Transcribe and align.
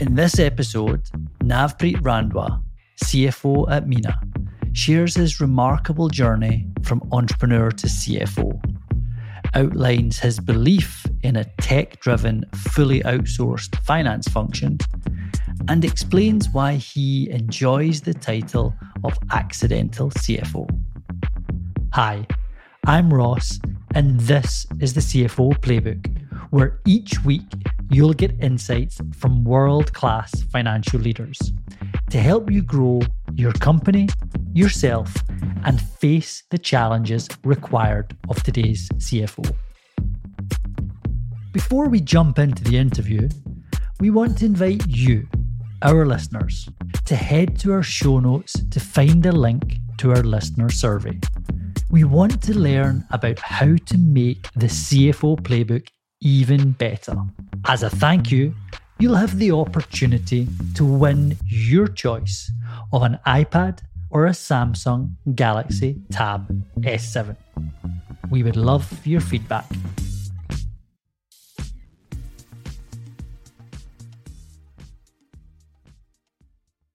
In 0.00 0.14
this 0.14 0.38
episode, 0.38 1.02
Navpreet 1.42 1.96
Randhawa, 2.02 2.62
CFO 3.02 3.68
at 3.68 3.88
Minna, 3.88 4.20
shares 4.72 5.16
his 5.16 5.40
remarkable 5.40 6.08
journey 6.08 6.68
from 6.84 7.02
entrepreneur 7.10 7.72
to 7.72 7.86
CFO, 7.88 8.60
outlines 9.54 10.20
his 10.20 10.38
belief 10.38 11.04
in 11.24 11.34
a 11.34 11.46
tech 11.60 11.98
driven, 11.98 12.44
fully 12.54 13.00
outsourced 13.00 13.76
finance 13.82 14.28
function, 14.28 14.78
and 15.66 15.84
explains 15.84 16.48
why 16.50 16.74
he 16.74 17.28
enjoys 17.30 18.02
the 18.02 18.14
title 18.14 18.72
of 19.02 19.18
accidental 19.32 20.10
CFO. 20.10 20.68
Hi, 21.94 22.24
I'm 22.86 23.12
Ross, 23.12 23.58
and 23.96 24.20
this 24.20 24.64
is 24.78 24.94
the 24.94 25.00
CFO 25.00 25.58
Playbook, 25.58 26.06
where 26.50 26.78
each 26.86 27.24
week 27.24 27.42
you'll 27.90 28.12
get 28.12 28.34
insights 28.40 29.00
from 29.16 29.44
world 29.44 29.92
class 29.92 30.42
financial 30.52 31.00
leaders 31.00 31.38
to 32.10 32.18
help 32.20 32.50
you 32.50 32.62
grow 32.62 33.00
your 33.34 33.52
company, 33.52 34.08
yourself, 34.52 35.14
and 35.64 35.80
face 35.80 36.44
the 36.50 36.58
challenges 36.58 37.28
required 37.44 38.16
of 38.28 38.42
today's 38.42 38.88
CFO. 38.96 39.54
Before 41.52 41.88
we 41.88 42.00
jump 42.00 42.38
into 42.38 42.62
the 42.62 42.76
interview, 42.76 43.28
we 44.00 44.10
want 44.10 44.38
to 44.38 44.46
invite 44.46 44.86
you, 44.86 45.26
our 45.82 46.06
listeners, 46.06 46.68
to 47.06 47.16
head 47.16 47.58
to 47.60 47.72
our 47.72 47.82
show 47.82 48.20
notes 48.20 48.54
to 48.70 48.80
find 48.80 49.24
a 49.26 49.32
link 49.32 49.78
to 49.98 50.10
our 50.10 50.22
listener 50.22 50.70
survey. 50.70 51.18
We 51.90 52.04
want 52.04 52.42
to 52.42 52.58
learn 52.58 53.06
about 53.10 53.38
how 53.38 53.76
to 53.76 53.98
make 53.98 54.50
the 54.52 54.66
CFO 54.66 55.40
playbook 55.40 55.88
even 56.20 56.72
better. 56.72 57.16
As 57.66 57.82
a 57.82 57.90
thank 57.90 58.30
you, 58.30 58.54
you'll 58.98 59.14
have 59.14 59.38
the 59.38 59.52
opportunity 59.52 60.48
to 60.74 60.84
win 60.84 61.36
your 61.46 61.88
choice 61.88 62.50
of 62.92 63.02
an 63.02 63.18
iPad 63.26 63.80
or 64.10 64.26
a 64.26 64.30
Samsung 64.30 65.12
Galaxy 65.34 66.00
Tab 66.10 66.48
S7. 66.80 67.36
We 68.30 68.42
would 68.42 68.56
love 68.56 69.06
your 69.06 69.20
feedback. 69.20 69.66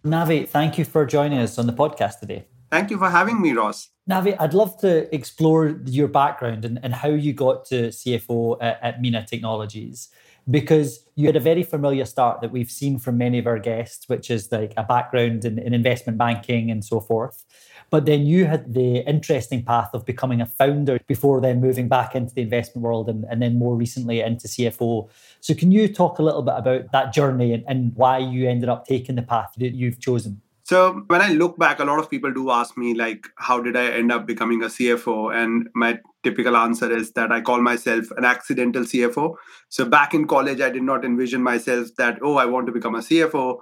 Navi, 0.05 0.47
thank 0.47 0.77
you 0.77 0.85
for 0.85 1.05
joining 1.05 1.39
us 1.39 1.57
on 1.57 1.66
the 1.66 1.73
podcast 1.73 2.19
today. 2.19 2.45
Thank 2.69 2.89
you 2.89 2.97
for 2.97 3.09
having 3.09 3.41
me, 3.41 3.53
Ross. 3.53 3.89
Navi, 4.09 4.35
I'd 4.38 4.53
love 4.53 4.77
to 4.79 5.13
explore 5.16 5.79
your 5.85 6.09
background 6.09 6.66
and, 6.66 6.79
and 6.83 6.93
how 6.93 7.09
you 7.09 7.31
got 7.31 7.66
to 7.66 7.89
CFO 7.89 8.57
at, 8.59 8.79
at 8.81 9.01
Minna 9.01 9.25
Technologies 9.25 10.09
because 10.49 11.05
you 11.16 11.27
had 11.27 11.36
a 11.36 11.39
very 11.39 11.63
familiar 11.63 12.05
start 12.05 12.41
that 12.41 12.52
we've 12.52 12.72
seen 12.72 12.99
from 12.99 13.17
many 13.17 13.39
of 13.39 13.47
our 13.47 13.59
guests, 13.59 14.09
which 14.09 14.30
is 14.30 14.52
like 14.52 14.73
a 14.75 14.83
background 14.83 15.45
in, 15.45 15.58
in, 15.59 15.73
investment 15.73 16.17
banking 16.17 16.69
and 16.69 16.83
so 16.83 17.00
forth. 17.00 17.45
But 17.89 18.05
then 18.05 18.25
you 18.25 18.45
had 18.45 18.73
the 18.73 19.08
interesting 19.08 19.63
path 19.63 19.91
of 19.94 20.05
becoming 20.05 20.41
a 20.41 20.45
founder 20.45 21.00
before 21.08 21.39
then 21.39 21.61
moving 21.61 21.88
back 21.88 22.16
into 22.16 22.33
the 22.33 22.41
investment 22.41 22.83
world 22.83 23.08
and, 23.08 23.25
and 23.30 23.41
then 23.41 23.58
more 23.58 23.75
recently 23.75 24.19
into 24.19 24.47
CFO. 24.47 25.09
So, 25.39 25.53
can 25.53 25.72
you 25.72 25.88
talk 25.88 26.19
a 26.19 26.23
little 26.23 26.41
bit 26.41 26.55
about 26.57 26.91
that 26.91 27.13
journey 27.13 27.53
and, 27.53 27.63
and 27.67 27.95
why 27.95 28.17
you 28.17 28.50
ended 28.50 28.69
up 28.69 28.85
taking 28.85 29.16
the 29.16 29.22
path 29.22 29.53
that 29.57 29.73
you've 29.73 30.00
chosen? 30.00 30.41
So 30.73 31.03
when 31.05 31.21
I 31.21 31.29
look 31.29 31.59
back, 31.59 31.79
a 31.79 31.85
lot 31.85 31.99
of 31.99 32.09
people 32.09 32.33
do 32.33 32.49
ask 32.49 32.75
me 32.79 32.95
like, 32.95 33.27
how 33.35 33.61
did 33.61 33.77
I 33.77 33.91
end 33.91 34.11
up 34.11 34.25
becoming 34.25 34.63
a 34.63 34.66
CFO? 34.66 35.31
And 35.31 35.69
my 35.75 35.99
typical 36.23 36.57
answer 36.57 36.91
is 36.91 37.11
that 37.11 37.31
I 37.31 37.41
call 37.41 37.61
myself 37.61 38.05
an 38.17 38.25
accidental 38.25 38.81
CFO. 38.81 39.35
So 39.69 39.85
back 39.85 40.16
in 40.16 40.25
college, 40.25 40.61
I 40.61 40.71
did 40.71 40.81
not 40.81 41.05
envision 41.05 41.44
myself 41.44 41.89
that, 41.99 42.17
oh, 42.23 42.38
I 42.38 42.47
want 42.47 42.66
to 42.66 42.71
become 42.71 42.95
a 42.95 43.01
CFO. 43.01 43.59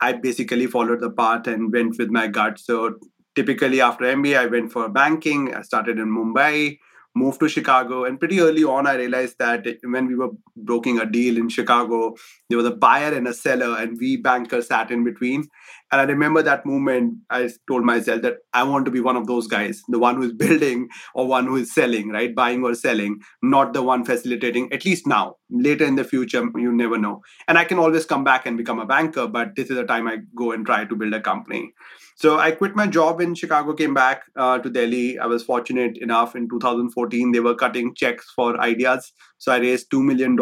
I 0.00 0.12
basically 0.12 0.68
followed 0.68 1.00
the 1.00 1.10
path 1.10 1.48
and 1.48 1.72
went 1.72 1.98
with 1.98 2.10
my 2.10 2.28
gut. 2.28 2.60
So 2.60 2.94
typically 3.34 3.80
after 3.80 4.04
MBA, 4.04 4.38
I 4.38 4.46
went 4.46 4.70
for 4.70 4.88
banking. 4.88 5.52
I 5.52 5.62
started 5.62 5.98
in 5.98 6.16
Mumbai 6.16 6.78
moved 7.14 7.40
to 7.40 7.48
Chicago. 7.48 8.04
And 8.04 8.18
pretty 8.18 8.40
early 8.40 8.64
on, 8.64 8.86
I 8.86 8.94
realized 8.94 9.38
that 9.38 9.66
when 9.82 10.06
we 10.06 10.14
were 10.14 10.30
broking 10.56 10.98
a 10.98 11.06
deal 11.06 11.36
in 11.36 11.48
Chicago, 11.48 12.14
there 12.48 12.58
was 12.58 12.66
a 12.66 12.74
buyer 12.74 13.12
and 13.12 13.28
a 13.28 13.34
seller, 13.34 13.76
and 13.78 13.98
we 13.98 14.16
bankers 14.16 14.68
sat 14.68 14.90
in 14.90 15.04
between. 15.04 15.48
And 15.90 16.00
I 16.00 16.04
remember 16.04 16.42
that 16.42 16.64
moment, 16.64 17.18
I 17.28 17.50
told 17.68 17.84
myself 17.84 18.22
that 18.22 18.36
I 18.54 18.62
want 18.62 18.86
to 18.86 18.90
be 18.90 19.00
one 19.00 19.16
of 19.16 19.26
those 19.26 19.46
guys, 19.46 19.82
the 19.88 19.98
one 19.98 20.16
who 20.16 20.22
is 20.22 20.32
building 20.44 20.88
or 21.14 21.26
one 21.26 21.46
who 21.46 21.56
is 21.56 21.74
selling, 21.74 22.08
right? 22.08 22.34
Buying 22.34 22.64
or 22.64 22.74
selling, 22.74 23.20
not 23.42 23.74
the 23.74 23.82
one 23.82 24.04
facilitating, 24.04 24.72
at 24.72 24.84
least 24.86 25.06
now. 25.06 25.36
Later 25.50 25.84
in 25.84 25.96
the 25.96 26.04
future, 26.04 26.48
you 26.56 26.72
never 26.72 26.96
know. 26.96 27.20
And 27.46 27.58
I 27.58 27.64
can 27.64 27.78
always 27.78 28.06
come 28.06 28.24
back 28.24 28.46
and 28.46 28.56
become 28.56 28.78
a 28.78 28.86
banker, 28.86 29.26
but 29.26 29.54
this 29.54 29.68
is 29.68 29.76
the 29.76 29.84
time 29.84 30.08
I 30.08 30.18
go 30.34 30.52
and 30.52 30.64
try 30.64 30.86
to 30.86 30.96
build 30.96 31.12
a 31.12 31.20
company. 31.20 31.74
So 32.22 32.38
I 32.38 32.52
quit 32.52 32.76
my 32.76 32.86
job 32.86 33.20
in 33.20 33.34
Chicago, 33.34 33.72
came 33.74 33.94
back 33.94 34.22
uh, 34.36 34.56
to 34.60 34.70
Delhi. 34.70 35.18
I 35.18 35.26
was 35.26 35.42
fortunate 35.42 35.98
enough 35.98 36.36
in 36.36 36.48
2014, 36.48 37.32
they 37.32 37.40
were 37.40 37.56
cutting 37.56 37.96
checks 37.96 38.30
for 38.30 38.60
ideas. 38.60 39.12
So 39.38 39.50
I 39.50 39.58
raised 39.58 39.90
$2 39.90 40.04
million, 40.04 40.36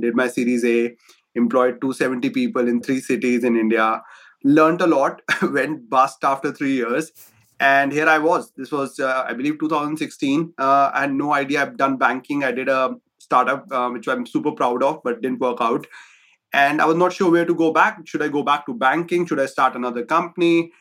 did 0.00 0.16
my 0.16 0.28
Series 0.28 0.64
A, 0.64 0.96
employed 1.34 1.78
270 1.82 2.30
people 2.30 2.66
in 2.66 2.80
three 2.80 3.00
cities 3.00 3.44
in 3.44 3.58
India, 3.58 4.00
learned 4.44 4.80
a 4.80 4.86
lot, 4.86 5.20
went 5.42 5.90
bust 5.90 6.24
after 6.24 6.52
three 6.52 6.72
years. 6.72 7.12
And 7.58 7.92
here 7.92 8.08
I 8.08 8.16
was. 8.16 8.50
This 8.56 8.72
was, 8.72 8.98
uh, 8.98 9.26
I 9.28 9.34
believe, 9.34 9.58
2016. 9.60 10.54
Uh, 10.56 10.90
I 10.94 11.02
had 11.02 11.12
no 11.12 11.34
idea. 11.34 11.60
I've 11.60 11.76
done 11.76 11.98
banking. 11.98 12.44
I 12.44 12.52
did 12.52 12.70
a 12.70 12.94
startup, 13.18 13.70
uh, 13.70 13.90
which 13.90 14.08
I'm 14.08 14.24
super 14.24 14.52
proud 14.52 14.82
of, 14.82 15.02
but 15.04 15.20
didn't 15.20 15.40
work 15.40 15.58
out. 15.60 15.86
And 16.54 16.80
I 16.80 16.86
was 16.86 16.96
not 16.96 17.12
sure 17.12 17.30
where 17.30 17.44
to 17.44 17.54
go 17.54 17.74
back. 17.74 17.98
Should 18.06 18.22
I 18.22 18.28
go 18.28 18.42
back 18.42 18.64
to 18.64 18.72
banking? 18.72 19.26
Should 19.26 19.38
I 19.38 19.44
start 19.44 19.76
another 19.76 20.02
company? 20.02 20.72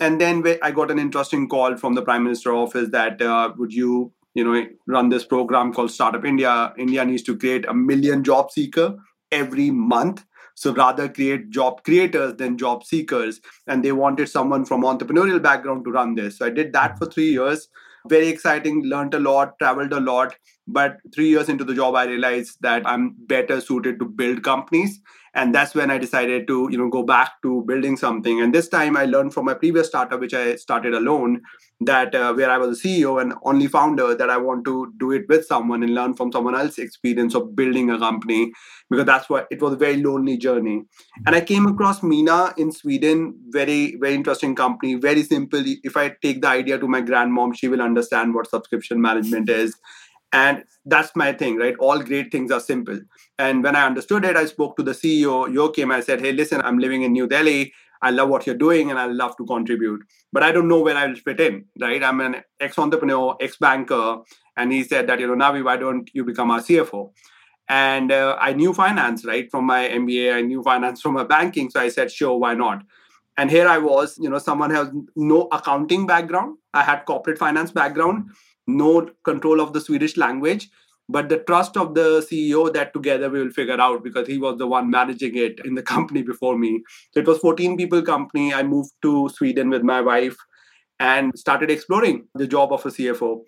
And 0.00 0.20
then 0.20 0.44
I 0.62 0.70
got 0.70 0.90
an 0.90 0.98
interesting 0.98 1.48
call 1.48 1.76
from 1.76 1.94
the 1.94 2.02
Prime 2.02 2.24
Minister 2.24 2.52
office 2.52 2.88
that 2.90 3.22
uh, 3.22 3.52
would 3.56 3.72
you 3.72 4.12
you 4.34 4.44
know 4.44 4.66
run 4.86 5.08
this 5.08 5.24
program 5.24 5.72
called 5.72 5.90
Startup 5.90 6.24
India. 6.24 6.72
India 6.76 7.04
needs 7.04 7.22
to 7.24 7.36
create 7.36 7.64
a 7.66 7.74
million 7.74 8.24
job 8.24 8.50
seeker 8.50 8.96
every 9.30 9.70
month. 9.70 10.24
So 10.56 10.72
rather 10.72 11.08
create 11.08 11.50
job 11.50 11.82
creators 11.82 12.36
than 12.36 12.56
job 12.56 12.84
seekers. 12.84 13.40
And 13.66 13.84
they 13.84 13.92
wanted 13.92 14.28
someone 14.28 14.64
from 14.64 14.82
entrepreneurial 14.82 15.42
background 15.42 15.84
to 15.84 15.90
run 15.90 16.14
this. 16.14 16.38
So 16.38 16.46
I 16.46 16.50
did 16.50 16.72
that 16.74 16.96
for 16.96 17.06
three 17.06 17.30
years. 17.30 17.68
Very 18.08 18.28
exciting, 18.28 18.84
learned 18.84 19.14
a 19.14 19.18
lot, 19.18 19.58
traveled 19.58 19.92
a 19.92 20.00
lot. 20.00 20.36
But 20.68 20.98
three 21.12 21.28
years 21.28 21.48
into 21.48 21.64
the 21.64 21.74
job, 21.74 21.96
I 21.96 22.04
realized 22.04 22.58
that 22.60 22.86
I'm 22.86 23.16
better 23.26 23.60
suited 23.60 23.98
to 23.98 24.04
build 24.04 24.44
companies 24.44 25.00
and 25.34 25.54
that's 25.54 25.74
when 25.74 25.90
i 25.90 25.98
decided 25.98 26.46
to 26.46 26.68
you 26.70 26.78
know 26.78 26.88
go 26.88 27.02
back 27.02 27.32
to 27.42 27.62
building 27.66 27.96
something. 27.96 28.40
And 28.40 28.54
this 28.54 28.68
time 28.68 28.96
i 28.96 29.04
learned 29.04 29.34
from 29.34 29.46
my 29.46 29.54
previous 29.54 29.88
startup 29.88 30.20
which 30.20 30.34
i 30.34 30.56
started 30.56 30.94
alone 30.94 31.40
that 31.80 32.14
uh, 32.14 32.32
where 32.32 32.50
i 32.50 32.58
was 32.58 32.78
a 32.78 32.82
ceo 32.82 33.20
and 33.20 33.34
only 33.42 33.66
founder 33.66 34.14
that 34.14 34.30
i 34.30 34.36
want 34.36 34.64
to 34.64 34.92
do 34.98 35.10
it 35.12 35.24
with 35.28 35.44
someone 35.44 35.82
and 35.82 35.94
learn 35.94 36.14
from 36.14 36.30
someone 36.32 36.54
else's 36.54 36.84
experience 36.84 37.34
of 37.34 37.54
building 37.56 37.90
a 37.90 37.98
company 37.98 38.52
because 38.90 39.06
that's 39.06 39.28
what 39.28 39.48
it 39.50 39.60
was 39.60 39.72
a 39.72 39.76
very 39.76 39.96
lonely 39.96 40.36
journey. 40.36 40.82
And 41.26 41.34
i 41.34 41.40
came 41.40 41.66
across 41.66 42.02
Minna 42.02 42.54
in 42.56 42.70
sweden 42.72 43.34
very 43.48 43.96
very 43.96 44.14
interesting 44.14 44.54
company 44.54 44.94
very 44.94 45.22
simple. 45.22 45.62
If 45.82 45.96
i 45.96 46.14
take 46.22 46.42
the 46.42 46.48
idea 46.48 46.78
to 46.78 46.88
my 46.88 47.02
grandmom 47.02 47.54
she 47.56 47.68
will 47.68 47.82
understand 47.82 48.34
what 48.34 48.48
subscription 48.48 49.00
management 49.00 49.48
is 49.48 49.76
and 50.34 50.64
that's 50.84 51.14
my 51.14 51.32
thing, 51.32 51.58
right? 51.58 51.76
All 51.78 52.00
great 52.00 52.32
things 52.32 52.50
are 52.50 52.58
simple. 52.58 52.98
And 53.38 53.62
when 53.62 53.76
I 53.76 53.86
understood 53.86 54.24
it, 54.24 54.36
I 54.36 54.46
spoke 54.46 54.76
to 54.76 54.82
the 54.82 54.90
CEO, 54.90 55.52
Joachim. 55.52 55.92
I 55.92 56.00
said, 56.00 56.20
hey, 56.20 56.32
listen, 56.32 56.60
I'm 56.60 56.78
living 56.80 57.02
in 57.02 57.12
New 57.12 57.28
Delhi. 57.28 57.72
I 58.02 58.10
love 58.10 58.28
what 58.28 58.44
you're 58.44 58.56
doing 58.56 58.90
and 58.90 58.98
I 58.98 59.06
love 59.06 59.36
to 59.36 59.46
contribute. 59.46 60.02
But 60.32 60.42
I 60.42 60.50
don't 60.50 60.66
know 60.66 60.80
where 60.80 60.96
I'll 60.96 61.14
fit 61.14 61.40
in, 61.40 61.66
right? 61.80 62.02
I'm 62.02 62.20
an 62.20 62.42
ex 62.58 62.76
entrepreneur, 62.76 63.36
ex 63.40 63.58
banker. 63.58 64.18
And 64.56 64.72
he 64.72 64.82
said 64.82 65.06
that, 65.06 65.20
you 65.20 65.28
know, 65.28 65.36
Navi, 65.36 65.64
why 65.64 65.76
don't 65.76 66.10
you 66.12 66.24
become 66.24 66.50
our 66.50 66.58
CFO? 66.60 67.12
And 67.68 68.10
uh, 68.10 68.36
I 68.40 68.54
knew 68.54 68.74
finance, 68.74 69.24
right? 69.24 69.48
From 69.52 69.66
my 69.66 69.88
MBA, 69.88 70.34
I 70.34 70.40
knew 70.40 70.64
finance 70.64 71.00
from 71.00 71.14
my 71.14 71.24
banking. 71.24 71.70
So 71.70 71.78
I 71.78 71.90
said, 71.90 72.10
sure, 72.10 72.36
why 72.36 72.54
not? 72.54 72.82
And 73.36 73.50
here 73.50 73.68
I 73.68 73.78
was, 73.78 74.18
you 74.18 74.28
know, 74.28 74.38
someone 74.38 74.70
has 74.70 74.90
no 75.14 75.48
accounting 75.52 76.08
background. 76.08 76.58
I 76.72 76.82
had 76.82 77.04
corporate 77.04 77.38
finance 77.38 77.70
background 77.70 78.30
no 78.66 79.10
control 79.24 79.60
of 79.60 79.72
the 79.72 79.80
Swedish 79.80 80.16
language, 80.16 80.68
but 81.08 81.28
the 81.28 81.38
trust 81.38 81.76
of 81.76 81.94
the 81.94 82.26
CEO 82.30 82.72
that 82.72 82.92
together 82.94 83.28
we 83.28 83.40
will 83.42 83.50
figure 83.50 83.80
out 83.80 84.02
because 84.02 84.26
he 84.26 84.38
was 84.38 84.58
the 84.58 84.66
one 84.66 84.90
managing 84.90 85.36
it 85.36 85.60
in 85.64 85.74
the 85.74 85.82
company 85.94 86.22
before 86.22 86.56
me. 86.58 86.82
So 87.12 87.20
it 87.20 87.26
was 87.26 87.38
14 87.38 87.76
people 87.76 88.02
company. 88.02 88.54
I 88.54 88.62
moved 88.62 88.90
to 89.02 89.28
Sweden 89.34 89.70
with 89.70 89.82
my 89.82 90.00
wife 90.00 90.36
and 90.98 91.36
started 91.38 91.70
exploring 91.70 92.26
the 92.34 92.46
job 92.46 92.72
of 92.72 92.86
a 92.86 92.88
CFO. 92.88 93.40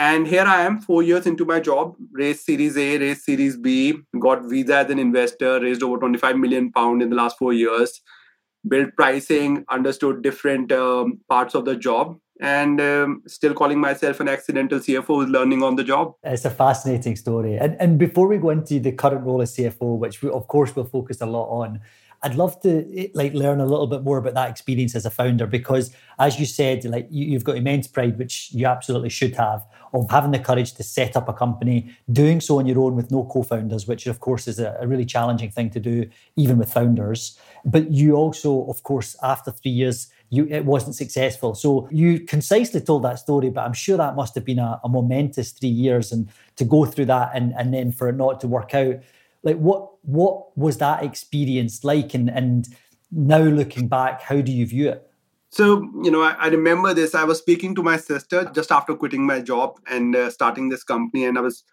And 0.00 0.28
here 0.28 0.44
I 0.44 0.62
am, 0.62 0.80
four 0.80 1.02
years 1.02 1.26
into 1.26 1.44
my 1.44 1.58
job, 1.58 1.96
raised 2.12 2.44
Series 2.44 2.76
A, 2.78 2.98
raised 2.98 3.22
Series 3.22 3.56
B, 3.56 3.98
got 4.20 4.48
visa 4.48 4.76
as 4.76 4.90
an 4.90 4.98
investor, 5.00 5.60
raised 5.60 5.82
over 5.82 5.98
25 5.98 6.36
million 6.36 6.70
pound 6.70 7.02
in 7.02 7.10
the 7.10 7.16
last 7.16 7.36
four 7.36 7.52
years, 7.52 8.00
built 8.68 8.90
pricing, 8.96 9.64
understood 9.68 10.22
different 10.22 10.70
um, 10.70 11.18
parts 11.28 11.56
of 11.56 11.64
the 11.64 11.74
job, 11.74 12.16
and 12.40 12.80
um, 12.80 13.22
still 13.26 13.54
calling 13.54 13.80
myself 13.80 14.20
an 14.20 14.28
accidental 14.28 14.78
CFO 14.78 15.06
who's 15.06 15.28
learning 15.28 15.62
on 15.62 15.76
the 15.76 15.84
job. 15.84 16.14
It's 16.22 16.44
a 16.44 16.50
fascinating 16.50 17.16
story. 17.16 17.56
And, 17.56 17.76
and 17.80 17.98
before 17.98 18.28
we 18.28 18.38
go 18.38 18.50
into 18.50 18.78
the 18.80 18.92
current 18.92 19.24
role 19.24 19.42
as 19.42 19.56
CFO, 19.56 19.98
which 19.98 20.22
we, 20.22 20.30
of 20.30 20.46
course 20.48 20.74
we'll 20.76 20.84
focus 20.84 21.20
a 21.20 21.26
lot 21.26 21.48
on, 21.48 21.80
I'd 22.22 22.34
love 22.34 22.60
to 22.62 23.10
like 23.14 23.32
learn 23.32 23.60
a 23.60 23.66
little 23.66 23.86
bit 23.86 24.02
more 24.02 24.18
about 24.18 24.34
that 24.34 24.50
experience 24.50 24.96
as 24.96 25.06
a 25.06 25.10
founder 25.10 25.46
because, 25.46 25.94
as 26.18 26.40
you 26.40 26.46
said, 26.46 26.84
like 26.84 27.06
you, 27.10 27.34
have 27.34 27.44
got 27.44 27.56
immense 27.56 27.86
pride, 27.86 28.18
which 28.18 28.50
you 28.52 28.66
absolutely 28.66 29.08
should 29.08 29.36
have, 29.36 29.64
of 29.94 30.10
having 30.10 30.32
the 30.32 30.40
courage 30.40 30.72
to 30.74 30.82
set 30.82 31.16
up 31.16 31.28
a 31.28 31.32
company, 31.32 31.96
doing 32.10 32.40
so 32.40 32.58
on 32.58 32.66
your 32.66 32.80
own 32.80 32.96
with 32.96 33.12
no 33.12 33.24
co-founders, 33.24 33.86
which 33.86 34.08
of 34.08 34.18
course 34.18 34.48
is 34.48 34.58
a, 34.58 34.76
a 34.80 34.86
really 34.88 35.04
challenging 35.04 35.50
thing 35.50 35.70
to 35.70 35.78
do, 35.78 36.08
even 36.34 36.58
with 36.58 36.72
founders. 36.72 37.38
But 37.64 37.92
you 37.92 38.14
also, 38.14 38.66
of 38.66 38.82
course, 38.82 39.14
after 39.22 39.52
three 39.52 39.70
years, 39.70 40.08
you 40.30 40.46
it 40.48 40.64
wasn't 40.64 40.94
successful. 40.94 41.54
So 41.54 41.88
you 41.90 42.20
concisely 42.20 42.80
told 42.80 43.04
that 43.04 43.18
story, 43.18 43.50
but 43.50 43.64
I'm 43.64 43.72
sure 43.72 43.96
that 43.96 44.16
must 44.16 44.34
have 44.34 44.44
been 44.44 44.58
a, 44.58 44.80
a 44.84 44.88
momentous 44.88 45.52
three 45.52 45.68
years, 45.68 46.12
and 46.12 46.28
to 46.56 46.64
go 46.64 46.84
through 46.84 47.06
that 47.06 47.30
and 47.34 47.54
and 47.56 47.72
then 47.72 47.92
for 47.92 48.08
it 48.08 48.16
not 48.16 48.40
to 48.40 48.48
work 48.48 48.74
out. 48.74 48.96
Like 49.42 49.56
what 49.56 49.90
what 50.02 50.56
was 50.56 50.78
that 50.78 51.02
experience 51.02 51.84
like? 51.84 52.14
And 52.14 52.28
and 52.30 52.68
now 53.10 53.40
looking 53.40 53.88
back 53.88 54.20
how 54.20 54.40
do 54.40 54.52
you 54.52 54.66
view 54.66 54.90
it? 54.90 55.10
So 55.50 55.88
you 56.02 56.10
know 56.10 56.22
I, 56.22 56.32
I 56.32 56.48
remember 56.48 56.92
this. 56.92 57.14
I 57.14 57.24
was 57.24 57.38
speaking 57.38 57.74
to 57.76 57.82
my 57.82 57.96
sister 57.96 58.50
just 58.54 58.70
after 58.70 58.94
quitting 58.94 59.24
my 59.24 59.40
job 59.40 59.78
and 59.90 60.14
uh, 60.14 60.30
starting 60.30 60.68
this 60.68 60.84
company 60.84 61.24
and 61.24 61.38
i 61.38 61.40
was 61.40 61.64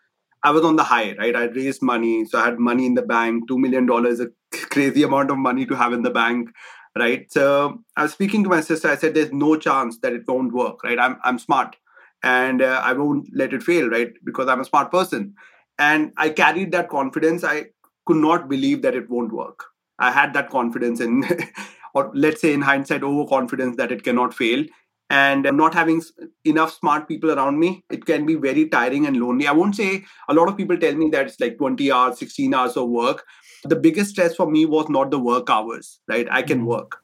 i 0.43 0.51
was 0.51 0.63
on 0.63 0.77
the 0.77 0.83
high 0.83 1.13
right? 1.17 1.35
I 1.35 1.45
raised 1.45 1.81
money. 1.81 2.23
So 2.23 2.39
i 2.39 2.45
had 2.45 2.57
money 2.57 2.85
in 2.85 2.93
the 2.93 3.01
bank 3.01 3.49
2 3.49 3.57
million 3.59 3.85
dollars 3.85 4.21
a 4.21 4.27
crazy 4.69 5.03
amount 5.03 5.29
of 5.29 5.37
money 5.37 5.65
to 5.65 5.75
have 5.75 5.91
in 5.91 6.03
the 6.03 6.09
bank 6.09 6.49
right? 6.97 7.31
So 7.31 7.83
i 7.97 8.03
was 8.03 8.13
speaking 8.13 8.43
to 8.43 8.49
my 8.49 8.61
sister. 8.61 8.89
I 8.89 8.95
said 8.95 9.13
there's 9.13 9.31
no 9.31 9.57
chance 9.57 9.99
that 9.99 10.13
it 10.13 10.27
won't 10.27 10.53
work 10.53 10.83
right? 10.83 10.99
I'm, 10.99 11.17
I'm 11.23 11.39
smart 11.39 11.75
and 12.23 12.61
uh, 12.61 12.81
i 12.83 12.93
won't 12.93 13.29
let 13.33 13.53
it 13.53 13.63
fail 13.63 13.89
right? 13.89 14.13
Because 14.23 14.47
i'm 14.47 14.61
a 14.61 14.65
smart 14.65 14.91
person. 14.91 15.33
And 15.77 16.13
i 16.17 16.29
carried 16.29 16.71
that 16.71 16.89
confidence. 16.89 17.43
I 17.43 17.67
could 18.05 18.17
not 18.17 18.47
believe 18.49 18.81
that 18.83 18.95
it 18.95 19.09
won't 19.09 19.33
work. 19.33 19.65
I 19.99 20.11
had 20.11 20.33
that 20.33 20.49
confidence 20.49 20.99
in 20.99 21.23
or 21.93 22.11
let's 22.13 22.41
say 22.41 22.53
in 22.53 22.61
hindsight 22.61 23.03
overconfidence 23.03 23.77
that 23.77 23.91
it 23.91 24.03
cannot 24.03 24.33
fail 24.33 24.65
and 25.09 25.43
not 25.53 25.73
having 25.73 26.01
enough 26.45 26.73
smart 26.73 27.07
people 27.07 27.31
around 27.31 27.59
me 27.59 27.83
it 27.91 28.05
can 28.05 28.25
be 28.25 28.35
very 28.35 28.67
tiring 28.67 29.05
and 29.05 29.17
lonely. 29.17 29.47
I 29.47 29.51
won't 29.51 29.75
say 29.75 30.03
a 30.29 30.33
lot 30.33 30.49
of 30.49 30.57
people 30.57 30.77
tell 30.77 30.95
me 30.95 31.09
that 31.11 31.27
it's 31.27 31.39
like 31.39 31.57
20 31.57 31.91
hours 31.91 32.19
16 32.19 32.53
hours 32.53 32.77
of 32.77 32.89
work. 32.89 33.23
The 33.63 33.75
biggest 33.75 34.11
stress 34.11 34.35
for 34.35 34.49
me 34.49 34.65
was 34.65 34.89
not 34.89 35.11
the 35.11 35.19
work 35.19 35.49
hours 35.49 35.99
right? 36.07 36.27
I 36.31 36.41
can 36.41 36.59
mm-hmm. 36.59 36.67
work. 36.67 36.97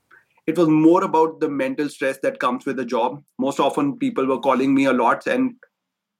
It 0.47 0.57
was 0.57 0.67
more 0.67 1.03
about 1.03 1.39
the 1.39 1.49
mental 1.49 1.89
stress 1.89 2.17
that 2.23 2.39
comes 2.39 2.65
with 2.65 2.77
the 2.77 2.85
job. 2.85 3.21
Most 3.37 3.59
often 3.59 3.97
people 3.97 4.25
were 4.25 4.39
calling 4.39 4.73
me 4.73 4.85
a 4.85 4.93
lot 4.93 5.27
and 5.27 5.53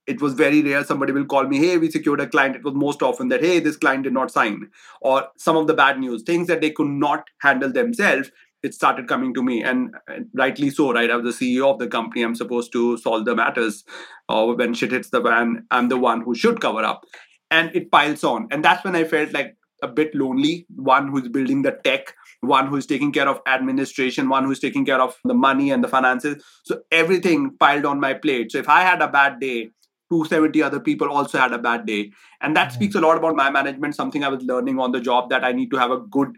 it 0.07 0.22
was 0.22 0.33
very 0.33 0.62
rare 0.62 0.83
somebody 0.83 1.13
will 1.13 1.25
call 1.25 1.44
me 1.48 1.57
hey 1.57 1.78
we 1.78 1.89
secured 1.89 2.22
a 2.22 2.28
client. 2.28 2.56
It 2.56 2.63
was 2.63 2.75
most 2.75 3.01
often 3.01 3.30
that 3.30 3.44
hey 3.44 3.60
this 3.60 3.78
client 3.78 4.04
did 4.04 4.13
not 4.13 4.30
sign 4.30 4.69
or 5.01 5.28
some 5.38 5.57
of 5.57 5.66
the 5.66 5.74
bad 5.74 6.00
news 6.00 6.22
things 6.22 6.48
that 6.48 6.62
they 6.62 6.69
could 6.69 6.88
not 6.88 7.28
handle 7.42 7.72
themselves 7.72 8.30
it 8.63 8.73
started 8.73 9.07
coming 9.07 9.33
to 9.33 9.43
me. 9.43 9.63
And 9.63 9.95
rightly 10.33 10.69
so 10.69 10.93
right? 10.93 11.09
I 11.09 11.15
was 11.15 11.39
the 11.39 11.57
ceo 11.57 11.71
of 11.73 11.79
the 11.79 11.87
company. 11.87 12.23
I'm 12.23 12.35
supposed 12.35 12.71
to 12.73 12.97
solve 12.97 13.25
the 13.25 13.35
matters 13.35 13.83
or 14.29 14.55
when 14.55 14.73
shit 14.73 14.91
hits 14.91 15.09
the 15.09 15.21
fan 15.21 15.65
i'm 15.71 15.89
the 15.89 15.97
one 15.97 16.21
who 16.21 16.35
should 16.35 16.61
cover 16.61 16.83
up. 16.83 17.05
And 17.49 17.75
it 17.75 17.91
piles 17.91 18.23
on. 18.23 18.47
And 18.51 18.63
that's 18.63 18.83
when 18.83 18.95
i 18.95 19.03
felt 19.03 19.33
like 19.33 19.55
a 19.83 19.87
bit 19.87 20.13
lonely. 20.13 20.65
One 20.75 21.07
who's 21.09 21.27
building 21.27 21.63
the 21.63 21.77
tech 21.83 22.13
one 22.41 22.67
who's 22.67 22.87
taking 22.87 23.11
care 23.11 23.29
of 23.29 23.39
administration 23.47 24.27
one 24.27 24.43
who's 24.43 24.59
taking 24.59 24.85
care 24.85 24.99
of 24.99 25.15
the 25.23 25.33
money 25.33 25.71
and 25.71 25.83
the 25.83 25.87
finances. 25.87 26.43
So 26.63 26.81
everything 26.91 27.55
piled 27.59 27.85
on 27.85 27.99
my 27.99 28.13
plate. 28.13 28.51
So 28.51 28.57
if 28.57 28.69
i 28.69 28.81
had 28.81 29.01
a 29.01 29.07
bad 29.07 29.39
day 29.39 29.69
270 30.11 30.61
other 30.61 30.79
people 30.79 31.09
also 31.09 31.37
had 31.37 31.53
a 31.53 31.57
bad 31.57 31.85
day. 31.85 32.11
And 32.41 32.55
that 32.57 32.69
mm-hmm. 32.69 32.75
speaks 32.75 32.95
a 32.95 33.01
lot 33.01 33.17
about 33.17 33.35
my 33.35 33.49
management 33.49 33.95
something 33.95 34.23
i 34.23 34.29
was 34.29 34.43
learning 34.43 34.79
on 34.79 34.91
the 34.91 34.99
job 34.99 35.29
that 35.29 35.43
i 35.43 35.51
need 35.51 35.71
to 35.71 35.77
have 35.77 35.91
a 35.91 35.99
good 35.99 36.35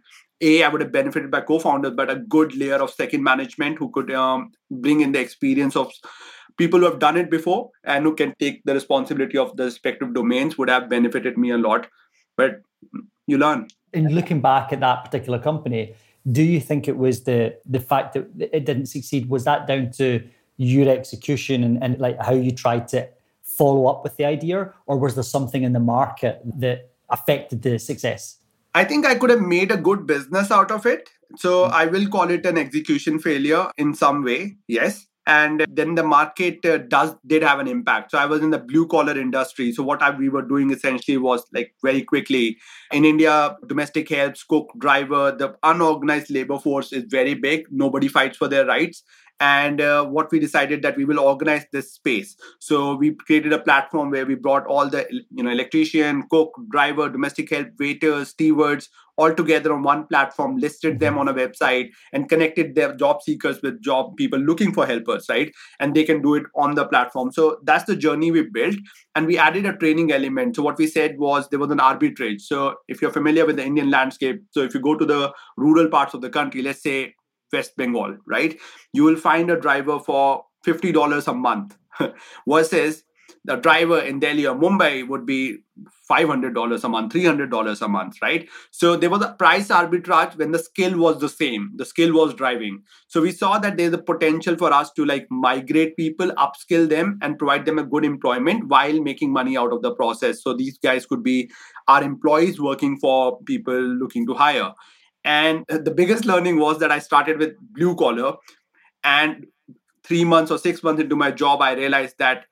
a 0.50 0.63
i 0.63 0.68
would 0.68 0.81
have 0.81 0.92
benefited 0.92 1.31
by 1.31 1.42
co-founders 1.42 1.94
but 2.00 2.10
a 2.10 2.16
good 2.36 2.56
layer 2.56 2.81
of 2.86 2.92
second 2.92 3.24
management 3.24 3.78
who 3.78 3.90
could 3.92 4.12
um, 4.12 4.51
bring 4.69 5.01
in 5.01 5.12
the 5.12 5.19
experience 5.19 5.75
of 5.75 5.92
people 6.57 6.80
who 6.80 6.86
have 6.86 7.00
done 7.00 7.18
it 7.18 7.30
before 7.31 7.69
and 7.84 8.06
who 8.06 8.16
can 8.16 8.34
take 8.40 8.62
the 8.66 8.74
responsibility 8.74 9.38
of 9.38 9.56
the 9.57 9.66
respective 9.66 10.13
domains 10.13 10.57
would 10.57 10.69
have 10.69 10.90
benefited 10.90 11.38
me 11.38 11.51
a 11.51 11.57
lot 11.57 11.88
but 12.38 12.62
you 13.28 13.38
learn 13.38 13.68
in 13.94 14.10
looking 14.10 14.42
back 14.42 14.74
at 14.74 14.80
that 14.80 15.04
particular 15.06 15.40
company 15.40 15.95
do 16.31 16.44
you 16.44 16.60
think 16.60 16.88
it 16.88 16.98
was 16.98 17.24
the 17.24 17.57
the 17.66 17.80
fact 17.80 18.13
that 18.13 18.28
it 18.60 18.66
didn't 18.66 18.86
succeed 18.86 19.30
was 19.30 19.44
that 19.44 19.68
down 19.68 19.92
to 19.92 20.24
your 20.57 20.88
execution 20.90 21.63
and, 21.63 21.84
and 21.84 22.00
like 22.00 22.22
how 22.22 22.34
you 22.34 22.51
tried 22.51 22.88
to 22.88 23.07
follow 23.57 23.88
up 23.88 24.04
with 24.04 24.18
the 24.18 24.25
idea, 24.25 24.74
or 24.86 24.98
was 24.98 25.16
there 25.16 25.24
something 25.24 25.63
in 25.63 25.74
the 25.74 25.80
market 25.80 26.42
that 26.60 26.92
affected 27.10 27.62
the 27.62 27.78
success? 27.78 28.38
I 28.73 28.83
think 28.83 29.05
I 29.05 29.15
could 29.15 29.29
have 29.29 29.41
made 29.41 29.71
a 29.71 29.77
good 29.77 30.07
business 30.07 30.51
out 30.51 30.71
of 30.71 30.85
it. 30.85 31.09
So 31.37 31.65
hmm. 31.65 31.73
I 31.73 31.85
will 31.85 32.07
call 32.07 32.29
it 32.29 32.45
an 32.45 32.57
execution 32.57 33.19
failure 33.19 33.69
in 33.77 33.93
some 33.93 34.23
way. 34.23 34.57
Yes. 34.67 35.07
And 35.25 35.65
then 35.69 35.95
the 35.95 36.03
market 36.03 36.65
uh, 36.65 36.79
does 36.79 37.15
did 37.25 37.43
have 37.43 37.59
an 37.59 37.67
impact. 37.67 38.11
So 38.11 38.17
I 38.17 38.25
was 38.25 38.41
in 38.41 38.49
the 38.49 38.59
blue 38.59 38.85
collar 38.87 39.17
industry. 39.17 39.71
So 39.71 39.81
what 39.81 40.01
I, 40.01 40.09
we 40.09 40.27
were 40.27 40.41
doing 40.41 40.69
essentially 40.71 41.17
was 41.17 41.45
like 41.53 41.73
very 41.81 42.01
quickly 42.01 42.57
in 42.91 43.05
India, 43.05 43.55
domestic 43.67 44.09
help, 44.09 44.35
cook, 44.49 44.73
driver, 44.79 45.31
the 45.31 45.55
unorganized 45.63 46.29
labor 46.29 46.59
force 46.59 46.91
is 46.91 47.05
very 47.07 47.35
big. 47.35 47.67
Nobody 47.71 48.09
fights 48.09 48.35
for 48.35 48.49
their 48.49 48.65
rights 48.65 49.03
and 49.39 49.81
uh, 49.81 50.06
what 50.06 50.31
we 50.31 50.39
decided 50.39 50.81
that 50.83 50.95
we 50.95 51.06
will 51.06 51.19
organize 51.19 51.65
this 51.71 51.94
space. 51.94 52.35
So 52.59 52.95
we 52.95 53.15
created 53.15 53.51
a 53.53 53.59
platform 53.59 54.12
where 54.12 54.25
we 54.25 54.35
brought 54.35 54.65
all 54.68 54.89
the 54.89 55.06
you 55.12 55.44
know 55.44 55.51
electrician 55.51 56.24
cook 56.30 56.53
driver 56.69 57.09
domestic 57.09 57.50
help 57.50 57.68
waiters 57.80 58.30
stewards 58.30 58.89
all 59.18 59.33
together 59.33 59.71
on 59.71 59.83
one 59.83 60.07
platform 60.07 60.57
listed 60.57 61.00
them 61.00 61.18
on 61.18 61.27
a 61.27 61.33
website 61.33 61.89
and 62.13 62.30
connected 62.30 62.74
their 62.74 62.95
job 62.95 63.21
seekers 63.21 63.62
with 63.62 63.80
job 63.81 64.15
people 64.18 64.39
looking 64.39 64.74
for 64.74 64.88
helpers 64.88 65.27
right? 65.30 65.51
And 65.80 65.94
they 65.94 66.03
can 66.03 66.21
do 66.21 66.33
it 66.35 66.44
on 66.56 66.75
the 66.75 66.88
platform. 66.88 67.31
So 67.31 67.59
that's 67.63 67.83
the 67.83 67.95
journey 67.95 68.31
we 68.31 68.44
built 68.44 68.75
and 69.15 69.27
we 69.27 69.38
added 69.38 69.65
a 69.65 69.77
training 69.77 70.12
element. 70.12 70.56
So 70.56 70.63
what 70.63 70.77
we 70.77 70.88
said 70.88 71.19
was 71.19 71.47
there 71.50 71.59
was 71.59 71.69
an 71.69 71.77
arbitrage. 71.77 72.41
So 72.41 72.75
if 72.88 73.01
you're 73.01 73.12
familiar 73.12 73.45
with 73.45 73.57
the 73.57 73.65
indian 73.65 73.89
landscape 73.89 74.41
so 74.51 74.62
if 74.62 74.74
you 74.74 74.80
go 74.80 74.95
to 74.95 75.06
the 75.06 75.33
rural 75.57 75.89
parts 75.89 76.13
of 76.13 76.21
the 76.21 76.30
country 76.30 76.62
let's 76.62 76.81
say 76.81 77.13
West 77.53 77.77
Bengal, 77.77 78.17
right? 78.25 78.57
You 78.91 79.03
will 79.03 79.15
find 79.15 79.50
a 79.50 79.59
driver 79.59 80.00
for 80.00 80.45
$50 80.65 81.27
a 81.27 81.33
month 81.33 81.77
versus 82.47 83.03
the 83.45 83.55
driver 83.57 84.00
in 84.00 84.19
Delhi 84.19 84.47
or 84.47 84.55
Mumbai 84.55 85.07
would 85.07 85.25
be 85.25 85.57
$500 86.09 86.83
a 86.83 86.89
month, 86.89 87.13
$300 87.13 87.81
a 87.81 87.88
month, 87.88 88.17
right? 88.21 88.47
So 88.71 88.95
there 88.95 89.09
was 89.09 89.21
a 89.21 89.33
price 89.33 89.67
arbitrage 89.67 90.38
when 90.38 90.51
the 90.51 90.59
skill 90.59 90.97
was 90.97 91.19
the 91.19 91.28
same. 91.28 91.71
The 91.75 91.85
skill 91.85 92.13
was 92.13 92.33
driving. 92.33 92.83
So 93.07 93.21
we 93.21 93.31
saw 93.31 93.57
that 93.59 93.75
there's 93.75 93.94
a 93.94 93.97
potential 93.97 94.56
for 94.56 94.71
us 94.71 94.92
to 94.94 95.06
like 95.06 95.28
migrate 95.30 95.97
people, 95.97 96.31
upskill 96.31 96.87
them, 96.87 97.19
and 97.21 97.37
provide 97.37 97.66
them 97.66 97.80
a 97.80 97.83
good 97.83 98.06
employment 98.06 98.68
while 98.68 99.01
making 99.01 99.33
money 99.33 99.57
out 99.57 99.73
of 99.73 99.81
the 99.81 99.94
process. 99.94 100.42
So 100.42 100.54
these 100.54 100.78
guys 100.78 101.06
could 101.06 101.23
be 101.23 101.49
our 101.87 102.04
employees 102.04 102.61
working 102.61 102.97
for 102.97 103.42
people 103.44 103.73
looking 103.73 104.25
to 104.28 104.33
hire. 104.35 104.73
And 105.25 105.65
the 105.68 105.92
biggest 105.92 106.25
learning 106.25 106.59
was 106.59 106.80
that 106.80 106.92
I 106.92 106.99
started 106.99 107.37
with 107.37 107.56
blue 107.59 107.95
collar. 107.95 108.35
And 109.03 109.47
three 110.03 110.25
months 110.25 110.51
or 110.51 110.57
six 110.57 110.83
months 110.83 111.01
into 111.01 111.15
my 111.15 111.31
job, 111.31 111.61
I 111.61 111.73
realized 111.73 112.18
that 112.19 112.45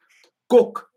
cook 0.49 0.87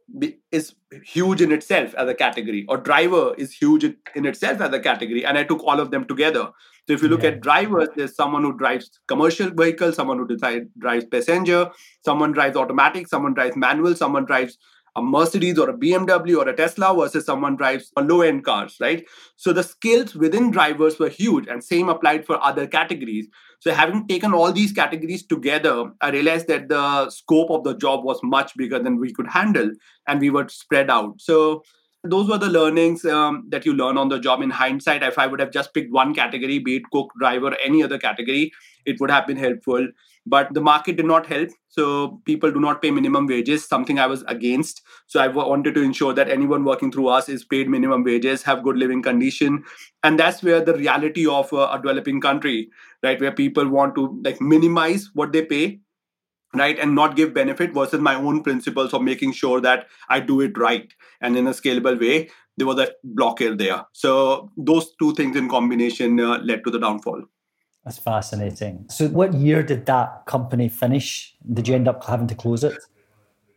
is 0.53 0.75
huge 1.03 1.41
in 1.41 1.51
itself 1.51 1.95
as 1.95 2.09
a 2.09 2.15
category, 2.15 2.67
or 2.69 2.77
driver 2.77 3.35
is 3.37 3.53
huge 3.53 3.85
in 3.85 4.27
itself 4.27 4.61
as 4.61 4.73
a 4.73 4.79
category. 4.79 5.25
And 5.25 5.39
I 5.39 5.45
took 5.45 5.63
all 5.65 5.81
of 5.81 5.91
them 5.91 6.05
together. 6.05 6.51
So 6.87 6.93
if 6.93 7.03
you 7.03 7.09
look 7.09 7.23
yeah. 7.23 7.31
at 7.31 7.41
drivers, 7.41 7.89
there's 7.97 8.15
someone 8.15 8.43
who 8.43 8.57
drives 8.57 8.91
commercial 9.09 9.51
vehicle, 9.51 9.93
someone 9.93 10.19
who 10.19 10.27
decides, 10.27 10.67
drives 10.79 11.07
passenger, 11.07 11.71
someone 12.05 12.33
drives 12.33 12.57
automatic, 12.57 13.09
someone 13.09 13.33
drives 13.33 13.57
manual, 13.57 13.95
someone 13.97 14.27
drives 14.27 14.59
a 14.97 15.03
Mercedes 15.03 15.59
or 15.59 15.71
a 15.71 15.77
BMW 15.77 16.37
or 16.37 16.49
a 16.49 16.57
Tesla 16.57 16.95
versus 16.95 17.27
someone 17.27 17.57
drives 17.57 17.91
a 17.97 18.03
low 18.03 18.21
end 18.21 18.45
cars, 18.45 18.77
right? 18.81 19.05
So 19.37 19.53
the 19.53 19.63
skills 19.63 20.15
within 20.15 20.51
drivers 20.51 20.99
were 20.99 21.09
huge 21.09 21.47
and 21.49 21.63
same 21.63 21.89
applied 21.89 22.25
for 22.25 22.43
other 22.43 22.67
categories. 22.67 23.27
So 23.61 23.73
having 23.73 24.07
taken 24.07 24.33
all 24.33 24.53
these 24.53 24.73
categories 24.73 25.27
together, 25.27 25.91
I 26.01 26.11
realized 26.11 26.49
that 26.49 26.69
the 26.69 27.11
scope 27.11 27.51
of 27.51 27.65
the 27.65 27.75
job 27.75 28.05
was 28.05 28.21
much 28.23 28.57
bigger 28.57 28.79
than 28.79 28.99
we 29.01 29.13
could 29.13 29.29
handle 29.29 29.71
and 30.07 30.21
we 30.21 30.31
were 30.31 30.49
spread 30.49 30.91
out. 30.91 31.21
So 31.21 31.65
those 32.05 32.29
were 32.29 32.39
the 32.39 32.49
learnings 32.49 33.05
um, 33.07 33.45
that 33.49 33.65
you 33.65 33.73
learn 33.75 33.97
on 33.97 34.09
the 34.09 34.19
job. 34.21 34.43
In 34.43 34.51
hindsight 34.51 35.03
if 35.03 35.19
i 35.19 35.27
would 35.27 35.41
have 35.41 35.51
just 35.51 35.73
picked 35.75 35.93
one 35.93 36.15
category 36.15 36.59
be 36.59 36.77
it 36.77 36.83
cook 36.93 37.11
driver 37.19 37.57
any 37.65 37.83
other 37.83 37.99
category 37.99 38.53
it 38.85 39.01
would 39.01 39.11
have 39.11 39.27
been 39.27 39.39
helpful. 39.39 39.89
But 40.27 40.55
the 40.55 40.61
market 40.61 40.97
did 40.97 41.07
not 41.07 41.27
help 41.27 41.51
so 41.69 42.21
people 42.25 42.51
do 42.51 42.61
not 42.61 42.81
pay 42.83 42.91
minimum 42.91 43.27
wages 43.27 43.67
something 43.67 43.99
i 43.99 44.07
was 44.07 44.23
against. 44.29 44.83
So 45.07 45.21
i 45.21 45.29
wanted 45.29 45.75
to 45.75 45.83
ensure 45.83 46.13
that 46.13 46.29
anyone 46.29 46.65
working 46.65 46.93
through 46.93 47.09
us 47.09 47.29
is 47.29 47.45
paid 47.45 47.69
minimum 47.69 48.05
wages 48.05 48.43
have 48.43 48.63
good 48.63 48.77
living 48.77 49.03
condition. 49.03 49.65
And 50.03 50.19
that's 50.19 50.43
where 50.43 50.61
the 50.61 50.75
reality 50.75 51.27
of 51.27 51.53
a, 51.53 51.69
a 51.73 51.81
developing 51.83 52.21
country 52.21 52.69
right 53.03 53.21
where 53.21 53.33
people 53.33 53.69
want 53.69 53.95
to 53.95 54.21
like 54.25 54.41
minimize 54.41 55.11
what 55.15 55.33
they 55.33 55.45
pay 55.45 55.81
right 56.55 56.79
and 56.79 56.95
not 56.95 57.17
give 57.17 57.35
benefit 57.35 57.75
versus 57.75 58.01
my 58.01 58.15
own 58.15 58.43
principles 58.43 58.95
of 58.95 59.03
making 59.03 59.33
sure 59.33 59.61
that 59.61 59.87
i 60.09 60.21
do 60.21 60.41
it 60.41 60.57
right 60.59 60.95
and 61.21 61.37
in 61.37 61.47
a 61.47 61.51
scalable 61.51 62.01
way 62.01 62.29
there 62.57 62.67
was 62.67 62.79
a 62.79 62.93
blockade 63.03 63.59
there. 63.59 63.85
So 63.93 64.51
those 64.57 64.95
two 64.97 65.15
things 65.15 65.37
in 65.37 65.49
combination 65.49 66.21
uh, 66.21 66.39
led 66.39 66.65
to 66.65 66.71
the 66.71 66.79
downfall. 66.79 67.23
That's 67.85 67.99
fascinating. 67.99 68.87
So 68.89 69.09
what 69.09 69.35
year 69.35 69.63
did 69.63 69.87
that 69.87 70.27
company 70.27 70.69
finish? 70.69 71.35
Did 71.53 71.69
you 71.69 71.75
end 71.75 71.89
up 71.89 72.05
having 72.05 72.27
to 72.29 72.35
close 72.35 72.65
it? 72.65 72.79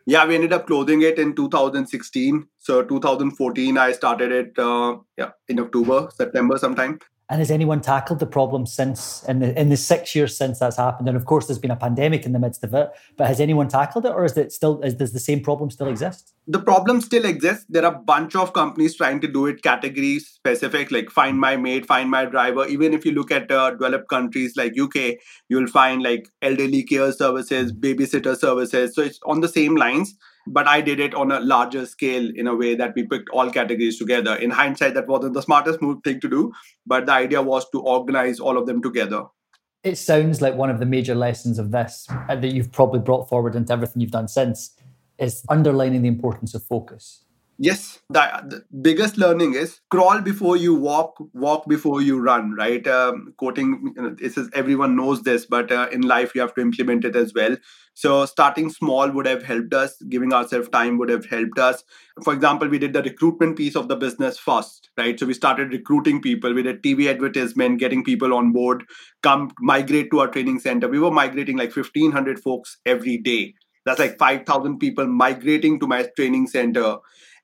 Yeah 0.05 0.25
we 0.25 0.35
ended 0.35 0.53
up 0.53 0.67
closing 0.67 1.01
it 1.01 1.19
in 1.19 1.35
2016 1.35 2.47
so 2.59 2.81
2014 2.81 3.77
i 3.77 3.91
started 3.91 4.31
it 4.31 4.57
uh, 4.57 4.95
yeah 5.17 5.31
in 5.49 5.59
october 5.59 6.07
september 6.15 6.57
sometime 6.57 6.97
and 7.29 7.39
has 7.39 7.51
anyone 7.51 7.81
tackled 7.81 8.19
the 8.19 8.25
problem 8.25 8.65
since 8.65 9.23
in 9.23 9.39
the 9.39 9.59
in 9.59 9.67
the 9.69 9.75
six 9.75 10.15
years 10.15 10.37
since 10.37 10.59
that's 10.59 10.77
happened? 10.77 11.09
And 11.09 11.17
of 11.17 11.25
course, 11.25 11.47
there's 11.47 11.59
been 11.59 11.71
a 11.71 11.75
pandemic 11.75 12.25
in 12.25 12.31
the 12.31 12.39
midst 12.39 12.63
of 12.63 12.73
it. 12.73 12.89
But 13.17 13.27
has 13.27 13.41
anyone 13.41 13.67
tackled 13.67 14.05
it, 14.05 14.11
or 14.11 14.23
is 14.23 14.37
it 14.37 14.53
still 14.53 14.79
is 14.81 14.93
does 14.93 15.11
the 15.11 15.19
same 15.19 15.41
problem 15.41 15.69
still 15.69 15.87
exist? 15.87 16.33
The 16.47 16.59
problem 16.59 17.01
still 17.01 17.25
exists. 17.25 17.65
There 17.67 17.83
are 17.83 17.93
a 17.93 17.99
bunch 17.99 18.35
of 18.35 18.53
companies 18.53 18.95
trying 18.95 19.19
to 19.21 19.27
do 19.27 19.45
it 19.45 19.61
category 19.61 20.19
specific, 20.19 20.89
like 20.89 21.09
find 21.09 21.37
my 21.37 21.57
maid, 21.57 21.85
find 21.85 22.09
my 22.09 22.23
driver. 22.23 22.65
Even 22.67 22.93
if 22.93 23.05
you 23.05 23.11
look 23.11 23.31
at 23.31 23.51
uh, 23.51 23.71
developed 23.71 24.07
countries 24.07 24.55
like 24.55 24.79
UK, 24.79 25.17
you'll 25.49 25.67
find 25.67 26.01
like 26.01 26.29
elderly 26.41 26.83
care 26.83 27.11
services, 27.11 27.73
babysitter 27.73 28.37
services. 28.37 28.95
So 28.95 29.01
it's 29.01 29.19
on 29.25 29.41
the 29.41 29.49
same 29.49 29.75
lines 29.75 30.15
but 30.47 30.67
I 30.67 30.81
did 30.81 30.99
it 30.99 31.13
on 31.13 31.31
a 31.31 31.39
larger 31.39 31.85
scale 31.85 32.31
in 32.35 32.47
a 32.47 32.55
way 32.55 32.75
that 32.75 32.95
we 32.95 33.03
picked 33.03 33.29
all 33.29 33.51
categories 33.51 33.97
together. 33.97 34.35
In 34.35 34.49
hindsight, 34.49 34.93
that 34.95 35.07
wasn't 35.07 35.33
the 35.33 35.41
smartest 35.41 35.81
move 35.81 36.03
thing 36.03 36.19
to 36.21 36.29
do, 36.29 36.53
but 36.85 37.05
the 37.05 37.13
idea 37.13 37.41
was 37.41 37.69
to 37.71 37.81
organize 37.81 38.39
all 38.39 38.57
of 38.57 38.65
them 38.65 38.81
together. 38.81 39.25
It 39.83 39.97
sounds 39.97 40.41
like 40.41 40.55
one 40.55 40.69
of 40.69 40.79
the 40.79 40.85
major 40.85 41.15
lessons 41.15 41.59
of 41.59 41.71
this 41.71 42.07
uh, 42.29 42.35
that 42.35 42.53
you've 42.53 42.71
probably 42.71 42.99
brought 42.99 43.29
forward 43.29 43.55
into 43.55 43.71
everything 43.71 44.01
you've 44.01 44.11
done 44.11 44.27
since 44.27 44.75
is 45.17 45.43
underlining 45.49 46.01
the 46.01 46.07
importance 46.07 46.53
of 46.53 46.63
focus 46.63 47.23
yes. 47.57 47.99
The, 48.09 48.19
the, 48.47 48.65
biggest 48.81 49.17
learning 49.17 49.53
is 49.53 49.79
crawl 49.89 50.21
before 50.21 50.57
you 50.57 50.73
walk 50.73 51.15
walk 51.33 51.67
before 51.67 52.01
you 52.01 52.19
run 52.19 52.53
right? 52.53 52.85
Um, 52.87 53.33
quoting 53.37 53.93
you 53.95 54.01
know, 54.01 54.15
this 54.17 54.37
is 54.37 54.49
everyone 54.53 54.95
knows 54.95 55.23
this 55.23 55.45
but 55.45 55.71
uh, 55.71 55.87
in 55.91 56.01
life 56.01 56.33
you 56.35 56.41
have 56.41 56.53
to 56.55 56.61
implement 56.61 57.05
it 57.05 57.15
as 57.15 57.33
well. 57.33 57.57
So 57.93 58.25
starting 58.25 58.69
small 58.69 59.09
would 59.09 59.25
have 59.25 59.41
helped 59.41 59.73
us. 59.73 59.95
Giving 60.07 60.31
ourselves 60.31 60.69
time 60.69 60.97
would 60.99 61.09
have 61.09 61.25
helped 61.25 61.57
us. 61.57 61.83
For 62.23 62.33
example 62.33 62.67
we 62.67 62.79
did 62.79 62.93
the 62.93 63.03
recruitment 63.03 63.57
piece 63.57 63.75
of 63.75 63.87
the 63.87 63.95
business 63.95 64.37
first 64.37 64.89
right? 64.97 65.19
So 65.19 65.25
we 65.25 65.33
started 65.33 65.71
recruiting 65.71 66.21
people. 66.21 66.53
We 66.53 66.63
did 66.63 66.83
tv 66.83 67.09
advertisement 67.09 67.79
getting 67.79 68.03
people 68.03 68.33
on 68.33 68.51
board 68.51 68.83
come 69.23 69.51
migrate 69.59 70.11
to 70.11 70.19
our 70.19 70.27
training 70.27 70.59
center. 70.59 70.87
We 70.87 70.99
were 70.99 71.11
migrating 71.11 71.57
like 71.57 71.75
1500 71.75 72.39
folks 72.39 72.77
every 72.85 73.17
day. 73.17 73.53
That's 73.85 73.99
like 73.99 74.17
5000 74.17 74.79
people 74.79 75.07
migrating 75.07 75.79
to 75.79 75.87
my 75.87 76.07
training 76.17 76.47
center 76.47 76.97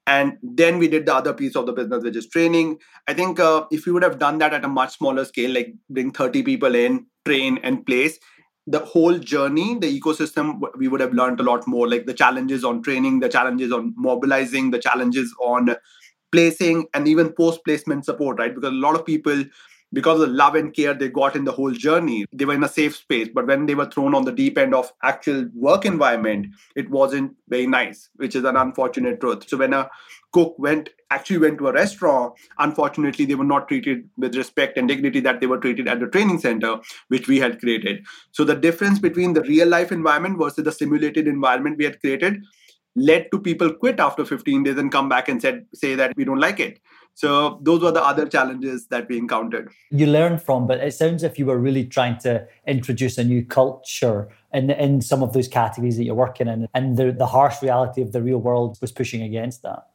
and 0.06 0.38
then 0.42 0.80
we 0.80 0.88
did 0.88 1.06
the 1.06 1.16
other 1.16 1.34
piece 1.34 1.56
of 1.56 1.66
the 1.66 1.74
business 1.74 2.04
which 2.04 2.16
is 2.16 2.28
training. 2.28 2.78
I 3.08 3.14
think 3.14 3.40
uh, 3.40 3.66
if 3.72 3.86
we 3.86 3.92
would 3.92 4.04
have 4.04 4.20
done 4.20 4.38
that 4.40 4.54
at 4.54 4.66
a 4.66 4.68
much 4.68 4.98
smaller 4.98 5.26
scale 5.26 5.52
like 5.52 5.74
bring 5.90 6.12
30 6.12 6.44
people 6.44 6.76
in 6.76 7.06
train 7.26 7.60
and 7.64 7.86
place 7.86 8.20
the 8.66 8.80
whole 8.80 9.18
journey 9.18 9.78
the 9.78 10.00
ecosystem 10.00 10.62
we 10.78 10.88
would 10.88 11.02
have 11.02 11.14
learned 11.14 11.40
a 11.40 11.44
lot 11.44 11.68
more 11.68 11.88
like 11.88 12.06
the 12.06 12.14
challenges 12.14 12.64
on 12.64 12.82
training 12.82 13.20
the 13.20 13.28
challenges 13.28 13.74
on 13.74 13.94
mobilizing 13.98 14.72
the 14.72 14.80
challenges 14.80 15.34
on 15.42 15.76
placing 16.32 16.86
and 16.94 17.08
even 17.08 17.32
post 17.34 17.64
placement 17.66 18.06
support 18.06 18.40
right? 18.40 18.56
Because 18.56 18.72
a 18.72 18.76
lot 18.76 18.96
of 18.96 19.06
people 19.06 19.44
because 19.94 20.20
of 20.20 20.30
the 20.30 20.36
love 20.36 20.56
and 20.56 20.74
care 20.74 20.94
they 20.94 21.08
got 21.08 21.36
in 21.36 21.46
the 21.46 21.52
whole 21.52 21.72
journey 21.72 22.26
they 22.34 22.46
were 22.46 22.56
in 22.56 22.64
a 22.64 22.68
safe 22.70 22.96
space. 22.96 23.30
But 23.34 23.48
when 23.48 23.66
they 23.66 23.76
were 23.76 23.90
thrown 23.90 24.16
on 24.16 24.26
the 24.26 24.32
deep 24.32 24.58
end 24.58 24.74
of 24.74 24.92
actual 25.04 25.48
work 25.54 25.86
environment 25.86 26.48
it 26.76 26.90
wasn't 26.90 27.36
very 27.48 27.68
nice 27.68 28.10
which 28.16 28.36
is 28.36 28.44
an 28.44 28.58
unfortunate 28.58 29.22
truth. 29.22 29.48
So 29.48 29.58
when 29.58 29.74
a 29.74 29.90
cook 30.34 30.56
went 30.58 30.90
actually 31.12 31.38
went 31.38 31.60
to 31.60 31.68
a 31.68 31.74
restaurant 31.74 32.34
unfortunately 32.58 33.26
they 33.26 33.36
were 33.36 33.44
not 33.44 33.68
treated 33.68 34.10
with 34.18 34.36
respect 34.36 34.78
and 34.78 34.88
dignity 34.88 35.20
that 35.20 35.40
they 35.40 35.48
were 35.48 35.60
treated 35.60 35.88
at 35.88 36.00
the 36.00 36.08
training 36.08 36.40
center 36.40 36.78
which 37.10 37.28
we 37.28 37.40
had 37.40 37.60
created. 37.60 38.04
So 38.32 38.44
the 38.44 38.56
difference 38.56 39.00
between 39.00 39.34
the 39.34 39.44
real 39.44 39.68
life 39.68 39.92
environment 39.92 40.40
versus 40.40 40.64
the 40.64 40.72
simulated 40.72 41.28
environment 41.28 41.78
we 41.78 41.86
had 41.86 42.00
created 42.00 42.42
led 42.96 43.28
to 43.32 43.40
people 43.40 43.74
quit 43.74 44.00
after 44.00 44.26
15 44.26 44.64
days 44.64 44.78
and 44.78 44.92
come 44.92 45.10
back 45.10 45.28
and 45.28 45.42
said 45.42 45.66
say 45.74 45.96
that 45.96 46.16
we 46.16 46.26
don't 46.26 46.40
like 46.40 46.60
it 46.60 46.80
so 47.15 47.60
those 47.62 47.82
were 47.82 47.91
the 47.91 48.03
other 48.03 48.27
challenges 48.27 48.88
that 48.88 49.08
we 49.08 49.17
encountered. 49.17 49.72
You 49.91 50.08
learned 50.08 50.41
from, 50.41 50.67
but 50.67 50.79
it 50.79 50.93
sounds 50.93 51.24
if 51.24 51.38
you 51.38 51.46
were 51.46 51.58
really 51.58 51.86
trying 51.86 52.17
to 52.20 52.48
introduce 52.67 53.17
a 53.17 53.24
new 53.24 53.46
culture 53.46 54.29
in 54.51 54.70
in 54.72 55.01
some 55.01 55.22
of 55.24 55.34
those 55.34 55.48
categories 55.48 55.98
that 55.98 56.05
you're 56.05 56.15
working 56.15 56.48
in, 56.48 56.67
and 56.74 56.98
the 56.98 57.12
the 57.12 57.27
harsh 57.27 57.62
reality 57.62 58.01
of 58.01 58.12
the 58.12 58.22
real 58.22 58.39
world 58.39 58.77
was 58.82 58.91
pushing 58.91 59.22
against 59.22 59.62
that. 59.62 59.88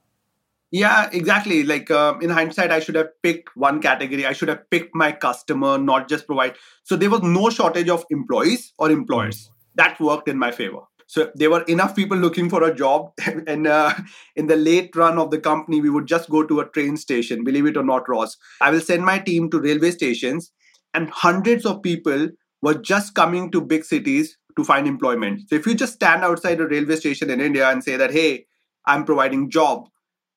Yeah, 0.71 1.09
exactly. 1.13 1.63
Like 1.63 1.91
um, 1.91 2.21
in 2.21 2.29
hindsight, 2.29 2.71
I 2.71 2.81
should 2.81 2.95
have 2.95 3.11
picked 3.23 3.57
one 3.57 3.81
category. 3.81 4.27
I 4.27 4.33
should 4.33 4.49
have 4.49 4.69
picked 4.71 4.95
my 4.95 5.13
customer, 5.13 5.79
not 5.79 6.09
just 6.09 6.27
provide. 6.27 6.57
So 6.85 6.95
there 6.95 7.11
was 7.11 7.23
no 7.23 7.49
shortage 7.49 7.89
of 7.89 8.05
employees 8.11 8.75
or 8.79 8.91
employers. 8.91 9.51
That 9.77 9.99
worked 9.99 10.29
in 10.29 10.39
my 10.39 10.51
favor. 10.51 10.83
So 11.09 11.33
there 11.35 11.51
were 11.51 11.63
enough 11.63 11.97
people 11.97 12.19
looking 12.19 12.51
for 12.51 12.63
a 12.63 12.75
job. 12.75 13.13
and 13.47 13.67
uh, 13.67 13.95
in 14.37 14.47
the 14.47 14.57
late 14.57 14.95
run 14.95 15.19
of 15.19 15.31
the 15.31 15.41
company, 15.41 15.81
we 15.81 15.91
would 15.91 16.07
just 16.07 16.29
go 16.29 16.45
to 16.45 16.61
a 16.61 16.69
train 16.69 16.97
station, 16.97 17.45
believe 17.45 17.67
it 17.67 17.77
or 17.77 17.83
not, 17.83 18.09
Ross. 18.09 18.37
I 18.61 18.71
will 18.71 18.81
send 18.81 19.05
my 19.05 19.19
team 19.19 19.51
to 19.51 19.59
railway 19.61 19.91
stations, 19.91 20.53
and 20.95 21.11
hundreds 21.11 21.65
of 21.65 21.83
people 21.83 22.29
were 22.61 22.75
just 22.75 23.15
coming 23.15 23.51
to 23.53 23.61
big 23.61 23.85
cities 23.85 24.37
to 24.57 24.65
find 24.65 24.87
employment. 24.87 25.49
So 25.49 25.57
if 25.57 25.67
you 25.67 25.75
just 25.75 25.95
stand 25.95 26.25
outside 26.25 26.61
a 26.61 26.69
railway 26.69 26.97
station 26.97 27.31
in 27.31 27.41
India 27.41 27.71
and 27.71 27.83
say 27.83 27.97
that, 27.97 28.11
hey, 28.11 28.47
I'm 28.85 29.05
providing 29.05 29.51
job, 29.51 29.89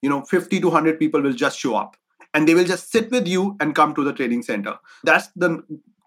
you 0.02 0.10
know, 0.10 0.22
50 0.22 0.62
to 0.62 0.68
100 0.68 1.00
people 1.00 1.22
will 1.22 1.34
just 1.34 1.60
show 1.60 1.76
up 1.76 1.98
and 2.34 2.48
they 2.48 2.54
will 2.54 2.64
just 2.64 2.92
sit 2.92 3.12
with 3.12 3.28
you 3.28 3.58
and 3.60 3.76
come 3.76 3.94
to 3.96 4.04
the 4.04 4.14
training 4.14 4.44
center. 4.44 4.78
That's 5.04 5.28
the 5.36 5.64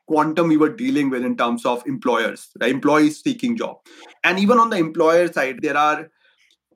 quantum 0.06 0.48
we 0.48 0.56
were 0.56 0.68
dealing 0.68 1.10
with 1.10 1.24
in 1.24 1.36
terms 1.36 1.64
of 1.64 1.86
employers, 1.86 2.48
right? 2.60 2.70
employees 2.70 3.22
seeking 3.22 3.56
job. 3.56 3.78
And 4.22 4.38
even 4.38 4.58
on 4.58 4.70
the 4.70 4.76
employer 4.76 5.32
side, 5.32 5.60
there 5.62 5.76
are 5.76 6.10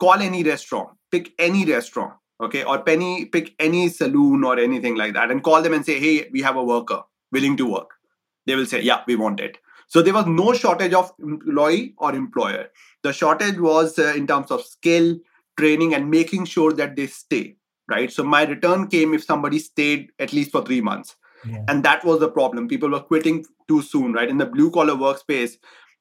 call 0.00 0.14
any 0.14 0.42
restaurant, 0.42 0.90
pick 1.10 1.32
any 1.38 1.64
restaurant, 1.64 2.14
okay, 2.40 2.64
or 2.64 2.80
penny 2.82 3.26
pick 3.26 3.54
any 3.58 3.88
saloon 3.88 4.44
or 4.44 4.58
anything 4.58 4.96
like 4.96 5.14
that, 5.14 5.30
and 5.30 5.42
call 5.42 5.62
them 5.62 5.74
and 5.74 5.84
say, 5.84 5.98
hey, 5.98 6.28
we 6.32 6.40
have 6.42 6.56
a 6.56 6.64
worker 6.64 7.02
willing 7.32 7.56
to 7.56 7.66
work. 7.66 7.90
They 8.46 8.54
will 8.54 8.66
say, 8.66 8.80
yeah, 8.80 9.02
we 9.06 9.16
want 9.16 9.40
it. 9.40 9.58
So 9.88 10.02
there 10.02 10.14
was 10.14 10.26
no 10.26 10.52
shortage 10.52 10.92
of 10.92 11.12
employee 11.18 11.94
or 11.98 12.14
employer. 12.14 12.68
The 13.02 13.12
shortage 13.12 13.58
was 13.58 13.98
uh, 13.98 14.12
in 14.14 14.26
terms 14.26 14.50
of 14.50 14.62
skill, 14.62 15.18
training, 15.58 15.94
and 15.94 16.10
making 16.10 16.44
sure 16.44 16.72
that 16.74 16.96
they 16.96 17.06
stay. 17.06 17.56
Right. 17.90 18.12
So 18.12 18.22
my 18.22 18.44
return 18.44 18.88
came 18.88 19.14
if 19.14 19.24
somebody 19.24 19.58
stayed 19.58 20.12
at 20.18 20.34
least 20.34 20.52
for 20.52 20.62
three 20.62 20.82
months 20.82 21.16
yeah. 21.44 21.64
And 21.68 21.84
that 21.84 22.04
was 22.04 22.20
the 22.20 22.30
problem. 22.30 22.68
People 22.68 22.90
were 22.90 23.00
quitting 23.00 23.44
too 23.66 23.82
soon, 23.82 24.12
right? 24.12 24.28
In 24.28 24.38
the 24.38 24.46
blue 24.46 24.70
collar 24.70 24.94
workspace, 24.94 25.56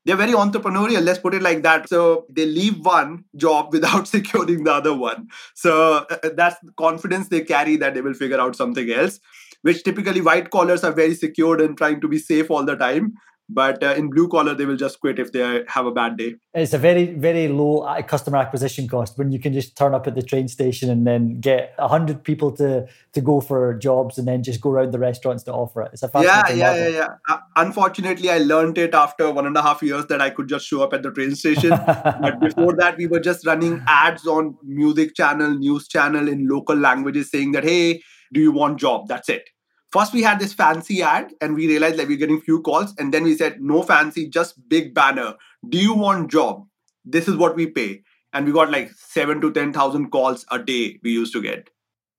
they're 0.05 0.15
very 0.15 0.31
entrepreneurial, 0.31 1.03
let's 1.03 1.19
put 1.19 1.33
it 1.33 1.41
like 1.41 1.63
that. 1.63 1.89
So 1.89 2.25
they 2.29 2.45
leave 2.45 2.85
one 2.85 3.25
job 3.35 3.69
without 3.73 4.07
securing 4.07 4.63
the 4.63 4.73
other 4.73 4.93
one. 4.93 5.27
So 5.53 6.05
uh, 6.09 6.17
uh, 6.23 6.29
that's 6.35 6.59
the 6.61 6.71
confidence 6.73 7.27
they 7.27 7.41
carry 7.41 7.75
that 7.77 7.93
they 7.93 8.01
will 8.01 8.13
figure 8.13 8.39
out 8.39 8.55
something 8.55 8.89
else, 8.89 9.19
which 9.63 9.83
typically 9.83 10.21
white 10.21 10.49
collars 10.49 10.83
are 10.83 10.93
very 10.93 11.13
secured 11.13 11.59
and 11.59 11.77
trying 11.77 11.99
to 12.01 12.07
be 12.07 12.19
safe 12.19 12.49
all 12.49 12.63
the 12.63 12.75
time 12.75 13.15
but 13.49 13.81
uh, 13.83 13.93
in 13.97 14.09
blue 14.09 14.27
collar 14.27 14.53
they 14.53 14.65
will 14.65 14.75
just 14.75 14.99
quit 14.99 15.19
if 15.19 15.31
they 15.31 15.63
have 15.67 15.85
a 15.85 15.91
bad 15.91 16.17
day. 16.17 16.35
It's 16.53 16.73
a 16.73 16.77
very 16.77 17.13
very 17.13 17.47
low 17.47 17.79
uh, 17.79 18.01
customer 18.01 18.37
acquisition 18.37 18.87
cost 18.87 19.17
when 19.17 19.31
you 19.31 19.39
can 19.39 19.53
just 19.53 19.77
turn 19.77 19.93
up 19.93 20.07
at 20.07 20.15
the 20.15 20.21
train 20.21 20.47
station 20.47 20.89
and 20.89 21.07
then 21.07 21.39
get 21.39 21.73
100 21.77 22.23
people 22.23 22.51
to 22.53 22.87
to 23.13 23.21
go 23.21 23.39
for 23.39 23.73
jobs 23.75 24.17
and 24.17 24.27
then 24.27 24.43
just 24.43 24.61
go 24.61 24.71
around 24.71 24.91
the 24.91 24.99
restaurants 24.99 25.43
to 25.43 25.53
offer 25.53 25.83
it. 25.83 25.91
It's 25.93 26.03
a 26.03 26.09
yeah 26.15 26.49
yeah, 26.49 26.75
yeah 26.75 26.87
yeah. 26.87 27.07
Uh, 27.29 27.37
unfortunately 27.55 28.29
i 28.29 28.37
learned 28.37 28.77
it 28.77 28.93
after 28.93 29.31
one 29.31 29.45
and 29.45 29.55
a 29.55 29.61
half 29.61 29.81
years 29.81 30.05
that 30.07 30.21
i 30.21 30.29
could 30.29 30.47
just 30.47 30.65
show 30.65 30.83
up 30.83 30.93
at 30.93 31.03
the 31.03 31.11
train 31.11 31.35
station. 31.35 31.69
But 32.27 32.39
before 32.39 32.75
that 32.77 32.97
we 32.97 33.07
were 33.07 33.19
just 33.19 33.45
running 33.45 33.81
ads 33.87 34.25
on 34.25 34.57
music 34.63 35.15
channel 35.15 35.51
news 35.53 35.87
channel 35.87 36.27
in 36.27 36.47
local 36.47 36.75
languages 36.75 37.31
saying 37.31 37.51
that 37.53 37.63
hey 37.63 38.01
do 38.33 38.41
you 38.41 38.51
want 38.51 38.77
job? 38.77 39.07
That's 39.07 39.29
it 39.29 39.49
first 39.97 40.13
we 40.13 40.21
had 40.21 40.39
this 40.39 40.53
fancy 40.53 41.01
ad 41.01 41.33
and 41.41 41.55
we 41.55 41.67
realized 41.67 41.97
that 41.97 42.07
we're 42.07 42.17
getting 42.17 42.41
few 42.41 42.61
calls 42.61 42.93
and 42.97 43.13
then 43.13 43.23
we 43.23 43.35
said 43.35 43.61
no 43.61 43.81
fancy 43.81 44.27
just 44.27 44.69
big 44.69 44.93
banner. 44.93 45.35
Do 45.67 45.77
you 45.77 45.93
want 45.93 46.31
job? 46.31 46.65
This 47.05 47.27
is 47.27 47.35
what 47.35 47.55
we 47.55 47.67
pay. 47.67 48.03
And 48.33 48.45
we 48.45 48.51
got 48.51 48.69
like 48.69 48.91
7 48.91 49.41
to 49.41 49.51
10000 49.51 50.11
calls 50.11 50.45
a 50.51 50.59
day 50.59 50.99
we 51.03 51.11
used 51.11 51.33
to 51.33 51.41
get. 51.41 51.69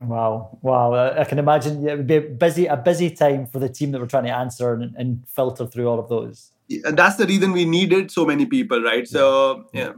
Wow. 0.01 0.59
Wow. 0.63 0.93
Uh, 0.93 1.17
I 1.19 1.25
can 1.25 1.39
imagine 1.39 1.87
it 1.87 1.97
would 1.97 2.07
be 2.07 2.17
a 2.17 2.21
busy 2.21 2.67
a 2.67 2.77
busy 2.77 3.11
time 3.11 3.47
for 3.47 3.59
the 3.59 3.69
team 3.69 3.93
that 3.93 4.01
we're 4.01 4.07
trying 4.07 4.25
to 4.25 4.35
answer 4.35 4.73
and, 4.73 4.95
and 4.97 5.29
filter 5.29 5.67
through 5.67 5.89
all 5.89 5.99
of 5.99 6.09
those. 6.09 6.53
And 6.85 6.97
that's 6.97 7.17
the 7.17 7.27
reason 7.27 7.53
we 7.53 7.65
needed 7.65 8.11
so 8.11 8.25
many 8.25 8.47
people 8.47 8.83
right? 8.83 9.09
So 9.09 9.69
yeah, 9.73 9.93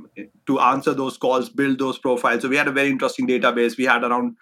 to 0.47 0.61
answer 0.61 0.95
those 0.95 1.17
calls 1.17 1.51
build 1.51 1.79
those 1.79 1.99
profiles. 1.99 2.43
So 2.43 2.49
we 2.49 2.57
had 2.57 2.69
a 2.69 2.73
very 2.73 2.89
interesting 2.89 3.29
database. 3.29 3.77
We 3.77 3.85
had 3.85 4.03
around 4.03 4.37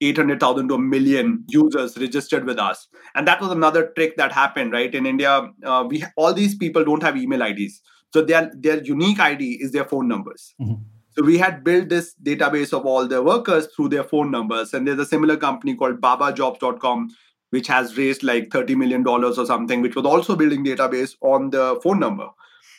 800,000 0.00 0.68
to 0.68 0.74
a 0.74 0.78
million 0.78 1.44
users 1.48 1.96
registered 1.96 2.44
with 2.44 2.58
us. 2.58 2.86
And 3.14 3.26
that 3.26 3.40
was 3.40 3.50
another 3.50 3.92
trick 3.96 4.16
that 4.16 4.32
happened, 4.32 4.72
right? 4.72 4.94
In 4.94 5.06
India, 5.06 5.50
uh, 5.64 5.84
we 5.88 6.04
all 6.16 6.34
these 6.34 6.54
people 6.54 6.84
don't 6.84 7.02
have 7.02 7.16
email 7.16 7.42
IDs. 7.42 7.80
So 8.12 8.22
their 8.22 8.50
their 8.54 8.82
unique 8.82 9.20
ID 9.20 9.58
is 9.60 9.72
their 9.72 9.84
phone 9.84 10.08
numbers. 10.08 10.54
Mm-hmm. 10.60 10.82
So 11.16 11.22
we 11.22 11.38
had 11.38 11.64
built 11.64 11.88
this 11.88 12.14
database 12.22 12.74
of 12.74 12.84
all 12.84 13.08
the 13.08 13.22
workers 13.22 13.68
through 13.74 13.88
their 13.88 14.04
phone 14.04 14.30
numbers. 14.30 14.74
And 14.74 14.86
there's 14.86 14.98
a 14.98 15.06
similar 15.06 15.38
company 15.38 15.74
called 15.74 16.00
babajobs.com, 16.00 17.08
which 17.50 17.68
has 17.68 17.96
raised 17.96 18.22
like 18.22 18.50
$30 18.50 18.76
million 18.76 19.06
or 19.08 19.32
something, 19.46 19.80
which 19.80 19.96
was 19.96 20.04
also 20.04 20.36
building 20.36 20.62
database 20.62 21.14
on 21.22 21.50
the 21.50 21.80
phone 21.82 21.98
number. 22.00 22.28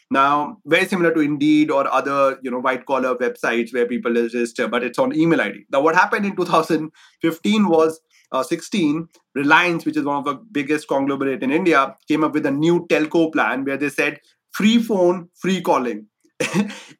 Now, 0.10 0.58
very 0.66 0.86
similar 0.86 1.14
to 1.14 1.20
Indeed 1.20 1.70
or 1.70 1.92
other, 1.92 2.40
you 2.42 2.50
know, 2.50 2.60
white 2.60 2.86
collar 2.86 3.16
websites 3.16 3.74
where 3.74 3.86
people 3.86 4.14
register, 4.14 4.68
but 4.68 4.84
it's 4.84 4.98
on 4.98 5.16
email 5.16 5.42
ID. 5.42 5.66
Now, 5.72 5.82
what 5.82 5.96
happened 5.96 6.26
in 6.26 6.36
2015 6.36 7.68
was 7.68 8.00
uh, 8.32 8.44
16, 8.44 9.08
Reliance, 9.36 9.86
which 9.86 9.98
is 9.98 10.06
one 10.06 10.18
of 10.18 10.26
the 10.26 10.36
biggest 10.52 10.88
conglomerate 10.88 11.44
in 11.44 11.52
India, 11.52 11.96
came 12.08 12.24
up 12.24 12.34
with 12.34 12.46
a 12.46 12.52
new 12.52 12.88
telco 12.88 13.32
plan 13.32 13.66
where 13.66 13.78
they 13.78 13.90
said 13.90 14.20
free 14.52 14.82
phone, 14.82 15.30
free 15.36 15.62
calling. 15.62 16.08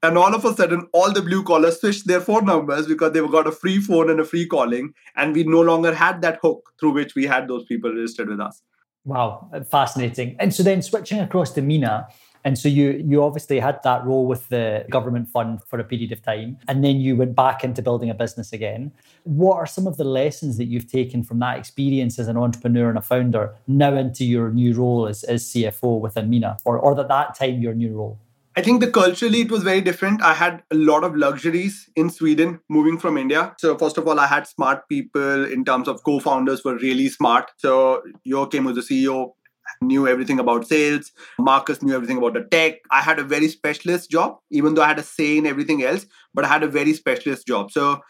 and 0.04 0.18
all 0.18 0.34
of 0.34 0.44
a 0.44 0.54
sudden, 0.54 0.88
all 0.94 1.12
the 1.12 1.22
blue 1.22 1.44
collars 1.44 1.80
switched 1.80 2.08
their 2.08 2.22
phone 2.22 2.46
numbers 2.46 2.88
because 2.88 3.14
they've 3.14 3.32
got 3.32 3.48
a 3.48 3.52
free 3.52 3.80
phone 3.80 4.10
and 4.10 4.20
a 4.20 4.26
free 4.26 4.48
calling. 4.48 4.94
And 5.16 5.34
we 5.34 5.44
no 5.44 5.62
longer 5.62 5.94
had 5.94 6.22
that 6.24 6.40
hook 6.42 6.72
through 6.80 6.92
which 6.92 7.16
we 7.16 7.26
had 7.26 7.48
those 7.48 7.66
people 7.66 7.94
registered 7.94 8.30
with 8.30 8.40
us. 8.40 8.62
Wow, 9.06 9.50
fascinating. 9.72 10.36
And 10.38 10.54
so 10.54 10.64
then 10.64 10.82
switching 10.82 11.20
across 11.20 11.52
to 11.54 11.62
Minna, 11.62 12.08
and 12.48 12.58
so 12.58 12.70
you 12.70 13.04
you 13.06 13.22
obviously 13.22 13.60
had 13.60 13.84
that 13.84 14.06
role 14.06 14.26
with 14.26 14.48
the 14.48 14.86
government 14.90 15.28
fund 15.28 15.62
for 15.66 15.80
a 15.80 15.84
period 15.84 16.14
of 16.14 16.22
time, 16.22 16.58
and 16.70 16.82
then 16.82 17.02
you 17.02 17.18
went 17.18 17.36
back 17.36 17.62
into 17.62 17.82
building 17.82 18.10
a 18.10 18.14
business 18.14 18.54
again. 18.54 18.94
What 19.24 19.58
are 19.58 19.66
some 19.66 19.86
of 19.86 19.98
the 19.98 20.06
lessons 20.06 20.56
that 20.56 20.68
you've 20.68 20.90
taken 20.90 21.26
from 21.26 21.40
that 21.40 21.58
experience 21.58 22.18
as 22.18 22.30
an 22.30 22.38
entrepreneur 22.38 22.88
and 22.88 22.98
a 22.98 23.02
founder 23.02 23.54
now 23.68 23.94
into 23.96 24.24
your 24.24 24.50
new 24.52 24.74
role 24.74 25.08
as, 25.08 25.26
as 25.26 25.44
CFO 25.44 26.00
within 26.00 26.30
Minna, 26.30 26.56
or 26.64 26.80
or 26.80 26.98
at 26.98 27.10
that 27.10 27.36
time 27.36 27.62
your 27.62 27.74
new 27.74 27.94
role? 27.94 28.18
I 28.58 28.62
think 28.64 28.82
the 28.82 28.90
culturally 28.90 29.42
it 29.42 29.52
was 29.52 29.62
very 29.62 29.82
different. 29.82 30.24
I 30.24 30.34
had 30.34 30.64
a 30.72 30.76
lot 30.76 31.04
of 31.04 31.16
luxuries 31.16 31.92
in 31.96 32.10
Sweden 32.10 32.60
moving 32.70 32.98
from 32.98 33.16
India. 33.16 33.54
So 33.60 33.78
first 33.78 34.00
of 34.00 34.08
all, 34.08 34.20
I 34.20 34.26
had 34.26 34.48
smart 34.48 34.90
people 34.90 35.46
in 35.46 35.64
terms 35.64 35.88
of 35.88 36.02
co-founders 36.04 36.64
were 36.64 36.76
really 36.78 37.08
smart. 37.08 37.52
So 37.58 38.02
Joachim 38.24 38.64
was 38.64 38.76
the 38.78 38.82
CEO, 38.82 39.34
knew 39.82 40.08
everything 40.08 40.40
about 40.40 40.68
sales. 40.68 41.12
Marcus 41.40 41.82
knew 41.82 41.96
everything 41.96 42.18
about 42.18 42.34
the 42.34 42.44
tech. 42.44 42.80
I 42.92 43.02
had 43.02 43.20
a 43.20 43.24
very 43.24 43.48
specialist 43.48 44.10
job, 44.10 44.38
even 44.50 44.74
though 44.74 44.82
I 44.82 44.88
had 44.88 45.00
a 45.00 45.04
say 45.04 45.38
in 45.38 45.46
everything 45.46 45.84
else, 45.84 46.06
but 46.34 46.46
I 46.46 46.48
had 46.48 46.64
a 46.64 46.68
very 46.68 46.94
specialist 46.94 47.48
job. 47.48 47.72
So 47.72 48.02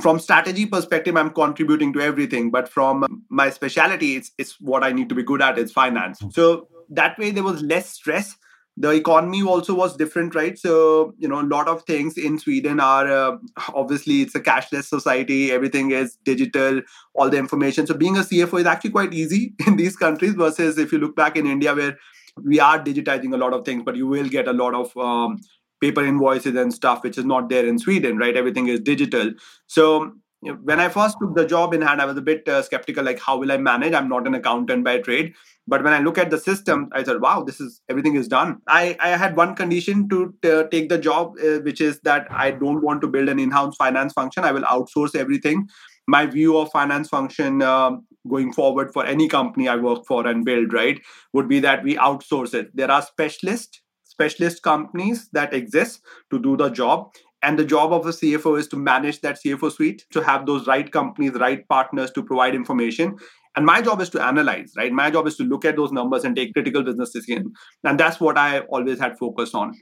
from 0.00 0.18
strategy 0.18 0.66
perspective, 0.66 1.16
I'm 1.16 1.30
contributing 1.30 1.92
to 1.94 2.00
everything. 2.00 2.50
But 2.50 2.68
from 2.68 3.24
my 3.28 3.50
specialty, 3.50 4.16
it's 4.16 4.30
it's 4.38 4.60
what 4.60 4.84
I 4.84 4.92
need 4.92 5.08
to 5.08 5.14
be 5.14 5.22
good 5.22 5.42
at, 5.42 5.58
it's 5.58 5.72
finance. 5.72 6.20
Hmm. 6.20 6.30
So 6.30 6.68
that 6.90 7.18
way 7.18 7.30
there 7.30 7.44
was 7.44 7.62
less 7.62 7.90
stress 7.90 8.36
the 8.80 8.90
economy 8.90 9.42
also 9.42 9.74
was 9.74 9.96
different 9.96 10.34
right? 10.34 10.58
So 10.58 11.14
you 11.18 11.28
know 11.28 11.40
a 11.40 11.50
lot 11.54 11.68
of 11.68 11.82
things 11.84 12.16
in 12.16 12.38
sweden 12.38 12.80
are 12.80 13.06
uh, 13.06 13.36
obviously 13.74 14.22
it's 14.22 14.34
a 14.34 14.40
cashless 14.40 14.84
society 14.84 15.52
everything 15.52 15.90
is 15.90 16.16
digital 16.24 16.80
all 17.14 17.28
the 17.28 17.38
information. 17.38 17.86
So 17.86 17.94
being 17.94 18.16
a 18.16 18.20
cfo 18.20 18.60
is 18.60 18.66
actually 18.66 18.90
quite 18.90 19.12
easy 19.12 19.54
in 19.66 19.76
these 19.76 19.96
countries 19.96 20.34
versus 20.34 20.78
if 20.78 20.92
you 20.92 20.98
look 20.98 21.14
back 21.16 21.36
in 21.36 21.46
india 21.46 21.74
where 21.74 21.96
we 22.44 22.60
are 22.60 22.82
digitizing 22.82 23.34
a 23.34 23.36
lot 23.36 23.52
of 23.52 23.64
things 23.64 23.82
but 23.84 23.96
you 23.96 24.06
will 24.06 24.28
get 24.28 24.48
a 24.48 24.52
lot 24.52 24.74
of 24.74 24.96
um, 24.96 25.38
paper 25.80 26.04
invoices 26.04 26.54
and 26.54 26.72
stuff 26.72 27.02
which 27.02 27.18
is 27.18 27.24
not 27.24 27.48
there 27.48 27.66
in 27.66 27.78
sweden 27.78 28.16
right? 28.16 28.36
Everything 28.36 28.68
is 28.68 28.80
digital. 28.80 29.32
So 29.66 30.12
when 30.42 30.80
I 30.80 30.88
first 30.88 31.16
took 31.20 31.34
the 31.34 31.44
job 31.44 31.74
in 31.74 31.82
hand, 31.82 32.00
I 32.00 32.06
was 32.06 32.16
a 32.16 32.22
bit 32.22 32.48
uh, 32.48 32.62
skeptical, 32.62 33.04
like, 33.04 33.20
how 33.20 33.36
will 33.36 33.52
I 33.52 33.58
manage? 33.58 33.92
I'm 33.92 34.08
not 34.08 34.26
an 34.26 34.34
accountant 34.34 34.84
by 34.84 34.98
trade. 34.98 35.34
But 35.66 35.84
when 35.84 35.92
I 35.92 36.00
look 36.00 36.16
at 36.16 36.30
the 36.30 36.38
system, 36.38 36.88
I 36.92 37.02
said, 37.02 37.20
wow, 37.20 37.44
this 37.44 37.60
is 37.60 37.82
everything 37.88 38.16
is 38.16 38.26
done. 38.26 38.60
I, 38.66 38.96
I 39.00 39.10
had 39.10 39.36
one 39.36 39.54
condition 39.54 40.08
to 40.08 40.34
uh, 40.44 40.62
take 40.68 40.88
the 40.88 40.98
job, 40.98 41.34
uh, 41.44 41.58
which 41.58 41.80
is 41.80 42.00
that 42.00 42.26
I 42.30 42.52
don't 42.52 42.82
want 42.82 43.02
to 43.02 43.06
build 43.06 43.28
an 43.28 43.38
in 43.38 43.50
house 43.50 43.76
finance 43.76 44.14
function. 44.14 44.44
I 44.44 44.52
will 44.52 44.62
outsource 44.62 45.14
everything. 45.14 45.68
My 46.08 46.26
view 46.26 46.56
of 46.56 46.70
finance 46.70 47.08
function 47.08 47.62
um, 47.62 48.06
going 48.28 48.52
forward 48.52 48.92
for 48.92 49.04
any 49.04 49.28
company 49.28 49.68
I 49.68 49.76
work 49.76 50.06
for 50.06 50.26
and 50.26 50.44
build, 50.44 50.72
right, 50.72 51.00
would 51.34 51.48
be 51.48 51.60
that 51.60 51.84
we 51.84 51.96
outsource 51.96 52.54
it. 52.54 52.74
There 52.74 52.90
are 52.90 53.02
specialists 53.02 53.82
specialist 54.04 54.62
companies 54.62 55.30
that 55.32 55.54
exist 55.54 56.02
to 56.30 56.38
do 56.38 56.54
the 56.54 56.68
job 56.68 57.10
and 57.42 57.58
the 57.58 57.64
job 57.64 57.92
of 57.92 58.06
a 58.06 58.10
CFO 58.10 58.58
is 58.58 58.68
to 58.68 58.76
manage 58.76 59.20
that 59.20 59.38
CFO 59.42 59.72
suite, 59.72 60.04
to 60.10 60.22
have 60.22 60.46
those 60.46 60.66
right 60.66 60.90
companies, 60.90 61.32
right 61.32 61.66
partners 61.68 62.10
to 62.12 62.22
provide 62.22 62.54
information. 62.54 63.16
And 63.56 63.66
my 63.66 63.82
job 63.82 64.00
is 64.00 64.08
to 64.10 64.22
analyze, 64.22 64.72
right? 64.76 64.92
My 64.92 65.10
job 65.10 65.26
is 65.26 65.36
to 65.36 65.44
look 65.44 65.64
at 65.64 65.76
those 65.76 65.90
numbers 65.90 66.24
and 66.24 66.36
take 66.36 66.52
critical 66.52 66.82
business 66.82 67.10
decisions. 67.10 67.56
And 67.82 67.98
that's 67.98 68.20
what 68.20 68.38
I 68.38 68.60
always 68.60 68.98
had 69.00 69.18
focus 69.18 69.54
on. 69.54 69.74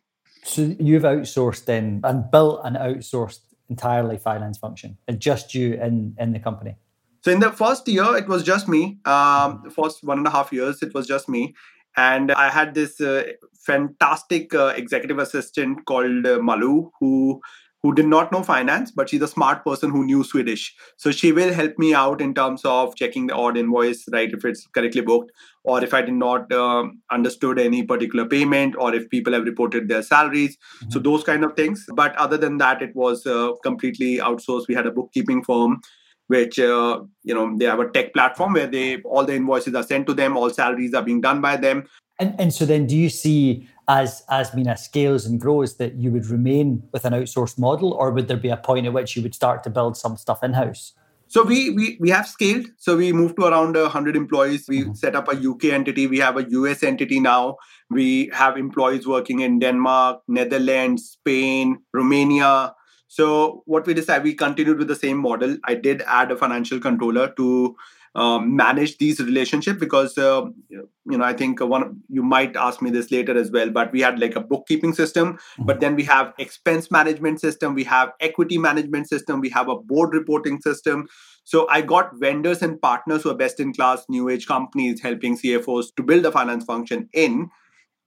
So 0.44 0.74
you've 0.78 1.02
outsourced 1.02 1.66
then 1.66 2.00
and 2.04 2.30
built 2.30 2.60
and 2.64 2.76
outsourced 2.76 3.40
entirely 3.68 4.16
finance 4.16 4.56
function 4.58 4.96
and 5.06 5.20
just 5.20 5.54
you 5.54 5.74
in, 5.74 6.14
in 6.18 6.32
the 6.32 6.38
company? 6.38 6.76
So 7.22 7.32
in 7.32 7.40
the 7.40 7.52
first 7.52 7.86
year, 7.88 8.16
it 8.16 8.28
was 8.28 8.42
just 8.42 8.68
me. 8.68 8.98
Um, 9.04 9.60
the 9.64 9.70
first 9.70 10.04
one 10.04 10.18
and 10.18 10.26
a 10.26 10.30
half 10.30 10.52
years, 10.52 10.82
it 10.82 10.94
was 10.94 11.06
just 11.06 11.28
me. 11.28 11.54
And 11.98 12.30
I 12.30 12.48
had 12.48 12.74
this 12.74 13.00
uh, 13.00 13.24
fantastic 13.66 14.54
uh, 14.54 14.72
executive 14.76 15.18
assistant 15.18 15.84
called 15.84 16.26
uh, 16.26 16.38
Malu, 16.38 16.90
who 17.00 17.40
who 17.82 17.94
did 17.94 18.06
not 18.06 18.32
know 18.32 18.42
finance, 18.42 18.90
but 18.90 19.08
she's 19.08 19.22
a 19.22 19.28
smart 19.28 19.64
person 19.64 19.90
who 19.90 20.04
knew 20.04 20.24
Swedish. 20.24 20.74
So 20.96 21.12
she 21.12 21.30
will 21.30 21.52
help 21.52 21.78
me 21.78 21.94
out 21.94 22.20
in 22.20 22.34
terms 22.34 22.64
of 22.64 22.96
checking 22.96 23.28
the 23.28 23.34
odd 23.34 23.56
invoice, 23.56 24.04
right, 24.12 24.32
if 24.32 24.44
it's 24.44 24.66
correctly 24.78 25.00
booked, 25.00 25.30
or 25.62 25.84
if 25.84 25.94
I 25.94 26.02
did 26.02 26.14
not 26.14 26.52
um, 26.52 27.00
understood 27.12 27.60
any 27.66 27.84
particular 27.84 28.26
payment, 28.26 28.74
or 28.76 28.94
if 28.96 29.08
people 29.10 29.32
have 29.32 29.44
reported 29.44 29.88
their 29.88 30.02
salaries. 30.02 30.56
Mm-hmm. 30.56 30.90
So 30.90 30.98
those 30.98 31.22
kind 31.22 31.44
of 31.44 31.54
things. 31.54 31.86
But 31.94 32.16
other 32.16 32.36
than 32.36 32.58
that, 32.58 32.82
it 32.82 32.96
was 32.96 33.24
uh, 33.26 33.52
completely 33.62 34.18
outsourced. 34.18 34.68
We 34.68 34.74
had 34.74 34.86
a 34.86 34.96
bookkeeping 34.98 35.44
firm 35.44 35.80
which 36.28 36.58
uh, 36.58 37.00
you 37.24 37.34
know 37.34 37.56
they 37.58 37.64
have 37.64 37.80
a 37.80 37.90
tech 37.90 38.14
platform 38.14 38.54
where 38.54 38.66
they 38.66 39.02
all 39.02 39.24
the 39.24 39.34
invoices 39.34 39.74
are 39.74 39.82
sent 39.82 40.06
to 40.06 40.14
them 40.14 40.36
all 40.36 40.50
salaries 40.50 40.94
are 40.94 41.02
being 41.02 41.20
done 41.20 41.40
by 41.40 41.56
them. 41.56 41.86
And, 42.20 42.34
and 42.38 42.52
so 42.52 42.66
then 42.66 42.86
do 42.86 42.96
you 42.96 43.08
see 43.08 43.68
as 43.88 44.22
as 44.30 44.54
Minna 44.54 44.76
scales 44.76 45.26
and 45.26 45.40
grows 45.40 45.76
that 45.76 45.94
you 45.94 46.10
would 46.12 46.26
remain 46.26 46.82
with 46.92 47.04
an 47.04 47.12
outsourced 47.12 47.58
model 47.58 47.92
or 47.92 48.10
would 48.10 48.28
there 48.28 48.36
be 48.36 48.48
a 48.48 48.56
point 48.56 48.86
at 48.86 48.92
which 48.92 49.16
you 49.16 49.22
would 49.22 49.34
start 49.34 49.62
to 49.64 49.70
build 49.70 49.96
some 49.96 50.16
stuff 50.16 50.42
in-house? 50.42 50.94
So 51.28 51.42
we 51.42 51.70
we 51.70 51.96
we 52.00 52.10
have 52.10 52.26
scaled. 52.26 52.66
So 52.78 52.96
we 52.96 53.12
moved 53.12 53.36
to 53.36 53.46
around 53.46 53.76
100 53.76 54.16
employees. 54.16 54.66
We 54.68 54.82
mm-hmm. 54.82 54.94
set 54.94 55.14
up 55.14 55.28
a 55.28 55.48
uk 55.48 55.64
entity. 55.64 56.06
We 56.06 56.18
have 56.18 56.36
a 56.36 56.42
us 56.42 56.82
entity 56.82 57.20
now. 57.20 57.56
We 57.90 58.30
have 58.32 58.56
employees 58.56 59.06
working 59.06 59.40
in 59.40 59.58
denmark 59.58 60.20
netherlands 60.28 61.10
spain 61.10 61.78
romania 61.94 62.74
so 63.18 63.64
what 63.66 63.84
we 63.84 63.94
decided, 63.94 64.22
we 64.22 64.32
continued 64.32 64.78
with 64.78 64.86
the 64.86 64.94
same 64.94 65.18
model. 65.18 65.56
I 65.64 65.74
did 65.74 66.02
add 66.02 66.30
a 66.30 66.36
financial 66.36 66.78
controller 66.78 67.32
to 67.36 67.74
um, 68.14 68.54
manage 68.54 68.98
these 68.98 69.18
relationships 69.18 69.80
because 69.80 70.16
uh, 70.16 70.46
you 70.70 70.88
know 71.18 71.24
I 71.24 71.32
think 71.32 71.60
one 71.60 72.00
you 72.08 72.22
might 72.22 72.54
ask 72.54 72.80
me 72.80 72.90
this 72.90 73.10
later 73.10 73.36
as 73.36 73.50
well. 73.50 73.70
But 73.70 73.90
we 73.90 74.02
had 74.02 74.20
like 74.20 74.36
a 74.36 74.40
bookkeeping 74.40 74.94
system, 74.94 75.32
mm-hmm. 75.32 75.64
but 75.64 75.80
then 75.80 75.96
we 75.96 76.04
have 76.04 76.32
expense 76.38 76.92
management 76.92 77.40
system, 77.40 77.74
we 77.74 77.82
have 77.84 78.12
equity 78.20 78.56
management 78.56 79.08
system, 79.08 79.40
we 79.40 79.50
have 79.50 79.68
a 79.68 79.74
board 79.76 80.14
reporting 80.14 80.60
system. 80.60 81.08
So 81.42 81.68
I 81.68 81.80
got 81.80 82.14
vendors 82.20 82.62
and 82.62 82.80
partners 82.80 83.24
who 83.24 83.30
are 83.30 83.36
best 83.36 83.58
in 83.58 83.72
class 83.72 84.04
new 84.08 84.28
age 84.28 84.46
companies 84.46 85.02
helping 85.02 85.36
CFOs 85.36 85.86
to 85.96 86.04
build 86.04 86.24
a 86.24 86.30
finance 86.30 86.64
function 86.64 87.08
in 87.12 87.50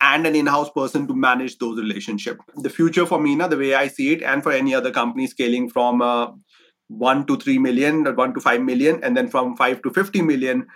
and 0.01 0.25
an 0.25 0.35
in-house 0.35 0.69
person 0.71 1.07
to 1.07 1.15
manage 1.15 1.57
those 1.59 1.77
relationships. 1.77 2.41
The 2.55 2.69
future 2.69 3.05
for 3.05 3.19
Minna, 3.19 3.47
the 3.47 3.57
way 3.57 3.75
I 3.75 3.87
see 3.87 4.13
it, 4.13 4.23
and 4.23 4.41
for 4.41 4.51
any 4.51 4.73
other 4.73 4.91
company 4.91 5.27
scaling 5.27 5.69
from 5.69 6.01
uh, 6.01 6.31
one 6.87 7.25
to 7.27 7.37
three 7.37 7.59
million, 7.59 8.07
or 8.07 8.13
one 8.13 8.33
to 8.33 8.41
five 8.41 8.61
million, 8.61 9.03
and 9.03 9.15
then 9.15 9.29
from 9.29 9.55
five 9.55 9.81
to 9.83 9.91
fifty 9.91 10.21
million, 10.21 10.67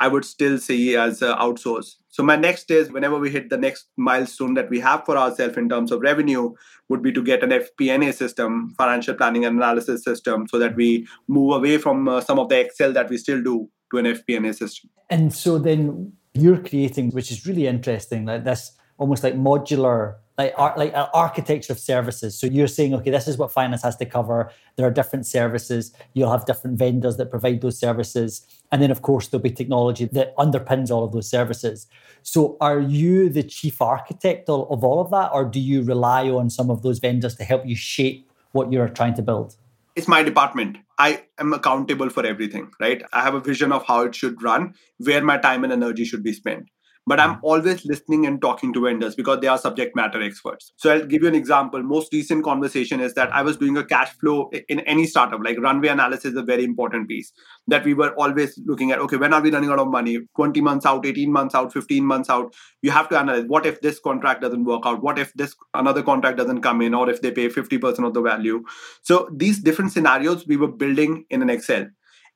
I 0.00 0.08
would 0.08 0.24
still 0.24 0.58
see 0.58 0.96
as 0.96 1.22
uh, 1.22 1.36
outsource. 1.38 1.94
So 2.08 2.22
my 2.22 2.36
next 2.36 2.70
is 2.70 2.90
whenever 2.90 3.18
we 3.18 3.30
hit 3.30 3.50
the 3.50 3.56
next 3.56 3.86
milestone 3.96 4.54
that 4.54 4.68
we 4.68 4.80
have 4.80 5.06
for 5.06 5.16
ourselves 5.16 5.56
in 5.56 5.68
terms 5.68 5.92
of 5.92 6.00
revenue, 6.00 6.52
would 6.88 7.02
be 7.02 7.12
to 7.12 7.22
get 7.22 7.42
an 7.42 7.50
FP&A 7.50 8.12
system, 8.12 8.74
financial 8.76 9.14
planning 9.14 9.44
and 9.44 9.56
analysis 9.56 10.02
system, 10.02 10.48
so 10.48 10.58
that 10.58 10.74
we 10.74 11.06
move 11.28 11.54
away 11.54 11.78
from 11.78 12.08
uh, 12.08 12.20
some 12.20 12.38
of 12.38 12.48
the 12.48 12.58
Excel 12.58 12.92
that 12.92 13.08
we 13.08 13.16
still 13.16 13.40
do 13.40 13.68
to 13.92 13.98
an 13.98 14.06
FP&A 14.06 14.52
system. 14.52 14.90
And 15.08 15.32
so 15.32 15.58
then 15.58 16.12
you're 16.34 16.58
creating, 16.58 17.10
which 17.10 17.30
is 17.30 17.46
really 17.46 17.66
interesting, 17.66 18.24
like 18.24 18.44
this 18.44 18.72
almost 18.98 19.24
like 19.24 19.34
modular 19.34 20.16
like 20.38 20.54
ar- 20.56 20.74
like 20.76 20.94
uh, 20.94 21.08
architecture 21.12 21.72
of 21.72 21.78
services. 21.78 22.38
So 22.38 22.46
you're 22.46 22.68
saying, 22.68 22.94
okay, 22.94 23.10
this 23.10 23.28
is 23.28 23.36
what 23.36 23.52
finance 23.52 23.82
has 23.82 23.96
to 23.96 24.06
cover. 24.06 24.50
There 24.76 24.86
are 24.86 24.90
different 24.90 25.26
services. 25.26 25.92
You'll 26.14 26.30
have 26.30 26.46
different 26.46 26.78
vendors 26.78 27.16
that 27.18 27.30
provide 27.30 27.60
those 27.60 27.78
services, 27.78 28.46
and 28.70 28.80
then 28.80 28.90
of 28.90 29.02
course 29.02 29.28
there'll 29.28 29.42
be 29.42 29.50
technology 29.50 30.06
that 30.06 30.34
underpins 30.36 30.90
all 30.90 31.04
of 31.04 31.12
those 31.12 31.28
services. 31.28 31.86
So 32.22 32.56
are 32.60 32.80
you 32.80 33.28
the 33.28 33.42
chief 33.42 33.82
architect 33.82 34.48
of 34.48 34.84
all 34.84 35.00
of 35.00 35.10
that, 35.10 35.30
or 35.32 35.44
do 35.44 35.60
you 35.60 35.82
rely 35.82 36.28
on 36.30 36.48
some 36.50 36.70
of 36.70 36.82
those 36.82 36.98
vendors 36.98 37.34
to 37.36 37.44
help 37.44 37.66
you 37.66 37.76
shape 37.76 38.30
what 38.52 38.72
you're 38.72 38.88
trying 38.88 39.14
to 39.14 39.22
build? 39.22 39.56
It's 39.96 40.08
my 40.08 40.22
department. 40.22 40.78
I 40.98 41.24
am 41.38 41.52
accountable 41.52 42.10
for 42.10 42.24
everything, 42.24 42.70
right? 42.80 43.02
I 43.12 43.22
have 43.22 43.34
a 43.34 43.40
vision 43.40 43.72
of 43.72 43.84
how 43.86 44.02
it 44.02 44.14
should 44.14 44.42
run, 44.42 44.74
where 44.98 45.22
my 45.22 45.38
time 45.38 45.64
and 45.64 45.72
energy 45.72 46.04
should 46.04 46.22
be 46.22 46.32
spent. 46.32 46.68
But 47.06 47.18
I'm 47.18 47.34
hmm. 47.34 47.44
always 47.44 47.84
listening 47.84 48.26
and 48.26 48.40
talking 48.40 48.72
to 48.72 48.84
vendors 48.84 49.14
because 49.14 49.40
they 49.40 49.48
are 49.48 49.58
subject 49.58 49.96
matter 49.96 50.22
experts. 50.22 50.72
So 50.76 50.92
I'll 50.92 51.06
give 51.06 51.22
you 51.22 51.28
an 51.28 51.34
example. 51.34 51.82
Most 51.82 52.12
recent 52.12 52.44
conversation 52.44 53.00
is 53.00 53.14
that 53.14 53.32
I 53.34 53.42
was 53.42 53.56
doing 53.56 53.76
a 53.76 53.84
cash 53.84 54.10
flow 54.20 54.50
in 54.68 54.80
any 54.80 55.06
startup, 55.06 55.40
like 55.44 55.58
runway 55.58 55.88
analysis 55.88 56.32
is 56.32 56.36
a 56.36 56.42
very 56.42 56.64
important 56.64 57.08
piece 57.08 57.32
that 57.66 57.84
we 57.84 57.94
were 57.94 58.10
always 58.14 58.58
looking 58.66 58.92
at. 58.92 58.98
Okay, 59.00 59.16
when 59.16 59.34
are 59.34 59.40
we 59.40 59.50
running 59.50 59.70
out 59.70 59.80
of 59.80 59.88
money? 59.88 60.20
20 60.36 60.60
months 60.60 60.86
out, 60.86 61.04
18 61.04 61.32
months 61.32 61.54
out, 61.54 61.72
15 61.72 62.04
months 62.04 62.30
out. 62.30 62.54
You 62.82 62.90
have 62.90 63.08
to 63.08 63.18
analyze 63.18 63.44
what 63.46 63.66
if 63.66 63.80
this 63.80 63.98
contract 63.98 64.42
doesn't 64.42 64.64
work 64.64 64.82
out? 64.84 65.02
What 65.02 65.18
if 65.18 65.32
this 65.34 65.56
another 65.74 66.02
contract 66.02 66.36
doesn't 66.38 66.62
come 66.62 66.82
in, 66.82 66.94
or 66.94 67.10
if 67.10 67.20
they 67.20 67.30
pay 67.30 67.48
50% 67.48 68.06
of 68.06 68.14
the 68.14 68.22
value? 68.22 68.64
So 69.02 69.28
these 69.32 69.60
different 69.60 69.92
scenarios 69.92 70.46
we 70.46 70.56
were 70.56 70.68
building 70.68 71.24
in 71.30 71.42
an 71.42 71.50
Excel 71.50 71.86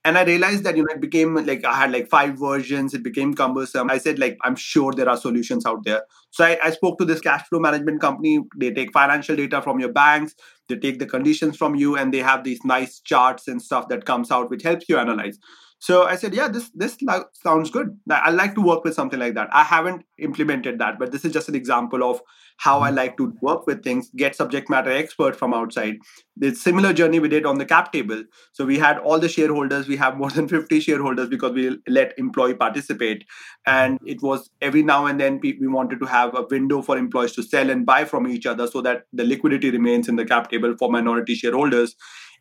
and 0.07 0.17
i 0.17 0.23
realized 0.23 0.63
that 0.65 0.77
you 0.77 0.85
know 0.85 0.95
it 0.95 1.01
became 1.01 1.35
like 1.47 1.65
i 1.65 1.75
had 1.75 1.91
like 1.91 2.09
five 2.09 2.39
versions. 2.39 2.95
It 2.95 3.03
became 3.03 3.35
cumbersome. 3.35 3.91
I 3.91 3.99
said 3.99 4.19
like 4.19 4.39
i'm 4.43 4.57
sure 4.57 4.93
there 4.93 5.09
are 5.09 5.17
solutions 5.17 5.67
out 5.67 5.85
there. 5.85 6.03
So 6.31 6.45
I, 6.45 6.59
I, 6.63 6.71
spoke 6.71 6.99
to 6.99 7.05
this 7.05 7.21
cash 7.21 7.47
flow 7.49 7.59
management 7.59 8.01
company. 8.01 8.41
They 8.57 8.71
take 8.71 8.93
financial 8.93 9.37
data 9.37 9.63
from 9.63 9.81
your 9.81 9.93
banks. 9.93 10.35
They 10.69 10.77
take 10.77 10.99
the 10.99 11.07
conditions 11.07 11.57
from 11.57 11.75
you 11.75 11.97
and 11.97 12.13
they 12.15 12.19
have 12.19 12.45
these 12.45 12.65
nice 12.65 13.01
charts 13.01 13.49
and 13.49 13.61
stuff 13.61 13.89
that 13.89 14.05
comes 14.05 14.31
out 14.31 14.51
which 14.51 14.63
helps 14.63 14.89
you 14.89 14.99
analyze 14.99 15.39
so 15.79 16.05
I 16.05 16.17
said, 16.17 16.35
yeah, 16.35 16.49
this 16.49 16.71
this 16.75 16.97
sounds 17.35 17.71
good. 17.71 17.99
I 18.11 18.31
like 18.31 18.55
to 18.55 18.63
work 18.63 18.83
with 18.83 18.95
something 18.95 19.21
like 19.21 19.35
that. 19.35 19.49
I 19.53 19.63
haven't 19.63 20.05
implemented 20.19 20.79
that, 20.79 20.99
but 20.99 21.13
this 21.13 21.25
is 21.25 21.33
just 21.33 21.49
an 21.49 21.55
example 21.55 22.03
of 22.03 22.21
how 22.59 22.81
I 22.81 22.89
mm-hmm. 22.89 22.97
like 22.97 23.17
to 23.19 23.35
work 23.43 23.67
with 23.67 23.85
things, 23.85 24.11
get 24.17 24.35
subject 24.35 24.71
matter 24.71 24.91
expert 24.91 25.37
from 25.37 25.53
outside. 25.53 25.97
The 26.39 26.55
similar 26.55 26.95
journey 26.95 27.19
we 27.19 27.29
did 27.29 27.45
on 27.45 27.59
the 27.59 27.67
cap 27.67 27.93
table. 27.93 28.25
So 28.53 28.65
we 28.65 28.79
had 28.79 28.99
all 28.99 29.19
the 29.19 29.29
shareholders. 29.29 29.87
We 29.87 29.97
have 29.97 30.17
more 30.17 30.31
than 30.31 30.49
50 30.57 30.81
shareholders 30.81 31.29
because 31.29 31.53
we 31.53 31.79
let 31.87 32.19
employee 32.19 32.55
participate. 32.55 33.25
And 33.67 33.99
it 34.07 34.23
was 34.23 34.49
every 34.63 34.83
now 34.83 35.05
and 35.05 35.21
then 35.21 35.41
we 35.43 35.59
wanted 35.61 36.01
to 36.01 36.07
have 36.07 36.35
a 36.35 36.47
window 36.51 36.81
for 36.81 36.97
employees 36.97 37.33
to 37.33 37.43
sell 37.43 37.69
and 37.69 37.85
buy 37.85 38.07
from 38.07 38.27
each 38.27 38.47
other 38.47 38.67
so 38.67 38.81
that 38.81 39.03
the 39.13 39.25
liquidity 39.25 39.71
remains 39.71 40.09
in 40.09 40.17
the 40.17 40.25
cap 40.25 40.51
table 40.51 40.75
for 40.79 40.91
minority 40.91 41.35
shareholders 41.35 41.95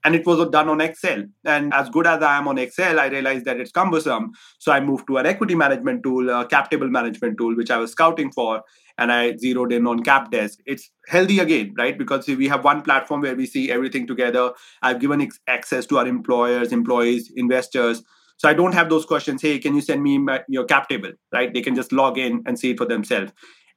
and 0.06 0.16
it 0.16 0.26
was 0.26 0.48
done 0.50 0.70
on 0.70 0.80
excel. 0.80 1.24
And 1.44 1.74
as 1.74 1.90
good 1.90 2.08
as 2.08 2.22
i 2.22 2.38
am 2.38 2.48
on 2.48 2.58
excel 2.58 3.00
i 3.00 3.08
realized 3.08 3.46
that 3.46 3.60
it's 3.60 3.72
cumbersome. 3.72 4.32
So 4.60 4.72
i 4.72 4.80
moved 4.80 5.08
to 5.08 5.18
an 5.18 5.26
equity 5.26 5.56
management 5.56 6.04
tool 6.04 6.30
a 6.30 6.46
cap 6.46 6.70
table 6.70 6.88
management 6.88 7.38
tool 7.38 7.56
which 7.56 7.72
i 7.72 7.78
was 7.78 7.92
scouting 7.92 8.32
for. 8.32 8.62
And 8.98 9.12
i 9.12 9.36
zeroed 9.38 9.74
in 9.74 9.88
on 9.88 10.04
capdesk. 10.04 10.58
It's 10.66 10.90
healthy 11.08 11.40
again 11.40 11.74
right? 11.78 11.98
Because 11.98 12.28
we 12.28 12.48
have 12.48 12.64
one 12.64 12.84
platform 12.84 13.22
where 13.22 13.36
we 13.36 13.48
see 13.48 13.72
everything 13.72 14.08
together. 14.08 14.52
I've 14.82 15.02
given 15.02 15.28
access 15.48 15.86
to 15.88 15.98
our 15.98 16.08
employers 16.08 16.72
employees 16.72 17.32
investors. 17.36 18.04
So 18.38 18.50
I 18.50 18.54
don't 18.54 18.74
have 18.74 18.90
those 18.90 19.06
questions. 19.06 19.42
Hey, 19.42 19.60
can 19.60 19.74
you 19.74 19.82
send 19.82 20.04
me 20.04 20.18
my, 20.18 20.44
your 20.50 20.66
cap 20.66 20.90
table? 20.90 21.14
Right? 21.34 21.54
They 21.54 21.62
can 21.62 21.74
just 21.74 21.92
log 21.92 22.18
in 22.18 22.44
and 22.46 22.60
see 22.60 22.72
it 22.72 22.78
for 22.78 22.86
themselves 22.86 23.32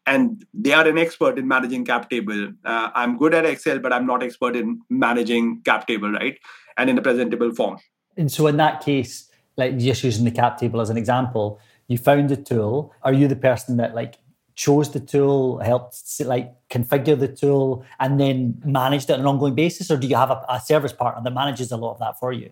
and 0.08 0.44
they 0.54 0.72
are 0.72 0.86
an 0.88 0.98
expert 0.98 1.38
in 1.38 1.46
managing 1.46 1.84
cap 1.84 2.08
table. 2.08 2.52
Uh, 2.64 2.90
I'm 2.94 3.18
good 3.18 3.34
at 3.34 3.44
Excel, 3.44 3.78
but 3.78 3.92
I'm 3.92 4.06
not 4.06 4.22
expert 4.22 4.56
in 4.56 4.80
managing 4.88 5.62
cap 5.62 5.86
table, 5.86 6.10
right? 6.10 6.38
And 6.76 6.88
in 6.90 6.98
a 6.98 7.02
presentable 7.02 7.54
form. 7.54 7.78
And 8.16 8.32
so 8.32 8.46
in 8.46 8.56
that 8.56 8.82
case, 8.82 9.30
like 9.56 9.76
just 9.78 10.02
using 10.02 10.24
the 10.24 10.30
cap 10.30 10.58
table 10.58 10.80
as 10.80 10.90
an 10.90 10.96
example, 10.96 11.60
you 11.88 11.98
found 11.98 12.30
a 12.30 12.36
tool. 12.36 12.94
Are 13.02 13.12
you 13.12 13.28
the 13.28 13.36
person 13.36 13.76
that 13.76 13.94
like 13.94 14.14
chose 14.54 14.90
the 14.90 15.00
tool, 15.00 15.58
helped 15.58 15.96
like 16.20 16.52
configure 16.68 17.18
the 17.18 17.28
tool, 17.28 17.84
and 18.00 18.18
then 18.18 18.60
managed 18.64 19.10
it 19.10 19.14
on 19.14 19.20
an 19.20 19.26
ongoing 19.26 19.54
basis, 19.54 19.90
or 19.90 19.96
do 19.96 20.06
you 20.06 20.16
have 20.16 20.30
a, 20.30 20.44
a 20.48 20.60
service 20.60 20.92
partner 20.92 21.22
that 21.22 21.34
manages 21.34 21.70
a 21.70 21.76
lot 21.76 21.92
of 21.92 21.98
that 22.00 22.18
for 22.18 22.32
you? 22.32 22.50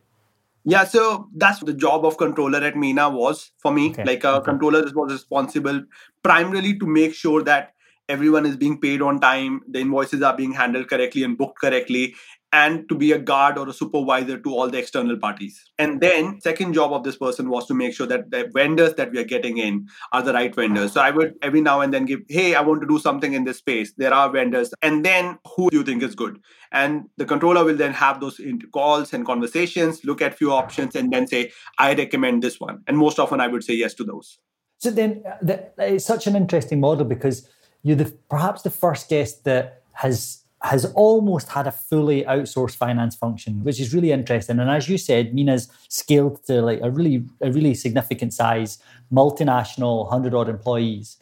Yeah, 0.69 0.85
so 0.85 1.29
that's 1.37 1.61
the 1.61 1.73
job 1.73 2.05
of 2.05 2.19
controller 2.19 2.59
at 2.59 2.77
Minna 2.77 3.09
was 3.09 3.53
for 3.59 3.73
me. 3.73 3.91
Okay. 3.91 4.05
Like 4.05 4.25
a 4.25 4.37
okay. 4.37 4.51
controller 4.51 4.83
was 4.83 5.13
responsible 5.13 5.85
primarily 6.25 6.77
to 6.81 6.87
make 6.87 7.15
sure 7.15 7.45
that 7.45 7.73
everyone 8.09 8.47
is 8.47 8.57
being 8.57 8.81
paid 8.81 9.01
on 9.01 9.21
time, 9.21 9.61
the 9.69 9.79
invoices 9.81 10.23
are 10.23 10.37
being 10.37 10.53
handled 10.53 10.89
correctly 10.89 11.23
and 11.23 11.39
booked 11.39 11.61
correctly, 11.61 12.15
and 12.53 12.89
to 12.89 12.95
be 12.95 13.13
a 13.13 13.19
guard 13.19 13.59
or 13.59 13.69
a 13.69 13.73
supervisor 13.73 14.39
to 14.39 14.51
all 14.51 14.71
the 14.71 14.79
external 14.79 15.17
parties. 15.19 15.63
And 15.79 16.01
then 16.01 16.41
second 16.41 16.75
job 16.75 16.93
of 16.93 17.03
this 17.03 17.17
person 17.17 17.51
was 17.51 17.67
to 17.67 17.75
make 17.75 17.93
sure 17.93 18.07
that 18.07 18.31
the 18.31 18.51
vendors 18.55 18.95
that 18.95 19.11
we 19.11 19.19
are 19.19 19.25
getting 19.25 19.59
in 19.59 19.89
are 20.13 20.23
the 20.23 20.33
right 20.33 20.55
vendors. 20.55 20.93
So 20.93 21.01
I 21.01 21.11
would 21.11 21.35
every 21.43 21.61
now 21.61 21.81
and 21.81 21.93
then 21.93 22.05
give, 22.05 22.21
hey, 22.29 22.55
I 22.55 22.61
want 22.61 22.81
to 22.83 22.87
do 22.87 22.99
something 22.99 23.33
in 23.33 23.45
this 23.45 23.59
space. 23.59 23.93
There 23.97 24.15
are 24.15 24.31
vendors. 24.31 24.73
And 24.81 25.05
then 25.05 25.39
who 25.57 25.71
do 25.71 25.79
you 25.79 25.83
think 25.83 26.03
is 26.03 26.15
good? 26.15 26.39
And 26.73 27.09
the 27.17 27.25
controller 27.25 27.65
will 27.65 27.77
then 27.77 27.93
have 27.93 28.21
those 28.21 28.41
calls 28.73 29.13
and 29.13 29.27
conversations, 29.27 30.05
look 30.05 30.23
at 30.23 30.37
few 30.37 30.53
options, 30.53 30.95
and 30.95 31.13
then 31.13 31.27
say, 31.27 31.53
I 31.79 31.95
recommend 31.95 32.43
this 32.43 32.61
one. 32.61 32.83
And 32.87 32.97
most 32.97 33.19
often 33.19 33.41
I 33.41 33.49
would 33.49 33.65
say 33.65 33.75
yes 33.75 33.95
to 33.95 34.05
those. 34.05 34.39
So 34.79 34.91
then 34.91 35.23
uh, 35.27 35.57
it's 35.79 36.05
such 36.05 36.27
an 36.27 36.37
interesting 36.37 36.81
model 36.81 37.05
because 37.05 37.49
you're 37.83 37.97
the, 37.97 38.13
perhaps 38.29 38.63
the 38.63 38.71
first 38.71 39.09
guest 39.09 39.45
that 39.45 39.83
has 39.93 40.43
has 40.63 40.87
almost 40.95 41.49
had 41.51 41.67
a 41.67 41.73
fully 41.73 42.25
outsourced 42.25 42.77
finance 42.77 43.15
function, 43.15 43.63
which 43.63 43.79
is 43.79 43.95
really 43.95 44.11
interesting. 44.11 44.59
And 44.59 44.71
as 44.71 44.89
you 44.89 44.99
said, 44.99 45.35
Minna's 45.35 45.69
scaled 45.89 46.45
to 46.47 46.63
like 46.63 46.81
a 46.83 46.91
really, 46.91 47.25
a 47.41 47.53
really 47.53 47.75
significant 47.75 48.33
size, 48.33 48.79
multinational, 49.13 50.09
hundred 50.09 50.35
odd 50.35 50.49
employees. 50.49 51.19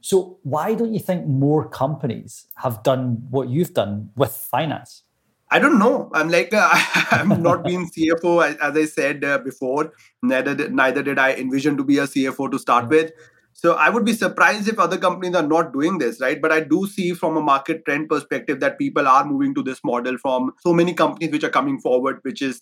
So 0.00 0.38
why 0.44 0.74
don't 0.74 0.94
you 0.94 1.00
think 1.00 1.26
more 1.26 1.68
companies 1.68 2.46
have 2.56 2.82
done 2.84 3.26
what 3.30 3.48
you've 3.48 3.74
done 3.74 4.10
with 4.16 4.30
finance? 4.30 5.02
I 5.50 5.58
don't 5.58 5.78
know. 5.78 6.10
I'm 6.12 6.28
like 6.28 6.52
uh, 6.52 6.68
I'm 7.10 7.42
not 7.42 7.64
being 7.64 7.88
CFO 7.90 8.56
as 8.60 8.76
I 8.76 8.84
said 8.84 9.24
uh, 9.24 9.38
before. 9.38 9.92
Neither 10.22 10.54
did, 10.54 10.74
neither 10.74 11.02
did 11.02 11.18
I 11.18 11.34
envision 11.34 11.76
to 11.76 11.84
be 11.84 11.98
a 11.98 12.04
CFO 12.04 12.50
to 12.50 12.58
start 12.58 12.88
with. 12.88 13.12
So 13.58 13.72
I 13.72 13.88
would 13.88 14.04
be 14.04 14.12
surprised 14.12 14.68
if 14.68 14.78
other 14.78 14.98
companies 14.98 15.34
are 15.34 15.46
not 15.46 15.72
doing 15.72 15.96
this, 15.96 16.20
right? 16.20 16.40
But 16.40 16.52
I 16.52 16.60
do 16.60 16.86
see 16.86 17.14
from 17.14 17.38
a 17.38 17.40
market 17.40 17.86
trend 17.86 18.10
perspective 18.10 18.60
that 18.60 18.78
people 18.78 19.08
are 19.08 19.24
moving 19.24 19.54
to 19.54 19.62
this 19.62 19.80
model 19.82 20.18
from 20.18 20.52
so 20.60 20.74
many 20.74 20.92
companies 20.92 21.32
which 21.32 21.42
are 21.42 21.48
coming 21.48 21.80
forward, 21.80 22.18
which 22.20 22.42
is 22.42 22.60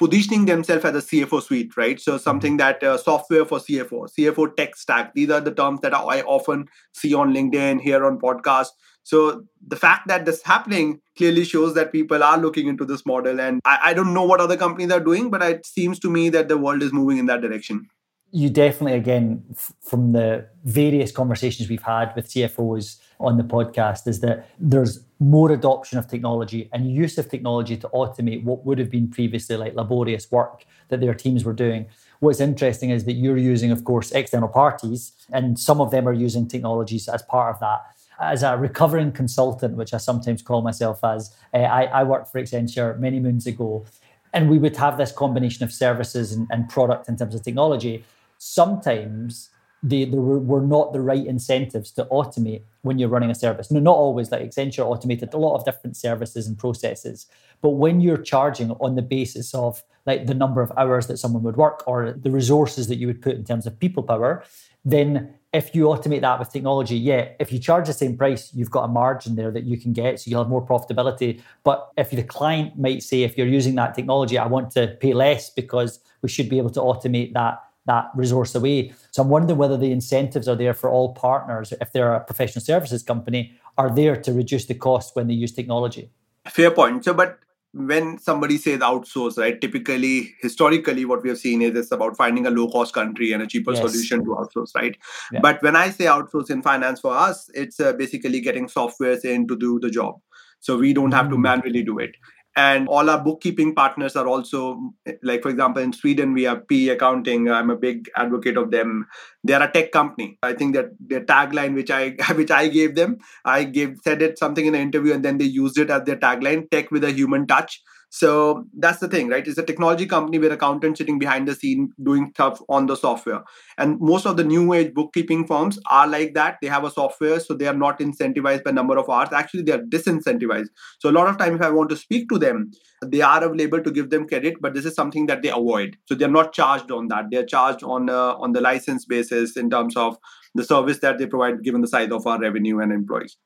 positioning 0.00 0.46
themselves 0.46 0.84
as 0.84 0.96
a 0.96 1.06
CFO 1.06 1.40
suite, 1.40 1.76
right? 1.76 2.00
So 2.00 2.18
something 2.18 2.56
that 2.56 2.82
uh, 2.82 2.98
software 2.98 3.44
for 3.44 3.60
CFO, 3.60 4.08
CFO 4.18 4.56
tech 4.56 4.74
stack. 4.74 5.14
These 5.14 5.30
are 5.30 5.40
the 5.40 5.54
terms 5.54 5.80
that 5.82 5.94
I 5.94 6.22
often 6.22 6.66
see 6.92 7.14
on 7.14 7.32
LinkedIn, 7.32 7.80
here 7.80 8.04
on 8.04 8.18
podcast. 8.18 8.70
So 9.04 9.44
the 9.64 9.76
fact 9.76 10.08
that 10.08 10.24
this 10.24 10.42
happening 10.42 11.00
clearly 11.16 11.44
shows 11.44 11.74
that 11.74 11.92
people 11.92 12.24
are 12.24 12.36
looking 12.36 12.66
into 12.66 12.84
this 12.84 13.06
model. 13.06 13.40
And 13.40 13.60
I, 13.64 13.78
I 13.84 13.94
don't 13.94 14.12
know 14.12 14.24
what 14.24 14.40
other 14.40 14.56
companies 14.56 14.90
are 14.90 14.98
doing, 14.98 15.30
but 15.30 15.40
it 15.42 15.64
seems 15.64 16.00
to 16.00 16.10
me 16.10 16.30
that 16.30 16.48
the 16.48 16.58
world 16.58 16.82
is 16.82 16.92
moving 16.92 17.18
in 17.18 17.26
that 17.26 17.42
direction 17.42 17.88
you 18.32 18.50
definitely, 18.50 18.98
again, 18.98 19.44
f- 19.52 19.72
from 19.80 20.12
the 20.12 20.46
various 20.64 21.12
conversations 21.12 21.68
we've 21.68 21.82
had 21.82 22.14
with 22.16 22.28
CFOs 22.28 23.00
on 23.20 23.36
the 23.36 23.44
podcast, 23.44 24.06
is 24.06 24.20
that 24.20 24.48
there's 24.58 25.00
more 25.18 25.50
adoption 25.52 25.98
of 25.98 26.06
technology 26.08 26.68
and 26.72 26.92
use 26.92 27.16
of 27.18 27.30
technology 27.30 27.76
to 27.76 27.88
automate 27.88 28.44
what 28.44 28.66
would 28.66 28.78
have 28.78 28.90
been 28.90 29.08
previously 29.08 29.56
like 29.56 29.74
laborious 29.74 30.30
work 30.30 30.64
that 30.88 31.00
their 31.00 31.14
teams 31.14 31.44
were 31.44 31.52
doing. 31.52 31.86
What's 32.20 32.40
interesting 32.40 32.90
is 32.90 33.04
that 33.04 33.14
you're 33.14 33.38
using, 33.38 33.70
of 33.70 33.84
course, 33.84 34.10
external 34.12 34.48
parties, 34.48 35.12
and 35.32 35.58
some 35.58 35.80
of 35.80 35.90
them 35.90 36.08
are 36.08 36.12
using 36.12 36.48
technologies 36.48 37.08
as 37.08 37.22
part 37.22 37.54
of 37.54 37.60
that. 37.60 37.80
As 38.20 38.42
a 38.42 38.56
recovering 38.56 39.12
consultant, 39.12 39.76
which 39.76 39.94
I 39.94 39.98
sometimes 39.98 40.42
call 40.42 40.62
myself 40.62 41.04
as, 41.04 41.34
uh, 41.54 41.58
I, 41.58 41.84
I 41.84 42.02
worked 42.02 42.32
for 42.32 42.40
Accenture 42.40 42.98
many 42.98 43.20
moons 43.20 43.46
ago, 43.46 43.84
and 44.32 44.50
we 44.50 44.58
would 44.58 44.76
have 44.76 44.98
this 44.98 45.12
combination 45.12 45.64
of 45.64 45.72
services 45.72 46.32
and, 46.32 46.46
and 46.50 46.68
product 46.68 47.08
in 47.08 47.16
terms 47.16 47.34
of 47.34 47.42
technology 47.42 48.04
sometimes 48.38 49.50
they, 49.82 50.04
there 50.04 50.20
were, 50.20 50.38
were 50.38 50.62
not 50.62 50.92
the 50.92 51.00
right 51.00 51.26
incentives 51.26 51.90
to 51.92 52.04
automate 52.06 52.62
when 52.82 52.98
you're 52.98 53.08
running 53.08 53.30
a 53.30 53.34
service. 53.34 53.70
No, 53.70 53.78
not 53.78 53.96
always. 53.96 54.30
Like 54.30 54.42
Accenture 54.42 54.84
automated 54.84 55.32
a 55.34 55.38
lot 55.38 55.56
of 55.56 55.64
different 55.64 55.96
services 55.96 56.46
and 56.46 56.58
processes. 56.58 57.26
But 57.60 57.70
when 57.70 58.00
you're 58.00 58.16
charging 58.16 58.70
on 58.72 58.96
the 58.96 59.02
basis 59.02 59.54
of 59.54 59.82
like 60.04 60.26
the 60.26 60.34
number 60.34 60.60
of 60.60 60.72
hours 60.76 61.06
that 61.08 61.18
someone 61.18 61.42
would 61.42 61.56
work 61.56 61.82
or 61.86 62.12
the 62.12 62.30
resources 62.30 62.88
that 62.88 62.96
you 62.96 63.06
would 63.06 63.22
put 63.22 63.34
in 63.34 63.44
terms 63.44 63.66
of 63.66 63.78
people 63.78 64.02
power, 64.02 64.44
then 64.84 65.34
if 65.52 65.74
you 65.74 65.84
automate 65.84 66.20
that 66.20 66.38
with 66.38 66.52
technology, 66.52 66.96
yeah, 66.96 67.28
if 67.40 67.50
you 67.50 67.58
charge 67.58 67.86
the 67.86 67.92
same 67.92 68.16
price, 68.16 68.52
you've 68.54 68.70
got 68.70 68.84
a 68.84 68.88
margin 68.88 69.36
there 69.36 69.50
that 69.50 69.64
you 69.64 69.78
can 69.78 69.92
get, 69.92 70.20
so 70.20 70.30
you'll 70.30 70.42
have 70.42 70.50
more 70.50 70.64
profitability. 70.64 71.40
But 71.64 71.90
if 71.96 72.10
the 72.10 72.22
client 72.22 72.78
might 72.78 73.02
say, 73.02 73.22
if 73.22 73.36
you're 73.38 73.46
using 73.46 73.74
that 73.76 73.94
technology, 73.94 74.38
I 74.38 74.46
want 74.46 74.70
to 74.72 74.96
pay 75.00 75.12
less 75.12 75.50
because 75.50 76.00
we 76.22 76.28
should 76.28 76.48
be 76.48 76.58
able 76.58 76.70
to 76.70 76.80
automate 76.80 77.32
that 77.32 77.58
that 77.86 78.10
resource 78.14 78.54
away. 78.54 78.92
So 79.10 79.22
I'm 79.22 79.28
wondering 79.28 79.58
whether 79.58 79.76
the 79.76 79.92
incentives 79.92 80.48
are 80.48 80.56
there 80.56 80.74
for 80.74 80.90
all 80.90 81.14
partners, 81.14 81.72
if 81.80 81.92
they're 81.92 82.14
a 82.14 82.20
professional 82.20 82.64
services 82.64 83.02
company, 83.02 83.52
are 83.78 83.94
there 83.94 84.16
to 84.16 84.32
reduce 84.32 84.66
the 84.66 84.74
cost 84.74 85.16
when 85.16 85.28
they 85.28 85.34
use 85.34 85.52
technology. 85.52 86.10
Fair 86.48 86.70
point. 86.70 87.04
So, 87.04 87.14
but 87.14 87.38
when 87.72 88.18
somebody 88.18 88.56
says 88.56 88.80
outsource, 88.80 89.36
right? 89.38 89.60
Typically, 89.60 90.34
historically, 90.40 91.04
what 91.04 91.22
we 91.22 91.28
have 91.28 91.38
seen 91.38 91.60
is 91.60 91.76
it's 91.76 91.92
about 91.92 92.16
finding 92.16 92.46
a 92.46 92.50
low 92.50 92.68
cost 92.68 92.94
country 92.94 93.32
and 93.32 93.42
a 93.42 93.46
cheaper 93.46 93.72
yes. 93.72 93.82
solution 93.82 94.24
to 94.24 94.30
outsource, 94.30 94.74
right? 94.74 94.96
Yeah. 95.30 95.40
But 95.40 95.62
when 95.62 95.76
I 95.76 95.90
say 95.90 96.06
outsource 96.06 96.50
in 96.50 96.62
finance 96.62 97.00
for 97.00 97.14
us, 97.14 97.50
it's 97.54 97.78
uh, 97.78 97.92
basically 97.92 98.40
getting 98.40 98.66
softwares 98.66 99.24
in 99.24 99.46
to 99.48 99.56
do 99.56 99.78
the 99.78 99.90
job. 99.90 100.16
So 100.60 100.78
we 100.78 100.94
don't 100.94 101.12
have 101.12 101.26
mm. 101.26 101.30
to 101.30 101.38
manually 101.38 101.82
do 101.82 101.98
it 101.98 102.16
and 102.56 102.88
all 102.88 103.10
our 103.10 103.22
bookkeeping 103.22 103.74
partners 103.74 104.16
are 104.16 104.26
also 104.26 104.92
like 105.22 105.42
for 105.42 105.50
example 105.50 105.82
in 105.82 105.92
sweden 105.92 106.32
we 106.32 106.44
have 106.44 106.66
PE 106.68 106.88
Accounting. 106.88 107.50
I'm 107.50 107.70
a 107.70 107.76
big 107.76 108.08
advocate 108.16 108.56
of 108.56 108.70
them. 108.70 109.06
They 109.44 109.52
are 109.52 109.62
a 109.62 109.70
tech 109.70 109.92
company. 109.92 110.38
I 110.42 110.54
think 110.54 110.74
that 110.74 110.86
their 110.98 111.24
tagline 111.24 111.74
which 111.74 111.90
i 111.90 112.10
which 112.34 112.50
i 112.50 112.68
gave 112.68 112.94
them 112.94 113.18
i 113.44 113.64
gave 113.64 113.98
said 114.02 114.22
it 114.22 114.38
something 114.38 114.66
in 114.66 114.74
an 114.74 114.80
interview 114.80 115.12
and 115.12 115.24
then 115.24 115.38
they 115.38 115.44
used 115.44 115.78
it 115.78 115.90
as 115.90 116.04
their 116.04 116.16
tagline 116.16 116.70
tech 116.70 116.90
with 116.90 117.04
a 117.04 117.12
human 117.12 117.46
touch 117.46 117.82
so 118.16 118.64
that's 118.78 119.00
the 119.00 119.08
thing, 119.08 119.28
right? 119.28 119.46
It's 119.46 119.58
a 119.58 119.62
technology 119.62 120.06
company 120.06 120.38
with 120.38 120.50
accountants 120.50 120.96
sitting 120.96 121.18
behind 121.18 121.46
the 121.46 121.54
scene 121.54 121.92
doing 122.02 122.30
stuff 122.32 122.62
on 122.70 122.86
the 122.86 122.96
software. 122.96 123.44
And 123.76 124.00
most 124.00 124.24
of 124.24 124.38
the 124.38 124.44
new 124.44 124.72
age 124.72 124.94
bookkeeping 124.94 125.46
firms 125.46 125.78
are 125.90 126.06
like 126.06 126.32
that. 126.32 126.56
They 126.62 126.68
have 126.68 126.84
a 126.84 126.90
software, 126.90 127.40
so 127.40 127.52
they 127.52 127.66
are 127.66 127.74
not 127.74 127.98
incentivized 127.98 128.64
by 128.64 128.70
number 128.70 128.96
of 128.96 129.10
hours. 129.10 129.34
Actually, 129.34 129.64
they 129.64 129.72
are 129.72 129.82
disincentivized. 129.82 130.68
So 130.98 131.10
a 131.10 131.12
lot 131.12 131.28
of 131.28 131.36
time, 131.36 131.56
if 131.56 131.60
I 131.60 131.68
want 131.68 131.90
to 131.90 131.96
speak 131.96 132.30
to 132.30 132.38
them, 132.38 132.70
they 133.04 133.20
are 133.20 133.44
available 133.44 133.82
to 133.82 133.90
give 133.90 134.08
them 134.08 134.26
credit, 134.26 134.54
but 134.62 134.72
this 134.72 134.86
is 134.86 134.94
something 134.94 135.26
that 135.26 135.42
they 135.42 135.50
avoid. 135.50 135.98
So 136.06 136.14
they're 136.14 136.28
not 136.40 136.54
charged 136.54 136.90
on 136.90 137.08
that. 137.08 137.26
They're 137.30 137.44
charged 137.44 137.82
on 137.82 138.08
uh, 138.08 138.34
on 138.36 138.52
the 138.52 138.62
license 138.62 139.04
basis 139.04 139.58
in 139.58 139.68
terms 139.68 139.94
of 139.94 140.16
the 140.54 140.64
service 140.64 141.00
that 141.00 141.18
they 141.18 141.26
provide, 141.26 141.62
given 141.62 141.82
the 141.82 141.88
size 141.88 142.10
of 142.10 142.26
our 142.26 142.40
revenue 142.40 142.78
and 142.78 142.92
employees. 142.92 143.36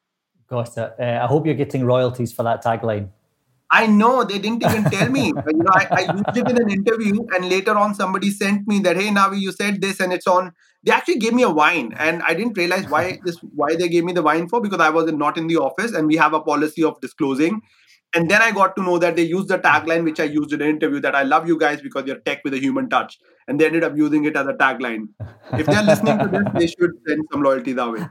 Got 0.48 0.78
it. 0.78 0.94
Uh, 0.96 1.24
I 1.24 1.26
hope 1.26 1.44
you're 1.44 1.56
getting 1.56 1.84
royalties 1.84 2.32
for 2.32 2.44
that 2.44 2.62
tagline. 2.62 3.08
I 3.70 3.86
know 3.86 4.24
they 4.24 4.38
didn't 4.38 4.64
even 4.64 4.84
tell 4.84 5.08
me. 5.08 5.26
you 5.26 5.34
know, 5.34 5.70
I, 5.72 5.86
I, 5.90 6.14
used 6.14 6.36
it 6.36 6.50
in 6.50 6.60
an 6.60 6.70
interview, 6.70 7.24
and 7.34 7.48
later 7.48 7.76
on, 7.76 7.94
somebody 7.94 8.30
sent 8.30 8.66
me 8.66 8.80
that, 8.80 8.96
"Hey, 8.96 9.08
Navi, 9.08 9.40
you 9.40 9.52
said 9.52 9.80
this, 9.80 10.00
and 10.00 10.12
it's 10.12 10.26
on." 10.26 10.52
They 10.82 10.92
actually 10.92 11.18
gave 11.18 11.34
me 11.34 11.42
a 11.42 11.50
wine, 11.50 11.94
and 11.96 12.22
I 12.22 12.34
didn't 12.34 12.56
realize 12.56 12.88
why 12.88 13.20
this 13.24 13.36
why 13.54 13.76
they 13.76 13.88
gave 13.88 14.04
me 14.04 14.12
the 14.12 14.22
wine 14.22 14.48
for 14.48 14.60
because 14.60 14.80
I 14.80 14.90
was 14.90 15.10
not 15.12 15.38
in 15.38 15.46
the 15.46 15.56
office, 15.56 15.92
and 15.92 16.08
we 16.08 16.16
have 16.16 16.32
a 16.32 16.40
policy 16.40 16.82
of 16.82 17.00
disclosing. 17.00 17.62
And 18.12 18.28
then 18.28 18.42
I 18.42 18.50
got 18.50 18.74
to 18.74 18.82
know 18.82 18.98
that 18.98 19.14
they 19.14 19.22
used 19.22 19.46
the 19.46 19.60
tagline 19.60 20.02
which 20.02 20.18
I 20.18 20.24
used 20.24 20.52
in 20.52 20.60
an 20.60 20.68
interview 20.68 20.98
that 21.02 21.14
I 21.14 21.22
love 21.22 21.46
you 21.46 21.56
guys 21.56 21.80
because 21.80 22.06
you're 22.06 22.18
tech 22.18 22.40
with 22.42 22.54
a 22.54 22.58
human 22.58 22.88
touch, 22.88 23.20
and 23.46 23.60
they 23.60 23.66
ended 23.66 23.84
up 23.84 23.96
using 23.96 24.24
it 24.24 24.36
as 24.36 24.48
a 24.48 24.54
tagline. 24.54 25.10
If 25.52 25.66
they're 25.66 25.84
listening 25.84 26.18
to 26.18 26.26
this, 26.26 26.42
they 26.54 26.66
should 26.66 26.90
send 27.06 27.24
some 27.30 27.42
loyalty 27.42 27.72
that 27.74 27.92
way. 27.92 28.04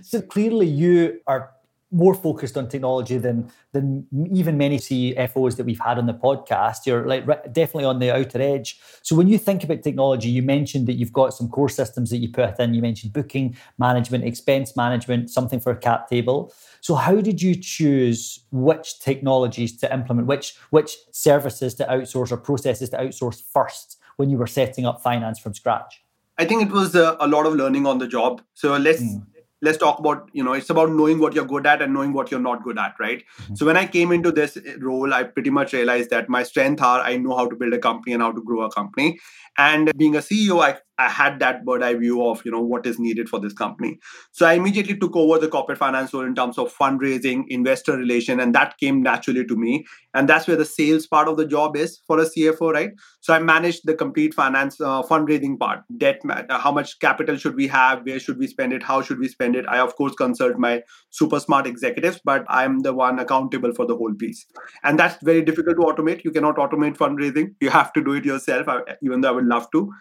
so 0.02 0.22
clearly, 0.22 0.68
you 0.68 1.20
are 1.26 1.50
more 1.90 2.14
focused 2.14 2.56
on 2.56 2.68
technology 2.68 3.16
than 3.16 3.50
than 3.72 4.06
even 4.30 4.58
many 4.58 4.78
CFOs 4.78 5.56
that 5.56 5.64
we've 5.64 5.80
had 5.80 5.98
on 5.98 6.06
the 6.06 6.14
podcast. 6.14 6.84
You're 6.84 7.06
like 7.06 7.24
definitely 7.52 7.84
on 7.84 7.98
the 7.98 8.14
outer 8.14 8.40
edge. 8.40 8.78
So 9.02 9.16
when 9.16 9.28
you 9.28 9.38
think 9.38 9.64
about 9.64 9.82
technology, 9.82 10.28
you 10.28 10.42
mentioned 10.42 10.86
that 10.86 10.94
you've 10.94 11.12
got 11.12 11.32
some 11.32 11.48
core 11.48 11.68
systems 11.68 12.10
that 12.10 12.18
you 12.18 12.30
put 12.30 12.58
in. 12.60 12.74
You 12.74 12.82
mentioned 12.82 13.12
booking 13.12 13.56
management, 13.78 14.24
expense 14.24 14.76
management, 14.76 15.30
something 15.30 15.60
for 15.60 15.72
a 15.72 15.76
cap 15.76 16.08
table. 16.08 16.52
So 16.80 16.94
how 16.94 17.20
did 17.20 17.40
you 17.40 17.54
choose 17.54 18.40
which 18.50 19.00
technologies 19.00 19.76
to 19.78 19.92
implement, 19.92 20.28
which 20.28 20.56
which 20.70 20.96
services 21.10 21.74
to 21.76 21.84
outsource 21.84 22.30
or 22.30 22.36
processes 22.36 22.90
to 22.90 22.98
outsource 22.98 23.42
first 23.42 23.98
when 24.16 24.28
you 24.28 24.36
were 24.36 24.46
setting 24.46 24.84
up 24.84 25.02
finance 25.02 25.38
from 25.38 25.54
scratch? 25.54 26.02
I 26.36 26.44
think 26.44 26.62
it 26.62 26.70
was 26.70 26.94
a, 26.94 27.16
a 27.18 27.26
lot 27.26 27.46
of 27.46 27.54
learning 27.54 27.86
on 27.86 27.98
the 27.98 28.06
job. 28.06 28.42
So 28.54 28.76
let's 28.76 29.02
mm 29.02 29.24
let's 29.60 29.78
talk 29.78 29.98
about 29.98 30.28
you 30.32 30.42
know 30.42 30.52
it's 30.52 30.70
about 30.70 30.90
knowing 30.90 31.18
what 31.18 31.34
you're 31.34 31.44
good 31.44 31.66
at 31.66 31.82
and 31.82 31.92
knowing 31.92 32.12
what 32.12 32.30
you're 32.30 32.40
not 32.40 32.62
good 32.62 32.78
at 32.78 32.94
right 32.98 33.24
mm-hmm. 33.42 33.54
so 33.54 33.66
when 33.66 33.76
i 33.76 33.86
came 33.86 34.12
into 34.12 34.30
this 34.30 34.58
role 34.78 35.12
i 35.12 35.22
pretty 35.22 35.50
much 35.50 35.72
realized 35.72 36.10
that 36.10 36.28
my 36.28 36.42
strength 36.42 36.82
are 36.82 37.00
i 37.00 37.16
know 37.16 37.36
how 37.36 37.46
to 37.46 37.56
build 37.56 37.72
a 37.72 37.78
company 37.78 38.12
and 38.12 38.22
how 38.22 38.32
to 38.32 38.42
grow 38.42 38.62
a 38.62 38.70
company 38.70 39.18
and 39.56 39.90
being 39.96 40.16
a 40.16 40.20
ceo 40.20 40.62
i 40.62 40.76
I 40.98 41.08
had 41.08 41.38
that 41.40 41.64
bird 41.64 41.82
eye 41.82 41.94
view 41.94 42.26
of 42.26 42.44
you 42.44 42.50
know 42.50 42.60
what 42.60 42.86
is 42.86 42.98
needed 42.98 43.28
for 43.28 43.40
this 43.40 43.52
company. 43.52 43.98
So 44.32 44.46
I 44.46 44.54
immediately 44.54 44.96
took 44.96 45.16
over 45.16 45.38
the 45.38 45.48
corporate 45.48 45.78
finance 45.78 46.12
role 46.12 46.24
in 46.24 46.34
terms 46.34 46.58
of 46.58 46.74
fundraising, 46.76 47.44
investor 47.48 47.96
relation, 47.96 48.40
and 48.40 48.54
that 48.54 48.76
came 48.78 49.02
naturally 49.02 49.44
to 49.46 49.56
me. 49.56 49.86
And 50.14 50.28
that's 50.28 50.48
where 50.48 50.56
the 50.56 50.64
sales 50.64 51.06
part 51.06 51.28
of 51.28 51.36
the 51.36 51.46
job 51.46 51.76
is 51.76 52.00
for 52.06 52.18
a 52.18 52.24
CFO, 52.24 52.72
right? 52.72 52.90
So 53.20 53.34
I 53.34 53.38
managed 53.38 53.82
the 53.84 53.94
complete 53.94 54.34
finance 54.34 54.80
uh, 54.80 55.02
fundraising 55.02 55.58
part, 55.58 55.80
debt, 55.96 56.20
uh, 56.28 56.58
how 56.58 56.72
much 56.72 56.98
capital 56.98 57.36
should 57.36 57.54
we 57.54 57.68
have, 57.68 58.04
where 58.04 58.18
should 58.18 58.38
we 58.38 58.46
spend 58.46 58.72
it, 58.72 58.82
how 58.82 59.02
should 59.02 59.18
we 59.18 59.28
spend 59.28 59.54
it. 59.54 59.64
I 59.68 59.78
of 59.78 59.94
course 59.96 60.14
consult 60.14 60.58
my 60.58 60.82
super 61.10 61.38
smart 61.40 61.66
executives, 61.66 62.20
but 62.24 62.44
I'm 62.48 62.80
the 62.80 62.92
one 62.92 63.18
accountable 63.18 63.72
for 63.72 63.86
the 63.86 63.96
whole 63.96 64.14
piece. 64.14 64.44
And 64.82 64.98
that's 64.98 65.22
very 65.22 65.42
difficult 65.42 65.76
to 65.76 65.82
automate. 65.82 66.24
You 66.24 66.30
cannot 66.30 66.56
automate 66.56 66.96
fundraising. 66.96 67.54
You 67.60 67.70
have 67.70 67.92
to 67.92 68.02
do 68.02 68.14
it 68.14 68.24
yourself, 68.24 68.66
even 69.02 69.20
though 69.20 69.28
I 69.28 69.32
would 69.32 69.46
love 69.46 69.70
to 69.72 69.92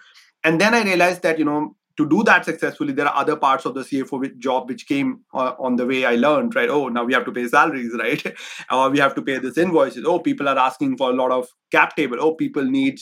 and 0.43 0.61
then 0.61 0.73
i 0.73 0.83
realized 0.83 1.21
that 1.21 1.39
you 1.39 1.45
know 1.45 1.75
to 1.97 2.07
do 2.07 2.23
that 2.23 2.45
successfully 2.45 2.93
there 2.93 3.07
are 3.07 3.15
other 3.15 3.35
parts 3.35 3.65
of 3.65 3.73
the 3.73 3.81
cfo 3.81 4.37
job 4.37 4.69
which 4.69 4.87
came 4.87 5.21
uh, 5.33 5.53
on 5.59 5.75
the 5.75 5.85
way 5.85 6.05
i 6.05 6.15
learned 6.15 6.55
right? 6.55 6.69
Oh 6.69 6.87
now 6.87 7.03
we 7.03 7.13
have 7.13 7.25
to 7.25 7.31
pay 7.31 7.47
salaries 7.47 7.93
right? 7.99 8.23
Or 8.71 8.89
we 8.89 8.99
have 8.99 9.15
to 9.15 9.21
pay 9.21 9.39
this 9.39 9.57
invoices. 9.57 10.05
Oh 10.05 10.19
people 10.19 10.47
are 10.47 10.57
asking 10.57 10.97
for 10.97 11.09
a 11.09 11.13
lot 11.13 11.31
of 11.31 11.47
cap 11.71 11.95
table. 11.95 12.17
Oh 12.19 12.35
people 12.35 12.63
need 12.63 12.99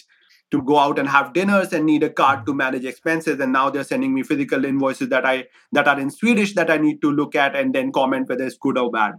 to 0.52 0.62
go 0.62 0.78
out 0.78 1.00
and 1.00 1.10
have 1.10 1.34
dinners 1.34 1.74
and 1.74 1.86
need 1.86 2.04
a 2.04 2.10
card 2.10 2.46
to 2.46 2.54
manage 2.54 2.86
expenses. 2.86 3.40
And 3.40 3.52
now 3.52 3.70
they're 3.70 3.84
sending 3.84 4.14
me 4.14 4.24
physical 4.24 4.64
invoices 4.64 5.10
that 5.10 5.26
i 5.26 5.46
that 5.74 5.88
are 5.88 6.00
in 6.00 6.10
swedish 6.10 6.54
that 6.56 6.70
i 6.70 6.78
need 6.78 7.02
to 7.02 7.12
look 7.12 7.36
at 7.36 7.56
and 7.56 7.76
then 7.76 7.92
comment 7.92 8.30
whether 8.30 8.46
it's 8.46 8.58
good 8.58 8.78
or 8.78 8.90
bad 8.92 9.14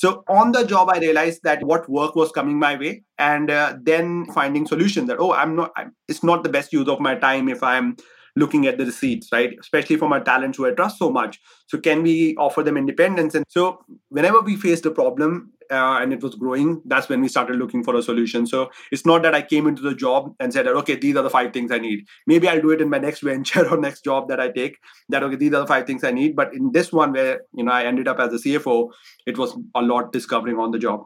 so 0.00 0.24
on 0.28 0.52
the 0.52 0.64
job, 0.64 0.88
I 0.88 0.98
realized 0.98 1.42
that 1.42 1.62
what 1.62 1.86
work 1.86 2.16
was 2.16 2.32
coming 2.32 2.58
my 2.58 2.74
way, 2.74 3.02
and 3.18 3.50
uh, 3.50 3.76
then 3.82 4.24
finding 4.32 4.66
solutions 4.66 5.08
that 5.08 5.18
oh, 5.18 5.34
I'm 5.34 5.54
not. 5.54 5.72
I'm, 5.76 5.94
it's 6.08 6.24
not 6.24 6.42
the 6.42 6.48
best 6.48 6.72
use 6.72 6.88
of 6.88 7.00
my 7.00 7.16
time 7.16 7.50
if 7.50 7.62
I'm 7.62 7.98
looking 8.36 8.66
at 8.66 8.78
the 8.78 8.86
receipts, 8.86 9.28
right? 9.32 9.56
Especially 9.60 9.96
from 9.96 10.12
our 10.12 10.22
talents 10.22 10.58
who 10.58 10.66
I 10.66 10.72
trust 10.72 10.98
so 10.98 11.10
much. 11.10 11.40
So 11.66 11.78
can 11.78 12.02
we 12.02 12.36
offer 12.36 12.62
them 12.62 12.76
independence? 12.76 13.34
And 13.34 13.44
so 13.48 13.84
whenever 14.08 14.40
we 14.40 14.56
faced 14.56 14.86
a 14.86 14.90
problem, 14.90 15.52
uh, 15.70 15.98
and 16.00 16.12
it 16.12 16.22
was 16.22 16.34
growing, 16.34 16.82
that's 16.84 17.08
when 17.08 17.20
we 17.20 17.28
started 17.28 17.56
looking 17.56 17.84
for 17.84 17.94
a 17.94 18.02
solution. 18.02 18.46
So 18.46 18.70
it's 18.90 19.06
not 19.06 19.22
that 19.22 19.34
I 19.34 19.42
came 19.42 19.68
into 19.68 19.82
the 19.82 19.94
job 19.94 20.34
and 20.40 20.52
said, 20.52 20.66
okay, 20.66 20.96
these 20.96 21.14
are 21.14 21.22
the 21.22 21.30
five 21.30 21.52
things 21.52 21.70
I 21.70 21.78
need. 21.78 22.06
Maybe 22.26 22.48
I'll 22.48 22.60
do 22.60 22.70
it 22.70 22.80
in 22.80 22.90
my 22.90 22.98
next 22.98 23.20
venture 23.30 23.68
or 23.68 23.76
next 23.76 24.02
job 24.02 24.28
that 24.28 24.40
I 24.40 24.50
take. 24.50 24.78
That 25.08 25.22
okay, 25.22 25.36
these 25.36 25.52
are 25.52 25.60
the 25.60 25.66
five 25.66 25.86
things 25.86 26.02
I 26.02 26.10
need. 26.10 26.34
But 26.34 26.52
in 26.52 26.72
this 26.72 26.92
one, 26.92 27.12
where 27.12 27.42
you 27.54 27.64
know 27.64 27.72
I 27.72 27.84
ended 27.84 28.08
up 28.08 28.18
as 28.18 28.32
a 28.34 28.48
CFO, 28.48 28.90
it 29.26 29.38
was 29.38 29.56
a 29.74 29.82
lot 29.82 30.12
discovering 30.12 30.58
on 30.58 30.72
the 30.72 30.78
job. 30.78 31.04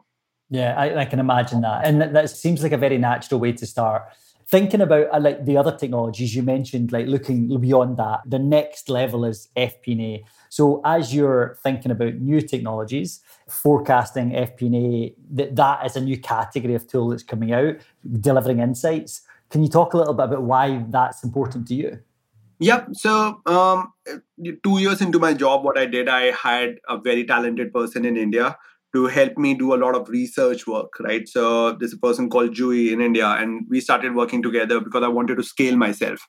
Yeah, 0.49 0.75
I, 0.77 1.01
I 1.01 1.05
can 1.05 1.19
imagine 1.19 1.61
that, 1.61 1.85
and 1.85 2.01
that, 2.01 2.13
that 2.13 2.29
seems 2.29 2.61
like 2.61 2.71
a 2.71 2.77
very 2.77 2.99
natural 2.99 3.39
way 3.39 3.51
to 3.53 3.65
start 3.65 4.03
thinking 4.47 4.81
about 4.81 5.07
uh, 5.11 5.19
like 5.19 5.45
the 5.45 5.57
other 5.57 5.75
technologies 5.75 6.35
you 6.35 6.43
mentioned 6.43 6.91
like 6.91 7.07
looking 7.07 7.59
beyond 7.59 7.97
that 7.97 8.19
the 8.25 8.37
next 8.37 8.89
level 8.89 9.25
is 9.25 9.47
fp&a 9.57 10.23
so 10.49 10.81
as 10.85 11.15
you're 11.15 11.57
thinking 11.63 11.91
about 11.91 12.13
new 12.15 12.41
technologies 12.41 13.21
forecasting 13.49 14.31
fp&a 14.31 15.15
that, 15.31 15.55
that 15.55 15.85
is 15.85 15.95
a 15.95 16.01
new 16.01 16.19
category 16.19 16.75
of 16.75 16.87
tool 16.87 17.09
that's 17.09 17.23
coming 17.23 17.53
out 17.53 17.75
delivering 18.19 18.59
insights. 18.59 19.21
Can 19.49 19.63
you 19.63 19.69
talk 19.69 19.93
a 19.93 19.97
little 19.97 20.13
bit 20.13 20.25
about 20.25 20.43
why 20.43 20.83
that's 20.89 21.23
important 21.23 21.67
to 21.69 21.75
you? 21.75 21.99
Yep. 22.59 22.89
So, 22.93 23.41
um, 23.45 23.93
two 24.63 24.79
years 24.79 25.01
into 25.01 25.19
my 25.19 25.33
job, 25.33 25.63
what 25.63 25.77
I 25.77 25.85
did, 25.85 26.07
I 26.07 26.31
hired 26.31 26.79
a 26.87 26.97
very 26.97 27.25
talented 27.25 27.73
person 27.73 28.05
in 28.05 28.15
India 28.15 28.57
to 28.95 29.07
help 29.07 29.37
me 29.37 29.53
do 29.53 29.73
a 29.73 29.81
lot 29.83 29.93
of 29.93 30.07
research 30.07 30.65
work, 30.65 30.93
right? 31.01 31.27
So 31.27 31.73
there's 31.73 31.93
a 31.93 31.97
person 31.97 32.29
called 32.29 32.55
Jui 32.55 32.93
in 32.93 33.01
India, 33.01 33.27
and 33.27 33.65
we 33.69 33.81
started 33.81 34.15
working 34.15 34.41
together 34.41 34.79
because 34.79 35.03
I 35.03 35.09
wanted 35.09 35.35
to 35.35 35.43
scale 35.43 35.75
myself. 35.75 36.25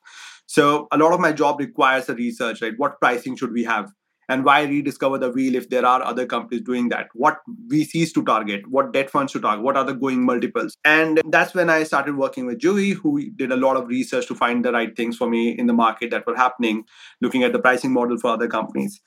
So 0.47 0.87
a 0.91 0.97
lot 0.97 1.13
of 1.13 1.21
my 1.21 1.31
job 1.31 1.59
requires 1.59 2.09
a 2.09 2.15
research, 2.15 2.61
right? 2.61 2.73
What 2.75 2.99
pricing 2.99 3.37
should 3.37 3.53
we 3.53 3.63
have? 3.63 3.89
And 4.29 4.43
why 4.43 4.63
rediscover 4.63 5.17
the 5.17 5.31
wheel 5.31 5.55
if 5.55 5.69
there 5.69 5.85
are 5.85 6.03
other 6.03 6.25
companies 6.25 6.63
doing 6.63 6.89
that? 6.89 7.07
What 7.13 7.37
VCs 7.71 8.13
to 8.15 8.25
target? 8.25 8.67
What 8.69 8.91
debt 8.91 9.09
funds 9.09 9.31
to 9.31 9.39
target? 9.39 9.63
What 9.63 9.77
are 9.77 9.85
the 9.85 9.93
going 9.93 10.25
multiples? 10.25 10.75
And 10.83 11.21
that's 11.29 11.53
when 11.53 11.69
I 11.69 11.83
started 11.83 12.17
working 12.17 12.45
with 12.45 12.59
Jui, 12.59 12.93
who 12.93 13.29
did 13.29 13.53
a 13.53 13.55
lot 13.55 13.77
of 13.77 13.87
research 13.87 14.27
to 14.27 14.35
find 14.35 14.65
the 14.65 14.73
right 14.73 14.93
things 14.97 15.15
for 15.15 15.29
me 15.29 15.51
in 15.57 15.67
the 15.67 15.73
market 15.73 16.11
that 16.11 16.27
were 16.27 16.35
happening, 16.35 16.83
looking 17.21 17.43
at 17.43 17.53
the 17.53 17.59
pricing 17.59 17.93
model 17.93 18.17
for 18.17 18.31
other 18.31 18.49
companies. 18.49 18.99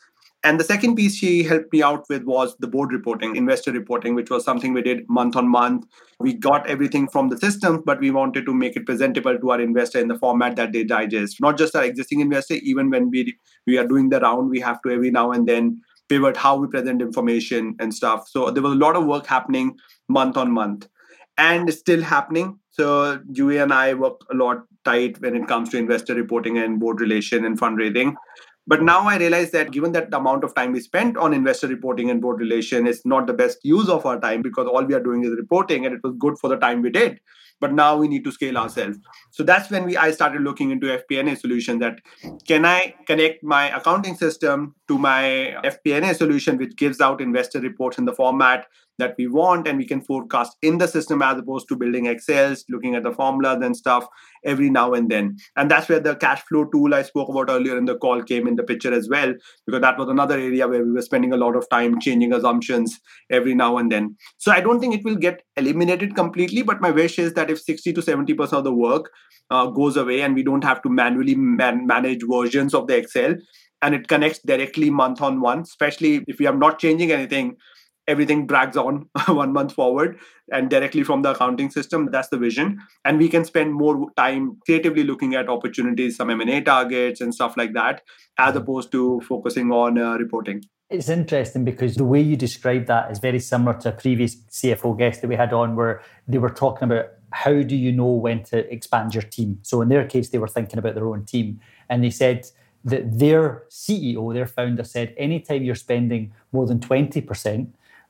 And 0.43 0.59
the 0.59 0.65
second 0.65 0.97
piece 0.97 1.17
she 1.17 1.43
helped 1.43 1.71
me 1.71 1.83
out 1.83 2.07
with 2.09 2.25
was 2.25 2.57
the 2.61 2.67
board 2.67 2.93
reporting, 2.93 3.37
investor 3.37 3.73
reporting, 3.73 4.15
which 4.15 4.31
was 4.31 4.43
something 4.43 4.73
we 4.73 4.81
did 4.81 5.07
month 5.09 5.37
on 5.37 5.49
month. 5.49 5.85
We 6.19 6.33
got 6.33 6.67
everything 6.67 7.09
from 7.09 7.29
the 7.29 7.37
system, 7.37 7.83
but 7.85 8.01
we 8.01 8.11
wanted 8.11 8.47
to 8.47 8.55
make 8.55 8.75
it 8.75 8.87
presentable 8.87 9.39
to 9.39 9.51
our 9.51 9.61
investor 9.61 9.99
in 9.99 10.09
the 10.09 10.19
format 10.19 10.57
that 10.57 10.73
they 10.73 10.83
digest. 10.83 11.43
Not 11.43 11.59
just 11.59 11.77
our 11.77 11.85
existing 11.85 12.21
investor, 12.21 12.55
even 12.55 12.89
when 12.89 13.11
we 13.11 13.37
we 13.67 13.77
are 13.77 13.87
doing 13.87 14.09
the 14.09 14.21
round, 14.21 14.49
we 14.49 14.61
have 14.61 14.81
to 14.83 14.91
every 14.91 15.11
now 15.11 15.31
and 15.31 15.47
then 15.47 15.83
pivot 16.09 16.39
how 16.39 16.57
we 16.57 16.69
present 16.69 17.03
information 17.03 17.77
and 17.79 17.93
stuff. 17.93 18.27
So 18.27 18.51
there 18.51 18.63
was 18.63 18.73
a 18.73 18.77
lot 18.77 18.97
of 18.97 19.05
work 19.05 19.27
happening 19.27 19.77
month 20.09 20.39
on 20.39 20.51
month. 20.53 20.89
And 21.37 21.73
still 21.73 22.03
happening. 22.03 22.59
So 22.71 23.21
Julie 23.33 23.59
and 23.59 23.73
I 23.73 23.95
work 23.95 24.21
a 24.31 24.35
lot 24.35 24.65
tight 24.85 25.21
when 25.21 25.37
it 25.37 25.47
comes 25.49 25.71
to 25.71 25.79
investor 25.79 26.15
reporting 26.15 26.59
and 26.59 26.79
board 26.79 27.01
relation 27.01 27.45
and 27.45 27.59
fundraising 27.59 28.15
but 28.71 28.85
now 28.85 29.01
I 29.09 29.17
realize 29.17 29.51
that 29.51 29.73
given 29.73 29.91
that 29.93 30.13
the 30.13 30.19
amount 30.19 30.45
of 30.45 30.55
time 30.55 30.71
we 30.71 30.79
spent 30.79 31.17
on 31.17 31.35
investor 31.35 31.67
reporting 31.67 32.09
and 32.09 32.21
board 32.21 32.39
relation 32.39 32.87
is 32.87 33.05
not 33.05 33.27
the 33.27 33.33
best 33.33 33.59
use 33.65 33.89
of 33.89 34.07
our 34.07 34.21
time 34.21 34.43
because 34.43 34.69
all 34.69 34.85
we 34.85 34.95
are 34.95 35.03
doing 35.03 35.25
is 35.25 35.31
reporting 35.31 35.85
and 35.85 35.93
it 35.93 36.01
was 36.05 36.15
good 36.21 36.39
for 36.39 36.49
the 36.49 36.57
time 36.57 36.81
we 36.81 36.89
did. 36.89 37.19
But 37.59 37.73
now 37.73 37.97
we 37.97 38.07
need 38.07 38.23
to 38.23 38.31
scale 38.31 38.57
ourselves. 38.57 38.99
So 39.33 39.43
that's 39.43 39.73
when 39.73 39.87
we 39.87 39.97
I 39.97 40.13
started 40.13 40.43
looking 40.43 40.71
into 40.71 40.87
FP&A 40.87 41.35
solution 41.35 41.81
that 41.81 41.99
can 42.47 42.65
I 42.65 42.95
connect 43.09 43.43
my 43.43 43.77
accounting 43.77 44.15
system 44.15 44.77
to 44.87 44.97
my 44.97 45.57
FP&A 45.65 46.15
solution, 46.15 46.57
which 46.57 46.77
gives 46.77 47.01
out 47.01 47.21
investor 47.21 47.59
reports 47.59 47.99
in 47.99 48.05
the 48.05 48.15
format 48.15 48.69
that 49.01 49.15
we 49.19 49.27
want 49.27 49.67
and 49.67 49.79
we 49.79 49.87
can 49.87 50.01
forecast 50.01 50.57
in 50.63 50.79
the 50.79 50.87
system 50.87 51.23
as 51.23 51.39
opposed 51.39 51.69
to 51.69 51.77
building 51.77 52.07
excels 52.07 52.65
looking 52.69 52.95
at 52.95 53.03
the 53.03 53.13
formulas 53.13 53.59
and 53.63 53.77
stuff 53.77 54.07
every 54.45 54.71
now 54.71 54.93
and 54.95 55.11
then. 55.11 55.37
And 55.57 55.71
that's 55.71 55.89
where 55.89 56.01
the 56.01 56.17
cash 56.17 56.43
flow 56.43 56.65
tool 56.65 56.95
i 56.95 57.03
spoke 57.03 57.29
about 57.29 57.51
earlier 57.51 57.77
in 57.77 57.85
the 57.85 57.97
call 57.97 58.23
came 58.23 58.47
in 58.47 58.57
the 58.57 58.63
picture 58.63 58.93
as 58.93 59.09
well 59.09 59.35
because 59.67 59.81
that 59.81 59.99
was 59.99 60.09
another 60.09 60.39
area 60.39 60.69
where 60.69 60.85
we 60.85 60.93
were 60.93 61.03
spending 61.03 61.33
a 61.33 61.37
lot 61.37 61.57
of 61.57 61.69
time 61.69 62.01
changing 62.01 62.33
assumptions 62.33 63.01
every 63.31 63.55
now 63.55 63.77
and 63.79 63.91
then. 63.91 64.17
So 64.39 64.53
i 64.53 64.61
don't 64.61 64.81
think 64.81 64.95
it 64.95 65.05
will 65.05 65.17
get 65.17 65.43
eliminated 65.57 66.15
completely 66.15 66.63
but 66.63 66.81
my 66.81 66.91
wish 66.91 67.19
is 67.19 67.35
that 67.35 67.51
if 67.51 67.61
60 67.61 67.93
to 67.93 68.01
70% 68.01 68.53
of 68.53 68.65
the 68.65 68.73
work 68.73 69.11
uh, 69.51 69.67
goes 69.67 69.97
away 69.97 70.21
and 70.23 70.35
we 70.35 70.43
don't 70.43 70.65
have 70.65 70.83
to 70.83 70.89
manually 70.89 71.35
man- 71.35 71.87
manage 71.87 72.23
versions 72.29 72.75
of 72.75 72.87
the 72.87 72.97
excel 72.97 73.35
and 73.83 73.95
it 73.95 74.09
connects 74.09 74.41
directly 74.41 74.91
month 74.91 75.21
on 75.21 75.41
one 75.41 75.61
especially 75.61 76.25
if 76.29 76.39
we 76.39 76.47
are 76.47 76.57
not 76.57 76.79
changing 76.79 77.13
anything 77.13 77.57
everything 78.11 78.47
drags 78.47 78.77
on 78.77 79.09
one 79.29 79.53
month 79.53 79.73
forward 79.73 80.19
and 80.53 80.69
directly 80.69 81.05
from 81.05 81.23
the 81.23 81.31
accounting 81.31 81.71
system 81.71 82.09
that's 82.11 82.29
the 82.29 82.37
vision. 82.37 82.79
And 83.05 83.19
we 83.19 83.29
can 83.29 83.45
spend 83.45 83.73
more 83.73 84.11
time 84.17 84.59
creatively 84.67 85.05
looking 85.05 85.35
at 85.35 85.49
opportunities 85.49 86.17
some 86.17 86.31
m&a 86.31 86.61
targets 86.61 87.21
and 87.21 87.35
stuff 87.35 87.57
like 87.57 87.73
that 87.75 88.03
as 88.39 88.57
opposed 88.57 88.91
to 88.93 89.21
focusing 89.29 89.71
on 89.71 89.99
uh, 89.99 90.17
reporting. 90.17 90.63
It's 90.91 91.09
interesting 91.09 91.65
because 91.65 91.95
the 91.95 92.05
way 92.05 92.21
you 92.21 92.37
describe 92.37 92.87
that 92.87 93.13
is 93.13 93.21
very 93.21 93.39
similar 93.39 93.75
to 93.81 93.91
a 93.91 93.93
previous 93.93 94.35
cfo 94.51 94.99
guest 94.99 95.21
that 95.21 95.29
we 95.29 95.37
had 95.37 95.53
on 95.53 95.77
where 95.77 96.03
they 96.27 96.39
were 96.39 96.51
talking 96.51 96.85
about 96.91 97.11
how 97.33 97.63
do 97.63 97.77
you 97.77 97.93
know 97.93 98.11
when 98.11 98.43
to 98.43 98.73
expand 98.75 99.15
your 99.15 99.23
team? 99.23 99.61
So 99.63 99.83
in 99.83 99.89
their 99.89 100.05
case 100.05 100.31
they 100.31 100.39
were 100.39 100.49
thinking 100.49 100.81
about 100.81 100.97
their 100.97 101.07
own 101.07 101.25
team. 101.25 101.61
And 101.89 102.03
they 102.03 102.11
said 102.11 102.47
that 102.85 103.19
their 103.19 103.65
ceo 103.71 104.33
their 104.35 104.47
founder 104.47 104.85
said 104.85 105.15
anytime 105.17 105.63
you're 105.63 105.75
spending 105.75 106.33
more 106.51 106.67
than 106.67 106.81
20% 106.81 107.69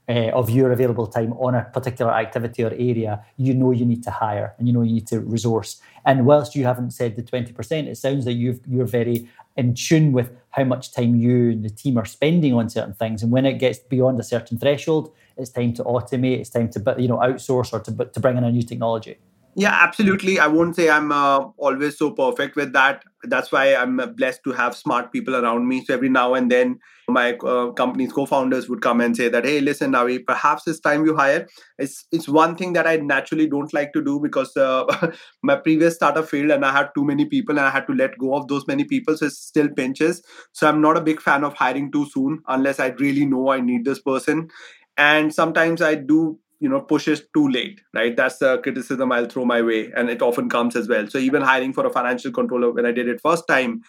uh, 0.09 0.31
of 0.33 0.51
your 0.51 0.73
available 0.73 1.07
time 1.07 1.33
on 1.35 1.55
a 1.55 1.65
particular 1.65 2.13
activity 2.13 2.65
or 2.65 2.73
area, 2.73 3.25
you 3.37 3.55
know 3.55 3.71
you 3.71 3.87
need 3.87 4.03
to 4.03 4.11
hire 4.11 4.55
and 4.59 4.67
you 4.67 4.75
know 4.75 4.83
you 4.83 4.95
need 4.95 5.07
to 5.07 5.21
resource. 5.21 5.81
And 6.05 6.27
whilst 6.27 6.55
you 6.55 6.65
haven't 6.65 6.93
said 6.93 7.17
the 7.17 7.23
20%, 7.23 7.87
it 7.87 7.97
sounds 7.97 8.27
like 8.27 8.37
you've, 8.37 8.61
you're 8.67 8.87
very 8.87 9.29
in 9.57 9.75
tune 9.75 10.13
with 10.13 10.33
how 10.51 10.65
much 10.65 10.93
time 10.93 11.15
you 11.17 11.51
and 11.51 11.65
the 11.65 11.71
team 11.71 11.97
are 11.99 12.05
spending 12.05 12.55
on 12.55 12.69
certain 12.69 12.95
things. 12.95 13.23
And 13.23 13.31
when 13.31 13.47
it 13.47 13.55
gets 13.55 13.79
beyond 13.79 14.19
a 14.19 14.25
certain 14.25 14.59
threshold, 14.59 15.13
it's 15.37 15.51
time 15.51 15.73
to 15.75 15.85
automate, 15.85 16.41
it's 16.41 16.51
time 16.51 16.71
to 16.71 16.97
you 16.99 17.09
know 17.09 17.19
outsource 17.19 17.73
or 17.73 17.81
to, 17.81 18.05
to 18.05 18.21
bring 18.21 18.37
in 18.37 18.45
a 18.45 18.51
new 18.51 18.63
technology. 18.63 19.17
Yeah, 19.57 19.77
absolutely. 19.83 20.39
I 20.39 20.47
won't 20.47 20.77
say 20.77 20.89
I'm 20.89 21.11
uh, 21.11 21.41
always 21.57 21.99
so 21.99 22.13
perfect 22.13 22.55
with 22.55 22.73
that. 22.73 23.03
That's 23.25 23.51
why 23.51 23.75
I'm 23.75 23.97
blessed 24.17 24.45
to 24.45 24.53
have 24.53 24.77
smart 24.77 25.13
people 25.13 25.35
around 25.35 25.67
me. 25.67 25.85
So 25.85 25.93
every 25.93 26.09
now 26.09 26.35
and 26.35 26.51
then, 26.51 26.79
my 27.09 27.33
uh, 27.35 27.73
company's 27.73 28.13
co-founders 28.13 28.69
would 28.69 28.81
come 28.81 29.01
and 29.01 29.17
say 29.17 29.29
that, 29.29 29.45
"Hey, 29.45 29.61
listen, 29.61 29.91
Navi, 29.93 30.25
perhaps 30.25 30.69
it's 30.69 30.79
time 30.79 31.05
you 31.05 31.17
hire." 31.17 31.49
It's 31.79 32.07
it's 32.13 32.29
one 32.29 32.55
thing 32.55 32.75
that 32.75 32.87
I 32.87 32.97
naturally 32.99 33.49
don't 33.49 33.75
like 33.75 33.93
to 33.95 34.03
do 34.05 34.21
because 34.21 34.57
uh, 34.57 34.85
my 35.43 35.57
previous 35.57 35.97
startup 35.97 36.29
failed 36.29 36.53
and 36.53 36.65
I 36.65 36.71
had 36.71 36.91
too 36.95 37.05
many 37.05 37.25
people 37.25 37.59
and 37.59 37.67
I 37.67 37.71
had 37.71 37.89
to 37.89 37.93
let 37.93 38.17
go 38.19 38.35
of 38.37 38.47
those 38.47 38.69
many 38.69 38.85
people. 38.85 39.17
So 39.17 39.27
it 39.27 39.33
still 39.33 39.69
pinches. 39.69 40.23
So 40.53 40.69
I'm 40.69 40.81
not 40.81 40.97
a 40.97 41.01
big 41.01 41.21
fan 41.21 41.43
of 41.43 41.55
hiring 41.55 41.91
too 41.91 42.09
soon 42.09 42.41
unless 42.47 42.79
I 42.79 42.89
really 43.01 43.27
know 43.27 43.51
I 43.51 43.61
need 43.61 43.85
this 43.85 43.99
person. 44.01 44.49
And 44.97 45.35
sometimes 45.35 45.81
I 45.83 45.95
do 45.95 46.39
you 46.61 46.69
know 46.69 46.81
pushes 46.81 47.23
too 47.35 47.49
late 47.49 47.81
right? 47.95 48.17
That's 48.17 48.39
the 48.39 48.59
criticism 48.59 49.11
i'll 49.13 49.27
throw 49.27 49.45
my 49.45 49.63
way 49.63 49.91
and 49.97 50.09
it 50.11 50.23
often 50.23 50.49
comes 50.49 50.77
as 50.77 50.89
well. 50.89 51.09
So 51.09 51.19
even 51.19 51.43
hiring 51.43 51.73
for 51.73 51.87
a 51.87 51.91
financial 51.91 52.31
controller 52.31 52.71
when 52.71 52.87
i 52.87 52.93
did 52.93 53.09
it 53.09 53.21
first 53.21 53.49
time 53.49 53.83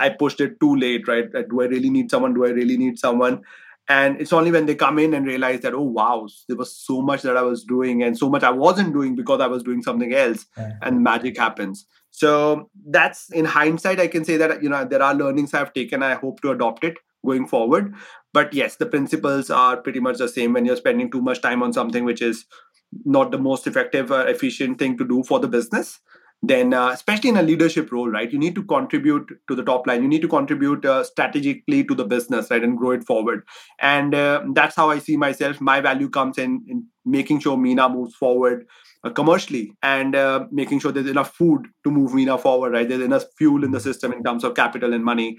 i 0.00 0.08
pushed 0.08 0.40
it 0.40 0.60
too 0.60 0.76
late 0.76 1.08
right? 1.08 1.30
Do 1.32 1.62
i 1.62 1.66
really 1.66 1.90
need 1.90 2.10
someone? 2.10 2.34
Do 2.34 2.44
i 2.44 2.50
really 2.50 2.76
need 2.76 2.98
someone? 2.98 3.42
And 3.90 4.20
it's 4.20 4.34
only 4.34 4.50
when 4.50 4.66
they 4.66 4.74
come 4.74 4.98
in 4.98 5.14
and 5.14 5.26
realize 5.26 5.60
that 5.60 5.72
oh 5.74 5.82
wow 5.82 6.28
there 6.48 6.56
was 6.56 6.74
so 6.76 7.00
much 7.00 7.22
that 7.22 7.36
i 7.36 7.42
was 7.42 7.64
doing 7.64 8.02
and 8.02 8.18
so 8.18 8.28
much 8.28 8.42
i 8.42 8.50
wasn't 8.50 8.92
doing 8.92 9.14
because 9.14 9.40
i 9.40 9.46
was 9.46 9.62
doing 9.62 9.82
something 9.82 10.12
else 10.12 10.44
yeah. 10.56 10.72
and 10.82 11.02
magic 11.02 11.38
happens. 11.38 11.86
So 12.10 12.68
that's 12.90 13.30
in 13.32 13.44
hindsight 13.44 14.00
i 14.00 14.08
can 14.08 14.24
say 14.24 14.36
that 14.36 14.62
you 14.62 14.68
know 14.68 14.84
there 14.84 15.02
are 15.02 15.14
learnings 15.14 15.54
i've 15.54 15.72
taken. 15.72 16.02
I 16.02 16.14
hope 16.14 16.40
to 16.42 16.50
adopt 16.50 16.84
it 16.84 16.98
going 17.24 17.46
forward 17.46 17.94
but 18.32 18.52
yes 18.52 18.76
the 18.76 18.86
principles 18.86 19.50
are 19.50 19.76
pretty 19.76 20.00
much 20.00 20.18
the 20.18 20.28
same 20.28 20.52
when 20.52 20.64
you're 20.64 20.76
spending 20.76 21.10
too 21.10 21.22
much 21.22 21.40
time 21.40 21.62
on 21.62 21.72
something 21.72 22.04
which 22.04 22.22
is 22.22 22.44
not 23.04 23.30
the 23.30 23.38
most 23.38 23.66
effective 23.66 24.10
or 24.10 24.26
efficient 24.28 24.78
thing 24.78 24.96
to 24.96 25.06
do 25.06 25.22
for 25.22 25.38
the 25.38 25.48
business 25.48 26.00
then 26.42 26.72
uh, 26.72 26.90
especially 26.90 27.30
in 27.30 27.36
a 27.36 27.42
leadership 27.42 27.90
role 27.90 28.08
right 28.08 28.32
you 28.32 28.38
need 28.38 28.54
to 28.54 28.62
contribute 28.62 29.28
to 29.48 29.54
the 29.54 29.64
top 29.64 29.86
line. 29.86 30.02
You 30.02 30.08
need 30.08 30.22
to 30.22 30.28
contribute 30.28 30.84
uh, 30.84 31.02
strategically 31.02 31.82
to 31.84 31.94
the 31.94 32.04
business 32.04 32.50
right 32.50 32.62
and 32.62 32.78
grow 32.78 32.92
it 32.92 33.04
forward. 33.04 33.42
And 33.80 34.14
uh, 34.14 34.44
that's 34.54 34.76
how 34.76 34.90
i 34.90 34.98
see 34.98 35.16
myself. 35.16 35.60
My 35.60 35.80
value 35.80 36.08
comes 36.08 36.38
in 36.38 36.64
in 36.68 36.86
making 37.04 37.40
sure 37.40 37.56
Minna 37.56 37.88
moves 37.88 38.14
forward 38.14 38.66
uh, 39.02 39.10
commercially 39.10 39.72
and 39.82 40.14
uh, 40.14 40.46
making 40.52 40.78
sure 40.78 40.92
there's 40.92 41.06
enough 41.06 41.34
food 41.34 41.66
to 41.82 41.90
move 41.90 42.14
Minna 42.14 42.38
forward 42.38 42.72
right? 42.72 42.88
There's 42.88 43.02
enough 43.02 43.24
fuel 43.36 43.64
in 43.64 43.72
the 43.72 43.80
system 43.80 44.12
in 44.12 44.22
terms 44.22 44.44
of 44.44 44.54
capital 44.54 44.94
and 44.94 45.04
money 45.04 45.38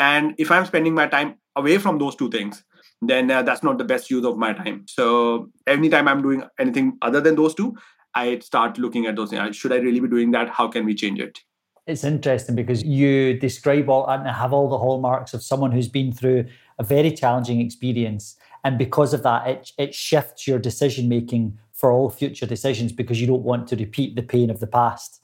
and 0.00 0.34
if 0.38 0.50
i'm 0.50 0.66
spending 0.66 0.94
my 0.94 1.06
time 1.06 1.34
away 1.56 1.78
from 1.78 1.98
those 1.98 2.16
two 2.16 2.30
things 2.30 2.64
then 3.02 3.30
uh, 3.30 3.42
that's 3.42 3.62
not 3.62 3.78
the 3.78 3.84
best 3.84 4.10
use 4.10 4.24
of 4.24 4.36
my 4.36 4.52
time. 4.52 4.84
So 4.86 5.50
anytime 5.66 6.08
i'm 6.08 6.22
doing 6.22 6.44
anything 6.58 6.98
other 7.02 7.20
than 7.20 7.36
those 7.36 7.54
two 7.54 7.76
i 8.14 8.38
start 8.40 8.78
looking 8.78 9.06
at 9.06 9.16
those 9.16 9.30
things. 9.30 9.56
Should 9.56 9.72
i 9.72 9.76
really 9.76 10.00
be 10.00 10.08
doing 10.08 10.32
that? 10.32 10.48
How 10.48 10.68
can 10.68 10.84
we 10.84 10.94
change 10.94 11.20
it? 11.20 11.38
It's 11.86 12.04
interesting 12.04 12.54
because 12.54 12.82
you 12.82 13.38
describe 13.38 13.88
all 13.88 14.06
and 14.06 14.28
have 14.28 14.52
all 14.52 14.68
the 14.68 14.78
hallmarks 14.78 15.34
of 15.34 15.42
someone 15.42 15.72
who's 15.72 15.88
been 15.88 16.12
through 16.12 16.46
a 16.78 16.84
very 16.84 17.10
challenging 17.10 17.60
experience. 17.60 18.36
And 18.64 18.76
because 18.78 19.14
of 19.14 19.22
that 19.22 19.46
it, 19.46 19.70
it 19.78 19.94
shifts 19.94 20.46
your 20.46 20.58
decision 20.58 21.08
making 21.08 21.58
for 21.72 21.90
all 21.90 22.10
future 22.10 22.46
decisions 22.46 22.92
because 22.92 23.20
you 23.20 23.26
don't 23.26 23.42
want 23.42 23.66
to 23.68 23.76
repeat 23.76 24.14
the 24.14 24.22
pain 24.22 24.50
of 24.50 24.60
the 24.60 24.66
past 24.66 25.19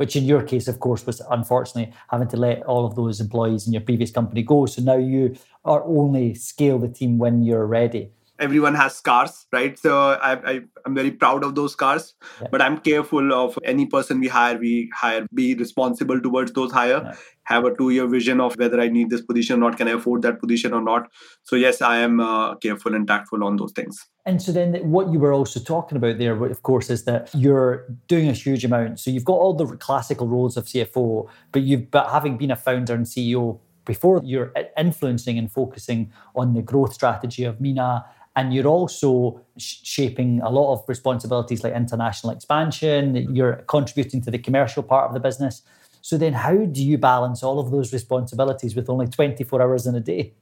which 0.00 0.16
in 0.16 0.24
your 0.24 0.42
case, 0.42 0.66
of 0.66 0.80
course, 0.80 1.04
was 1.04 1.20
unfortunately 1.30 1.92
having 2.08 2.26
to 2.26 2.38
let 2.38 2.62
all 2.62 2.86
of 2.86 2.96
those 2.96 3.20
employees 3.20 3.66
in 3.66 3.74
your 3.74 3.82
previous 3.82 4.10
company 4.10 4.42
go. 4.42 4.64
So 4.64 4.80
now 4.80 4.96
you 4.96 5.36
are 5.66 5.84
only 5.84 6.32
scale 6.32 6.78
the 6.78 6.88
team 6.88 7.18
when 7.18 7.42
you're 7.42 7.66
ready 7.66 8.10
everyone 8.38 8.74
has 8.74 8.96
scars 8.96 9.46
right 9.52 9.78
so 9.78 10.12
I, 10.12 10.32
I 10.52 10.60
am 10.86 10.94
very 10.94 11.10
proud 11.10 11.44
of 11.44 11.54
those 11.54 11.72
scars 11.72 12.14
yeah. 12.40 12.48
but 12.50 12.62
i'm 12.62 12.78
careful 12.78 13.34
of 13.34 13.58
any 13.64 13.84
person 13.84 14.18
we 14.18 14.28
hire 14.28 14.56
we 14.56 14.90
hire 14.94 15.26
be 15.34 15.54
responsible 15.54 16.18
towards 16.22 16.52
those 16.52 16.72
hire 16.72 17.02
yeah. 17.04 17.12
have 17.42 17.66
a 17.66 17.74
two 17.76 17.90
year 17.90 18.06
vision 18.06 18.40
of 18.40 18.56
whether 18.56 18.80
i 18.80 18.88
need 18.88 19.10
this 19.10 19.20
position 19.20 19.56
or 19.56 19.68
not 19.68 19.76
can 19.76 19.88
i 19.88 19.90
afford 19.90 20.22
that 20.22 20.40
position 20.40 20.72
or 20.72 20.80
not 20.80 21.10
so 21.42 21.54
yes 21.54 21.82
i 21.82 21.98
am 21.98 22.18
uh, 22.18 22.54
careful 22.56 22.94
and 22.94 23.06
tactful 23.06 23.44
on 23.44 23.56
those 23.56 23.72
things 23.72 24.06
and 24.30 24.40
so 24.40 24.52
then 24.52 24.74
what 24.88 25.12
you 25.12 25.18
were 25.18 25.32
also 25.32 25.58
talking 25.58 25.96
about 25.96 26.18
there 26.18 26.44
of 26.44 26.62
course 26.62 26.88
is 26.88 27.02
that 27.04 27.28
you're 27.34 27.84
doing 28.06 28.28
a 28.28 28.32
huge 28.32 28.64
amount. 28.64 29.00
So 29.00 29.10
you've 29.10 29.24
got 29.24 29.40
all 29.42 29.54
the 29.54 29.66
classical 29.76 30.28
roles 30.28 30.56
of 30.56 30.66
cfo 30.66 31.28
but 31.50 31.62
you've 31.62 31.90
but 31.90 32.10
having 32.10 32.38
been 32.38 32.52
a 32.52 32.56
founder 32.56 32.94
and 32.94 33.06
ceo 33.06 33.58
before 33.84 34.22
you're 34.24 34.52
uh, 34.56 34.62
influencing 34.78 35.36
and 35.36 35.50
focusing 35.50 36.12
on 36.36 36.54
the 36.54 36.62
growth 36.62 36.92
strategy 36.92 37.42
of 37.42 37.60
Minna. 37.60 38.04
and 38.36 38.54
you're 38.54 38.68
also 38.68 39.40
shaping 39.56 40.40
a 40.42 40.50
lot 40.50 40.74
of 40.74 40.88
responsibilities 40.88 41.64
like 41.64 41.74
international 41.74 42.32
expansion 42.32 43.34
you're 43.34 43.56
contributing 43.66 44.20
to 44.20 44.30
the 44.30 44.38
commercial 44.38 44.84
part 44.84 45.08
of 45.08 45.14
the 45.14 45.20
business. 45.28 45.62
So 46.02 46.16
then 46.16 46.34
how 46.34 46.56
do 46.76 46.82
you 46.84 46.98
balance 46.98 47.42
all 47.42 47.58
of 47.58 47.72
those 47.72 47.92
responsibilities 47.92 48.76
with 48.76 48.88
only 48.88 49.08
24 49.08 49.60
hours 49.60 49.88
in 49.88 49.96
a 49.96 50.00
day 50.00 50.34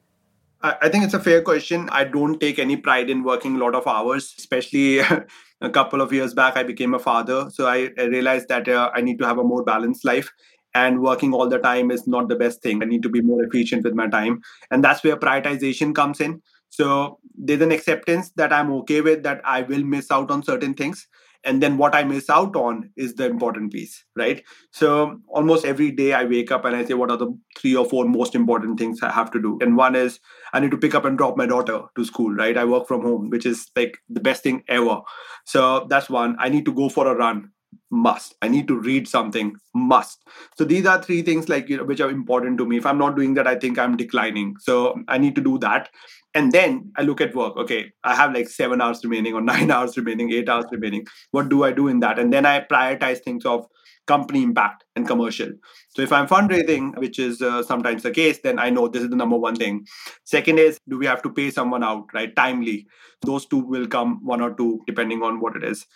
I 0.60 0.88
think 0.88 1.04
it's 1.04 1.14
a 1.14 1.20
fair 1.20 1.40
question. 1.40 1.88
I 1.90 2.04
don't 2.04 2.40
take 2.40 2.58
any 2.58 2.76
pride 2.76 3.10
in 3.10 3.22
working 3.22 3.56
a 3.56 3.58
lot 3.58 3.76
of 3.76 3.86
hours, 3.86 4.34
especially 4.38 4.98
a 5.60 5.70
couple 5.70 6.00
of 6.00 6.12
years 6.12 6.34
back. 6.34 6.56
I 6.56 6.64
became 6.64 6.94
a 6.94 6.98
father. 6.98 7.48
So 7.50 7.66
I, 7.66 7.90
realized 7.96 8.48
that 8.48 8.68
uh, 8.68 8.90
I 8.92 9.00
need 9.00 9.18
to 9.20 9.26
have 9.26 9.38
a 9.38 9.44
more 9.44 9.62
balanced 9.62 10.04
life 10.04 10.32
and 10.74 11.00
working 11.00 11.32
all 11.32 11.48
the 11.48 11.58
time 11.58 11.90
is 11.90 12.06
not 12.06 12.28
the 12.28 12.36
best 12.36 12.60
thing. 12.60 12.82
I 12.82 12.86
need 12.86 13.02
to 13.04 13.08
be 13.08 13.20
more 13.20 13.42
efficient 13.42 13.84
with 13.84 13.94
my 13.94 14.08
time. 14.08 14.42
And 14.70 14.82
that's 14.82 15.02
where 15.04 15.16
prioritization 15.16 15.94
comes 15.94 16.20
in. 16.20 16.42
So 16.70 17.18
there's 17.36 17.62
an 17.62 17.72
acceptance 17.72 18.30
that 18.36 18.52
I'm 18.52 18.70
okay 18.80 19.00
with 19.00 19.22
that 19.22 19.40
I 19.44 19.62
will 19.62 19.84
miss 19.84 20.10
out 20.10 20.30
on 20.30 20.42
certain 20.42 20.74
things. 20.74 21.06
And 21.44 21.62
then 21.62 21.78
what 21.78 21.94
I 21.94 22.02
miss 22.04 22.28
out 22.28 22.56
on 22.56 22.90
is 22.96 23.14
the 23.14 23.26
important 23.26 23.72
piece, 23.72 24.04
right? 24.16 24.42
So 24.72 25.20
almost 25.28 25.64
every 25.64 25.90
day 25.90 26.12
I 26.12 26.24
wake 26.24 26.50
up 26.50 26.64
and 26.64 26.74
I 26.74 26.84
say, 26.84 26.94
what 26.94 27.10
are 27.10 27.16
the 27.16 27.36
three 27.56 27.76
or 27.76 27.84
four 27.84 28.04
most 28.04 28.34
important 28.34 28.78
things 28.78 29.02
I 29.02 29.10
have 29.10 29.30
to 29.32 29.40
do? 29.40 29.58
And 29.60 29.76
one 29.76 29.94
is 29.94 30.18
I 30.52 30.60
need 30.60 30.72
to 30.72 30.76
pick 30.76 30.94
up 30.94 31.04
and 31.04 31.16
drop 31.16 31.36
my 31.36 31.46
daughter 31.46 31.82
to 31.96 32.04
school, 32.04 32.34
right? 32.34 32.56
I 32.56 32.64
work 32.64 32.88
from 32.88 33.02
home, 33.02 33.30
which 33.30 33.46
is 33.46 33.70
like 33.76 33.98
the 34.08 34.20
best 34.20 34.42
thing 34.42 34.64
ever. 34.68 35.00
So 35.44 35.86
that's 35.88 36.10
one. 36.10 36.36
I 36.38 36.48
need 36.48 36.64
to 36.64 36.72
go 36.72 36.88
for 36.88 37.06
a 37.06 37.14
run 37.14 37.52
must 37.90 38.34
i 38.42 38.48
need 38.48 38.68
to 38.68 38.78
read 38.78 39.08
something 39.08 39.54
must 39.74 40.22
so 40.56 40.64
these 40.64 40.86
are 40.86 41.02
three 41.02 41.22
things 41.22 41.48
like 41.48 41.68
you 41.68 41.76
know 41.76 41.84
which 41.84 42.00
are 42.00 42.10
important 42.10 42.58
to 42.58 42.66
me 42.66 42.76
if 42.76 42.84
i'm 42.84 42.98
not 42.98 43.16
doing 43.16 43.34
that 43.34 43.46
i 43.46 43.54
think 43.54 43.78
i'm 43.78 43.96
declining 43.96 44.54
so 44.60 44.98
i 45.08 45.16
need 45.16 45.34
to 45.34 45.40
do 45.40 45.58
that 45.58 45.88
and 46.34 46.52
then 46.52 46.90
i 46.96 47.02
look 47.02 47.20
at 47.20 47.34
work 47.34 47.56
okay 47.56 47.90
i 48.04 48.14
have 48.14 48.34
like 48.34 48.48
seven 48.48 48.80
hours 48.80 49.02
remaining 49.04 49.34
or 49.34 49.40
nine 49.52 49.70
hours 49.70 49.96
remaining 49.96 50.30
eight 50.32 50.48
hours 50.48 50.66
remaining 50.70 51.06
what 51.30 51.48
do 51.48 51.64
i 51.64 51.72
do 51.72 51.88
in 51.88 52.00
that 52.00 52.18
and 52.18 52.32
then 52.32 52.44
i 52.44 52.60
prioritize 52.60 53.22
things 53.24 53.44
of 53.46 53.66
company 54.08 54.42
impact 54.42 54.84
and 54.96 55.06
commercial. 55.06 55.50
So 55.90 56.02
if 56.02 56.12
I'm 56.12 56.26
fundraising, 56.26 56.98
which 56.98 57.18
is 57.20 57.40
uh, 57.40 57.62
sometimes 57.62 58.02
the 58.02 58.10
case, 58.10 58.40
then 58.42 58.58
I 58.58 58.70
know 58.70 58.88
this 58.88 59.02
is 59.02 59.10
the 59.10 59.16
number 59.16 59.36
one 59.36 59.54
thing. 59.54 59.86
Second 60.24 60.58
is, 60.58 60.80
do 60.88 60.98
we 60.98 61.06
have 61.06 61.22
to 61.22 61.30
pay 61.30 61.50
someone 61.50 61.84
out, 61.84 62.06
right? 62.12 62.34
Timely. 62.34 62.86
Those 63.22 63.46
two 63.46 63.58
will 63.58 63.86
come 63.86 64.24
one 64.24 64.40
or 64.40 64.54
two, 64.54 64.80
depending 64.86 65.22
on 65.22 65.40
what 65.40 65.56
it 65.56 65.62
is. 65.62 65.86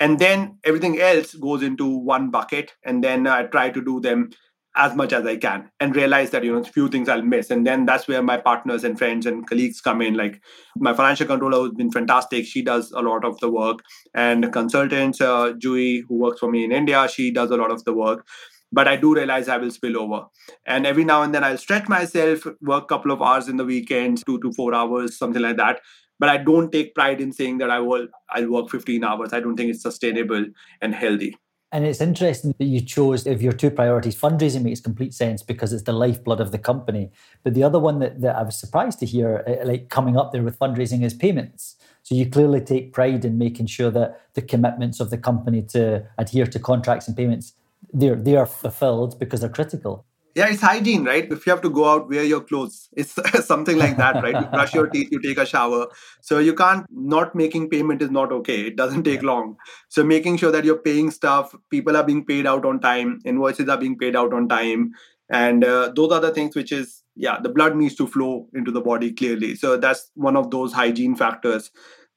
And 0.00 0.18
then 0.18 0.58
everything 0.64 1.00
else 1.00 1.34
goes 1.34 1.62
into 1.62 1.86
one 1.86 2.30
bucket. 2.30 2.72
And 2.84 3.02
then 3.02 3.26
I 3.26 3.44
try 3.44 3.70
to 3.70 3.82
do 3.82 4.00
them 4.00 4.30
as 4.76 4.94
much 4.96 5.12
as 5.12 5.24
I 5.24 5.36
can 5.36 5.70
and 5.78 5.94
realize 5.94 6.30
that, 6.30 6.42
you 6.42 6.52
know, 6.52 6.58
a 6.58 6.64
few 6.64 6.88
things 6.88 7.08
I'll 7.08 7.22
miss. 7.22 7.50
And 7.50 7.64
then 7.64 7.86
that's 7.86 8.08
where 8.08 8.22
my 8.22 8.36
partners 8.38 8.82
and 8.82 8.98
friends 8.98 9.24
and 9.24 9.46
colleagues 9.46 9.80
come 9.80 10.02
in. 10.02 10.14
Like 10.14 10.42
my 10.76 10.92
financial 10.92 11.26
controller 11.26 11.62
has 11.62 11.72
been 11.74 11.92
fantastic. 11.92 12.44
She 12.44 12.62
does 12.62 12.90
a 12.90 13.00
lot 13.00 13.24
of 13.24 13.38
the 13.38 13.50
work. 13.50 13.80
And 14.14 14.52
consultants, 14.52 15.20
uh, 15.20 15.52
Jui, 15.52 16.02
who 16.08 16.18
works 16.18 16.40
for 16.40 16.50
me 16.50 16.64
in 16.64 16.72
India, 16.72 17.08
she 17.08 17.30
does 17.30 17.50
a 17.50 17.56
lot 17.56 17.70
of 17.70 17.84
the 17.84 17.92
work. 17.92 18.26
But 18.72 18.88
I 18.88 18.96
do 18.96 19.14
realize 19.14 19.48
I 19.48 19.58
will 19.58 19.70
spill 19.70 19.96
over. 19.96 20.24
And 20.66 20.84
every 20.84 21.04
now 21.04 21.22
and 21.22 21.32
then 21.32 21.44
I'll 21.44 21.58
stretch 21.58 21.88
myself, 21.88 22.44
work 22.60 22.84
a 22.84 22.86
couple 22.86 23.12
of 23.12 23.22
hours 23.22 23.48
in 23.48 23.56
the 23.56 23.64
weekends, 23.64 24.24
two 24.24 24.40
to 24.40 24.52
four 24.52 24.74
hours, 24.74 25.16
something 25.16 25.40
like 25.42 25.58
that. 25.58 25.80
But 26.18 26.28
I 26.28 26.36
don't 26.38 26.70
take 26.70 26.94
pride 26.94 27.20
in 27.20 27.32
saying 27.32 27.58
that 27.58 27.70
I 27.70 27.80
will 27.80 28.08
I'll 28.30 28.50
work 28.50 28.70
15 28.70 29.02
hours. 29.04 29.32
I 29.32 29.40
don't 29.40 29.56
think 29.56 29.70
it's 29.70 29.82
sustainable 29.82 30.46
and 30.80 30.94
healthy. 30.94 31.36
And 31.74 31.84
it's 31.84 32.00
interesting 32.00 32.54
that 32.56 32.66
you 32.66 32.80
chose, 32.80 33.26
if 33.26 33.42
your 33.42 33.52
two 33.52 33.68
priorities, 33.68 34.14
fundraising 34.14 34.62
makes 34.62 34.78
complete 34.78 35.12
sense 35.12 35.42
because 35.42 35.72
it's 35.72 35.82
the 35.82 35.92
lifeblood 35.92 36.40
of 36.40 36.52
the 36.52 36.58
company. 36.58 37.10
But 37.42 37.54
the 37.54 37.64
other 37.64 37.80
one 37.80 37.98
that, 37.98 38.20
that 38.20 38.36
I 38.36 38.44
was 38.44 38.56
surprised 38.56 39.00
to 39.00 39.06
hear, 39.06 39.42
uh, 39.44 39.66
like 39.66 39.88
coming 39.88 40.16
up 40.16 40.30
there 40.30 40.44
with 40.44 40.56
fundraising, 40.56 41.02
is 41.02 41.14
payments. 41.14 41.74
So 42.04 42.14
you 42.14 42.30
clearly 42.30 42.60
take 42.60 42.92
pride 42.92 43.24
in 43.24 43.38
making 43.38 43.66
sure 43.66 43.90
that 43.90 44.20
the 44.34 44.42
commitments 44.42 45.00
of 45.00 45.10
the 45.10 45.18
company 45.18 45.62
to 45.70 46.06
adhere 46.16 46.46
to 46.46 46.60
contracts 46.60 47.08
and 47.08 47.16
payments, 47.16 47.54
they're, 47.92 48.14
they 48.14 48.36
are 48.36 48.46
fulfilled 48.46 49.18
because 49.18 49.40
they're 49.40 49.50
critical 49.50 50.06
yeah 50.34 50.46
it's 50.48 50.60
hygiene 50.60 51.04
right? 51.04 51.30
If 51.30 51.46
you 51.46 51.50
have 51.50 51.62
to 51.62 51.70
go 51.70 51.88
out 51.88 52.08
wear 52.08 52.24
your 52.24 52.40
clothes. 52.40 52.88
It's 52.96 53.18
something 53.46 53.78
like 53.78 53.96
that 53.96 54.22
right? 54.22 54.34
You 54.34 54.46
brush 54.48 54.74
your 54.74 54.88
teeth 54.88 55.08
you 55.12 55.20
take 55.20 55.38
a 55.38 55.46
shower. 55.46 55.86
So 56.20 56.38
you 56.38 56.54
can't 56.54 56.86
not 56.90 57.34
making 57.34 57.70
payment 57.70 58.02
is 58.02 58.10
not 58.10 58.32
okay. 58.32 58.66
It 58.66 58.76
doesn't 58.76 59.04
take 59.04 59.22
long. 59.22 59.56
So 59.88 60.04
making 60.04 60.38
sure 60.38 60.50
that 60.52 60.64
you're 60.64 60.78
paying 60.78 61.10
stuff 61.10 61.54
people 61.70 61.96
are 61.96 62.04
being 62.04 62.24
paid 62.24 62.46
out 62.46 62.64
on 62.64 62.80
time 62.80 63.20
invoices 63.24 63.68
are 63.68 63.78
being 63.78 63.98
paid 63.98 64.16
out 64.16 64.32
on 64.32 64.48
time. 64.48 64.92
And 65.30 65.64
uh, 65.64 65.92
those 65.94 66.12
are 66.12 66.20
the 66.20 66.32
things 66.32 66.54
which 66.54 66.72
is 66.72 67.02
yeah 67.16 67.38
the 67.40 67.48
blood 67.48 67.76
needs 67.76 67.94
to 67.96 68.06
flow 68.06 68.48
into 68.54 68.70
the 68.70 68.80
body 68.80 69.12
clearly. 69.12 69.54
So 69.54 69.76
that's 69.76 70.10
one 70.14 70.36
of 70.36 70.50
those 70.50 70.72
hygiene 70.72 71.14
factors 71.16 71.70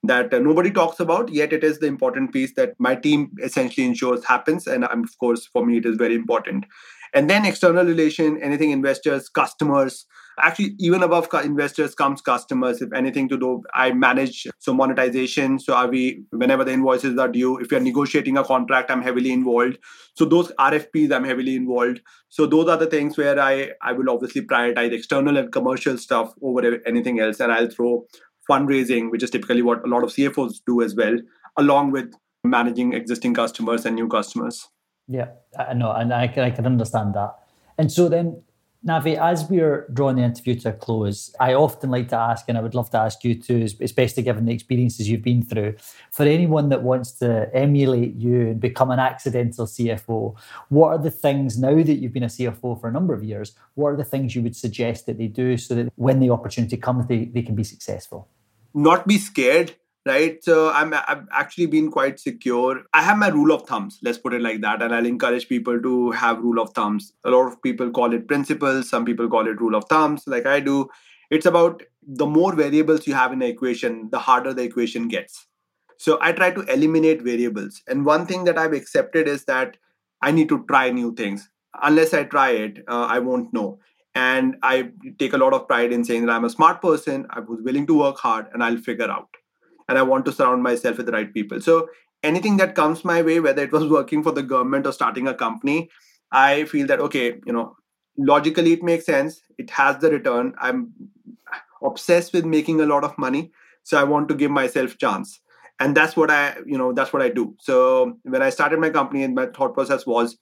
that 0.04 0.34
uh, 0.34 0.40
nobody 0.40 0.72
talks 0.72 1.00
about 1.00 1.30
yet 1.30 1.52
it 1.52 1.64
is 1.64 1.80
the 1.80 1.88
important 1.88 2.32
piece 2.32 2.54
that 2.54 2.74
my 2.80 2.96
team 2.96 3.32
essentially 3.44 3.86
ensures 3.86 4.24
happens. 4.26 4.66
And 4.68 4.86
um, 4.86 5.04
of 5.04 5.18
course 5.20 5.46
for 5.46 5.66
me 5.66 5.78
it 5.78 5.86
is 5.86 5.98
very 5.98 6.16
important 6.16 6.66
and 7.18 7.30
then 7.30 7.46
external 7.46 7.86
relation 7.86 8.40
anything 8.50 8.72
investors 8.72 9.30
customers 9.30 10.06
actually 10.40 10.76
even 10.80 11.04
above 11.04 11.28
investors 11.44 11.96
comes 11.96 12.22
customers. 12.22 12.82
If 12.82 12.94
anything 12.94 13.28
to 13.30 13.38
do 13.38 13.64
i 13.74 13.92
manage 13.92 14.48
so 14.60 14.74
monetization. 14.74 15.60
So 15.60 15.74
are 15.74 15.88
we 15.88 16.24
whenever 16.32 16.64
the 16.64 16.74
invoices 16.74 17.18
are 17.18 17.28
due 17.28 17.58
if 17.58 17.72
you're 17.72 17.80
negotiating 17.80 18.38
a 18.38 18.44
contract 18.44 18.92
i'm 18.92 19.02
heavily 19.02 19.32
involved. 19.32 19.78
So 20.16 20.26
those 20.26 20.52
rfps 20.60 21.12
i'm 21.12 21.24
heavily 21.24 21.56
involved. 21.56 22.02
So 22.30 22.46
those 22.46 22.70
are 22.70 22.78
the 22.78 22.88
things 22.88 23.18
where 23.18 23.40
i 23.40 23.72
i 23.82 23.94
will 23.94 24.10
obviously 24.10 24.42
prioritize 24.42 24.92
external 24.92 25.38
and 25.38 25.52
commercial 25.52 25.98
stuff 25.98 26.34
over 26.42 26.80
anything 26.86 27.20
else. 27.20 27.40
And 27.40 27.52
i'll 27.52 27.70
throw 27.70 28.06
fundraising 28.50 29.12
which 29.12 29.24
is 29.24 29.30
typically 29.30 29.62
what 29.62 29.84
a 29.86 29.90
lot 29.90 30.04
of 30.06 30.10
cfos 30.10 30.62
do 30.66 30.82
as 30.82 30.96
well 30.96 31.18
along 31.58 31.92
with 31.92 32.14
managing 32.46 32.94
existing 32.94 33.34
customers 33.34 33.86
and 33.86 33.96
new 33.96 34.08
customers 34.08 34.70
yeah, 35.08 35.30
I 35.58 35.74
know, 35.74 35.92
and 35.92 36.14
I 36.14 36.28
can, 36.28 36.44
I 36.44 36.52
can 36.52 36.66
understand 36.66 37.14
that. 37.16 37.36
And 37.78 37.92
so 37.92 38.10
then, 38.10 38.42
Navi, 38.86 39.18
as 39.18 39.50
we're 39.50 39.88
drawing 39.92 40.18
the 40.18 40.24
interview 40.24 40.56
to 40.60 40.70
a 40.70 40.74
close, 40.74 41.34
I 41.40 41.54
often 41.54 41.90
like 41.90 42.10
to 42.10 42.16
ask, 42.16 42.46
and 42.48 42.58
I 42.58 42.62
would 42.62 42.76
love 42.76 42.90
to 42.92 42.98
ask 42.98 43.24
you 43.24 43.36
too, 43.36 43.68
especially 43.82 44.24
given 44.24 44.46
the 44.46 44.54
experiences 44.54 45.10
you've 45.10 45.24
been 45.24 45.44
through, 45.44 45.76
for 46.12 46.24
anyone 46.24 46.70
that 46.70 46.84
wants 46.84 47.12
to 47.14 47.50
emulate 47.54 48.16
you 48.16 48.50
and 48.50 48.60
become 48.60 48.92
an 48.92 49.00
accidental 49.00 49.66
CFO, 49.66 50.36
what 50.70 50.90
are 50.90 50.98
the 50.98 51.12
things 51.12 51.58
now 51.58 51.76
that 51.76 51.96
you've 51.96 52.14
been 52.14 52.24
a 52.24 52.28
CFO 52.28 52.80
for 52.80 52.88
a 52.88 52.92
number 52.92 53.14
of 53.14 53.24
years? 53.24 53.54
What 53.74 53.90
are 53.90 53.98
the 53.98 54.06
things 54.06 54.36
you 54.36 54.44
would 54.44 54.56
suggest 54.56 55.06
that 55.08 55.18
they 55.18 55.28
do 55.28 55.58
so 55.58 55.74
that 55.76 55.92
when 55.96 56.20
the 56.20 56.30
opportunity 56.30 56.78
comes, 56.78 57.08
they, 57.08 57.26
they 57.26 57.42
can 57.42 57.56
be 57.56 57.64
successful? 57.64 58.30
Not 58.74 59.08
be 59.08 59.18
scared 59.18 59.76
right? 60.08 60.44
So 60.44 60.72
i'm 60.72 60.94
i've 60.94 61.26
actually 61.32 61.66
been 61.68 61.92
quite 61.92 62.20
secure. 62.20 62.84
I 62.94 63.02
have 63.02 63.18
my 63.18 63.28
rule 63.30 63.52
of 63.52 63.68
thumbs 63.68 64.00
let's 64.02 64.18
put 64.18 64.34
it 64.34 64.42
like 64.42 64.62
that 64.62 64.82
and 64.82 64.96
i'll 64.96 65.06
encourage 65.06 65.48
people 65.50 65.82
to 65.82 66.12
have 66.12 66.40
rule 66.40 66.60
of 66.60 66.72
thumbs. 66.74 67.14
A 67.24 67.32
lot 67.32 67.48
of 67.48 67.62
people 67.62 67.92
call 67.92 68.14
it 68.14 68.28
principles 68.28 68.90
some 68.90 69.06
people 69.06 69.30
call 69.30 69.48
it 69.48 69.62
rule 69.62 69.76
of 69.76 69.86
thumbs 69.90 70.24
like 70.28 70.46
i 70.46 70.60
do. 70.60 70.90
It's 71.30 71.46
about 71.46 71.84
the 72.02 72.26
more 72.26 72.56
variables 72.56 73.06
you 73.06 73.14
have 73.14 73.34
in 73.34 73.40
the 73.40 73.48
equation 73.48 74.10
the 74.12 74.20
harder 74.20 74.54
the 74.54 74.64
equation 74.64 75.08
gets. 75.08 75.46
So 75.98 76.18
i 76.22 76.32
try 76.32 76.52
to 76.52 76.62
eliminate 76.62 77.22
variables 77.22 77.82
and 77.88 78.06
one 78.06 78.26
thing 78.26 78.46
that 78.46 78.58
i've 78.58 78.74
accepted 78.74 79.28
is 79.28 79.46
that 79.46 79.78
i 80.22 80.32
need 80.32 80.50
to 80.50 80.66
try 80.68 80.90
new 80.90 81.14
things. 81.16 81.50
Unless 81.82 82.14
i 82.14 82.24
try 82.24 82.52
it 82.52 82.80
uh, 82.88 83.06
i 83.10 83.20
won't 83.20 83.54
know. 83.54 83.80
And 84.16 84.56
i 84.64 84.90
take 85.20 85.34
a 85.34 85.38
lot 85.38 85.54
of 85.54 85.68
pride 85.68 85.92
in 85.92 86.04
saying 86.04 86.26
that 86.26 86.32
i'm 86.36 86.46
a 86.46 86.50
smart 86.50 86.82
person 86.82 87.28
i 87.30 87.40
was 87.40 87.62
willing 87.62 87.86
to 87.90 88.00
work 88.00 88.18
hard 88.18 88.48
and 88.54 88.64
i'll 88.64 88.78
figure 88.78 89.12
out 89.18 89.28
and 89.88 89.98
I 89.98 90.04
want 90.04 90.26
to 90.26 90.32
surround 90.32 90.64
myself 90.64 90.98
with 90.98 91.06
the 91.06 91.12
right 91.12 91.34
people. 91.34 91.62
So 91.62 91.90
anything 92.24 92.58
that 92.58 92.76
comes 92.76 93.06
my 93.06 93.22
way, 93.22 93.40
whether 93.40 93.64
it 93.64 93.72
was 93.72 93.88
working 93.98 94.24
for 94.24 94.32
the 94.32 94.44
government 94.44 94.88
or 94.88 94.92
starting 94.92 95.28
a 95.28 95.34
company, 95.34 95.90
I 96.32 96.66
feel 96.66 96.88
that 96.88 97.00
okay, 97.00 97.40
you 97.46 97.54
know, 97.54 97.76
logically 98.18 98.74
it 98.74 98.84
makes 98.84 99.06
sense. 99.06 99.42
It 99.58 99.70
has 99.72 99.98
the 100.00 100.12
return. 100.12 100.54
I'm 100.60 100.94
obsessed 101.84 102.34
with 102.34 102.46
making 102.46 102.82
a 102.82 102.86
lot 102.86 103.04
of 103.04 103.18
money, 103.18 103.52
so 103.84 103.98
I 103.98 104.04
want 104.04 104.28
to 104.30 104.36
give 104.36 104.52
myself 104.52 104.98
chance. 104.98 105.40
And 105.80 105.96
that's 105.96 106.18
what 106.18 106.32
I, 106.32 106.56
you 106.66 106.78
know, 106.78 106.92
that's 106.92 107.14
what 107.14 107.22
I 107.22 107.30
do. 107.30 107.56
So 107.60 108.18
when 108.24 108.42
I 108.42 108.50
started 108.50 108.80
my 108.80 108.90
company, 108.90 109.24
and 109.24 109.36
my 109.36 109.46
thought 109.46 109.76
process 109.76 110.06
was 110.08 110.38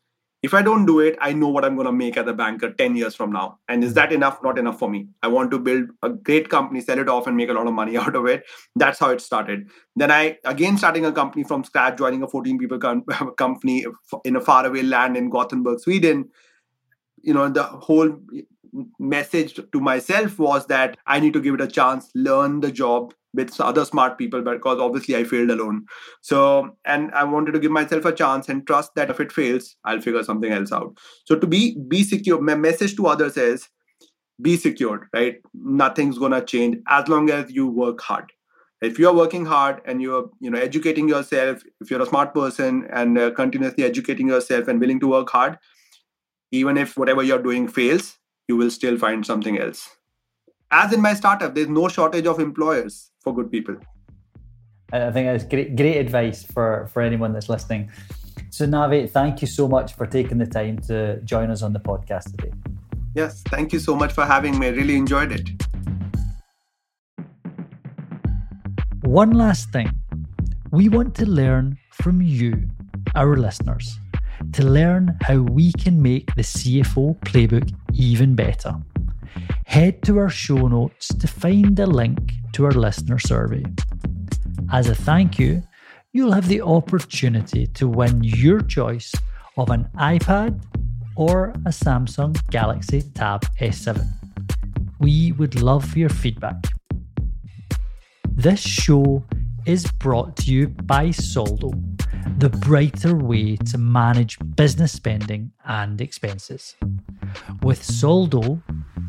if 0.45 0.53
I 0.53 0.61
don't 0.61 0.85
do 0.85 0.99
it, 0.99 1.17
I 1.19 1.33
know 1.33 1.47
what 1.47 1.65
I'm 1.65 1.73
going 1.75 1.87
to 1.87 1.91
make 1.91 2.17
as 2.17 2.27
a 2.27 2.33
banker 2.33 2.71
10 2.71 2.95
years 2.95 3.15
from 3.15 3.31
now. 3.31 3.57
And 3.67 3.83
is 3.83 3.95
that 3.95 4.13
enough? 4.13 4.43
Not 4.43 4.59
enough 4.59 4.77
for 4.77 4.87
me. 4.87 5.07
I 5.23 5.27
want 5.27 5.49
to 5.49 5.57
build 5.57 5.89
a 6.03 6.09
great 6.09 6.49
company, 6.49 6.81
sell 6.81 6.99
it 6.99 7.09
off, 7.09 7.25
and 7.25 7.35
make 7.35 7.49
a 7.49 7.53
lot 7.53 7.65
of 7.65 7.73
money 7.73 7.97
out 8.03 8.15
of 8.15 8.27
it. 8.27 8.43
That's 8.75 8.99
how 8.99 9.09
it 9.09 9.21
started. 9.21 9.67
Then 9.95 10.11
I, 10.11 10.37
again, 10.43 10.77
starting 10.77 11.03
a 11.03 11.11
company 11.11 11.43
from 11.43 11.63
scratch, 11.63 11.97
joining 11.97 12.21
a 12.21 12.27
14 12.27 12.59
people 12.59 12.77
company 13.37 13.87
in 14.23 14.35
a 14.35 14.41
faraway 14.41 14.83
land 14.83 15.17
in 15.17 15.31
Gothenburg, 15.31 15.79
Sweden. 15.79 16.29
You 17.23 17.33
know, 17.33 17.49
the 17.49 17.63
whole 17.63 18.15
message 18.99 19.59
to 19.71 19.81
myself 19.81 20.37
was 20.37 20.67
that 20.67 20.95
I 21.07 21.19
need 21.19 21.33
to 21.33 21.41
give 21.41 21.55
it 21.55 21.61
a 21.61 21.67
chance, 21.67 22.11
learn 22.13 22.59
the 22.59 22.71
job, 22.71 23.15
with 23.35 23.59
other 23.59 23.85
smart 23.85 24.17
people 24.17 24.41
because 24.41 24.79
obviously 24.79 25.15
I 25.15 25.23
failed 25.23 25.49
alone. 25.49 25.85
So, 26.21 26.75
and 26.85 27.11
I 27.11 27.23
wanted 27.23 27.53
to 27.53 27.59
give 27.59 27.71
myself 27.71 28.05
a 28.05 28.11
chance 28.11 28.49
and 28.49 28.65
trust 28.65 28.95
that 28.95 29.09
if 29.09 29.19
it 29.19 29.31
fails, 29.31 29.75
I'll 29.83 30.01
figure 30.01 30.23
something 30.23 30.51
else 30.51 30.71
out. 30.71 30.97
So, 31.25 31.35
to 31.35 31.47
be 31.47 31.77
be 31.87 32.03
secure, 32.03 32.41
my 32.41 32.55
message 32.55 32.95
to 32.95 33.07
others 33.07 33.37
is 33.37 33.69
be 34.41 34.57
secured, 34.57 35.07
right? 35.13 35.37
Nothing's 35.53 36.17
gonna 36.17 36.43
change 36.43 36.77
as 36.87 37.07
long 37.07 37.29
as 37.29 37.51
you 37.51 37.67
work 37.67 38.01
hard. 38.01 38.31
If 38.81 38.99
you're 38.99 39.13
working 39.13 39.45
hard 39.45 39.81
and 39.85 40.01
you're, 40.01 40.29
you 40.39 40.49
know, 40.49 40.59
educating 40.59 41.07
yourself, 41.07 41.63
if 41.81 41.89
you're 41.89 42.01
a 42.01 42.05
smart 42.05 42.33
person 42.33 42.87
and 42.91 43.17
uh, 43.17 43.31
continuously 43.31 43.83
educating 43.83 44.27
yourself 44.27 44.67
and 44.67 44.79
willing 44.79 44.99
to 44.99 45.07
work 45.07 45.29
hard, 45.29 45.57
even 46.51 46.77
if 46.77 46.97
whatever 46.97 47.23
you're 47.23 47.41
doing 47.41 47.67
fails, 47.67 48.17
you 48.47 48.57
will 48.57 48.69
still 48.69 48.97
find 48.97 49.25
something 49.25 49.57
else 49.59 49.89
as 50.71 50.93
in 50.93 51.01
my 51.01 51.13
startup, 51.13 51.53
there's 51.53 51.69
no 51.69 51.87
shortage 51.87 52.25
of 52.25 52.39
employers 52.39 53.11
for 53.21 53.33
good 53.33 53.51
people. 53.51 53.75
I 54.91 55.11
think 55.11 55.27
that's 55.27 55.43
great, 55.43 55.75
great 55.75 55.97
advice 55.97 56.43
for, 56.43 56.87
for 56.93 57.01
anyone 57.01 57.33
that's 57.33 57.49
listening. 57.49 57.91
So, 58.49 58.65
Navi, 58.65 59.09
thank 59.09 59.41
you 59.41 59.47
so 59.47 59.67
much 59.67 59.93
for 59.93 60.05
taking 60.05 60.37
the 60.37 60.45
time 60.45 60.79
to 60.87 61.19
join 61.21 61.49
us 61.49 61.61
on 61.61 61.73
the 61.73 61.79
podcast 61.79 62.31
today. 62.31 62.53
Yes, 63.13 63.41
thank 63.47 63.73
you 63.73 63.79
so 63.79 63.95
much 63.95 64.13
for 64.13 64.25
having 64.25 64.57
me. 64.59 64.67
I 64.67 64.69
really 64.71 64.95
enjoyed 64.95 65.31
it. 65.31 65.49
One 69.03 69.31
last 69.31 69.71
thing 69.71 69.89
we 70.71 70.89
want 70.89 71.15
to 71.15 71.25
learn 71.25 71.77
from 71.91 72.21
you, 72.21 72.67
our 73.15 73.37
listeners, 73.37 73.97
to 74.53 74.63
learn 74.63 75.17
how 75.21 75.37
we 75.37 75.71
can 75.73 76.01
make 76.01 76.33
the 76.35 76.41
CFO 76.41 77.17
playbook 77.21 77.71
even 77.93 78.35
better 78.35 78.75
head 79.75 80.01
to 80.01 80.17
our 80.17 80.29
show 80.29 80.69
notes 80.69 81.09
to 81.09 81.27
find 81.27 81.77
a 81.81 81.85
link 81.85 82.31
to 82.53 82.63
our 82.63 82.71
listener 82.71 83.19
survey. 83.19 83.61
As 84.71 84.87
a 84.87 84.95
thank 84.95 85.37
you, 85.37 85.61
you'll 86.13 86.31
have 86.31 86.47
the 86.47 86.61
opportunity 86.61 87.67
to 87.79 87.89
win 87.89 88.23
your 88.23 88.61
choice 88.61 89.11
of 89.57 89.69
an 89.71 89.89
iPad 89.97 90.63
or 91.17 91.49
a 91.65 91.71
Samsung 91.71 92.33
Galaxy 92.51 93.01
Tab 93.15 93.41
S7. 93.59 94.01
We 95.01 95.33
would 95.33 95.61
love 95.61 95.97
your 95.97 96.07
feedback. 96.07 96.55
This 98.29 98.61
show 98.61 99.25
is 99.65 99.91
brought 99.99 100.37
to 100.37 100.53
you 100.53 100.69
by 100.69 101.11
Soldo, 101.11 101.71
the 102.37 102.49
brighter 102.49 103.17
way 103.17 103.57
to 103.57 103.77
manage 103.77 104.37
business 104.55 104.93
spending 104.93 105.51
and 105.65 105.99
expenses. 105.99 106.77
With 107.61 107.83
Soldo, 107.83 108.61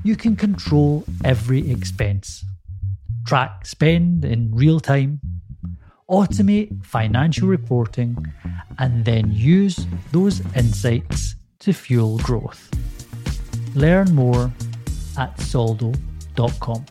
you 0.07 0.15
can 0.15 0.37
control 0.37 1.05
every 1.25 1.69
expense, 1.69 2.45
track 3.27 3.67
spend 3.67 4.25
in 4.25 4.55
real 4.55 4.79
time, 4.79 5.21
automate 6.09 6.85
financial 6.85 7.49
reporting, 7.49 8.17
and 8.79 9.05
then 9.05 9.33
use 9.33 9.85
those 10.13 10.41
insights 10.55 11.35
to 11.59 11.73
fuel 11.73 12.19
growth. 12.19 12.71
Learn 13.75 14.15
more 14.15 14.53
at 15.19 15.41
soldo.com. 15.41 16.87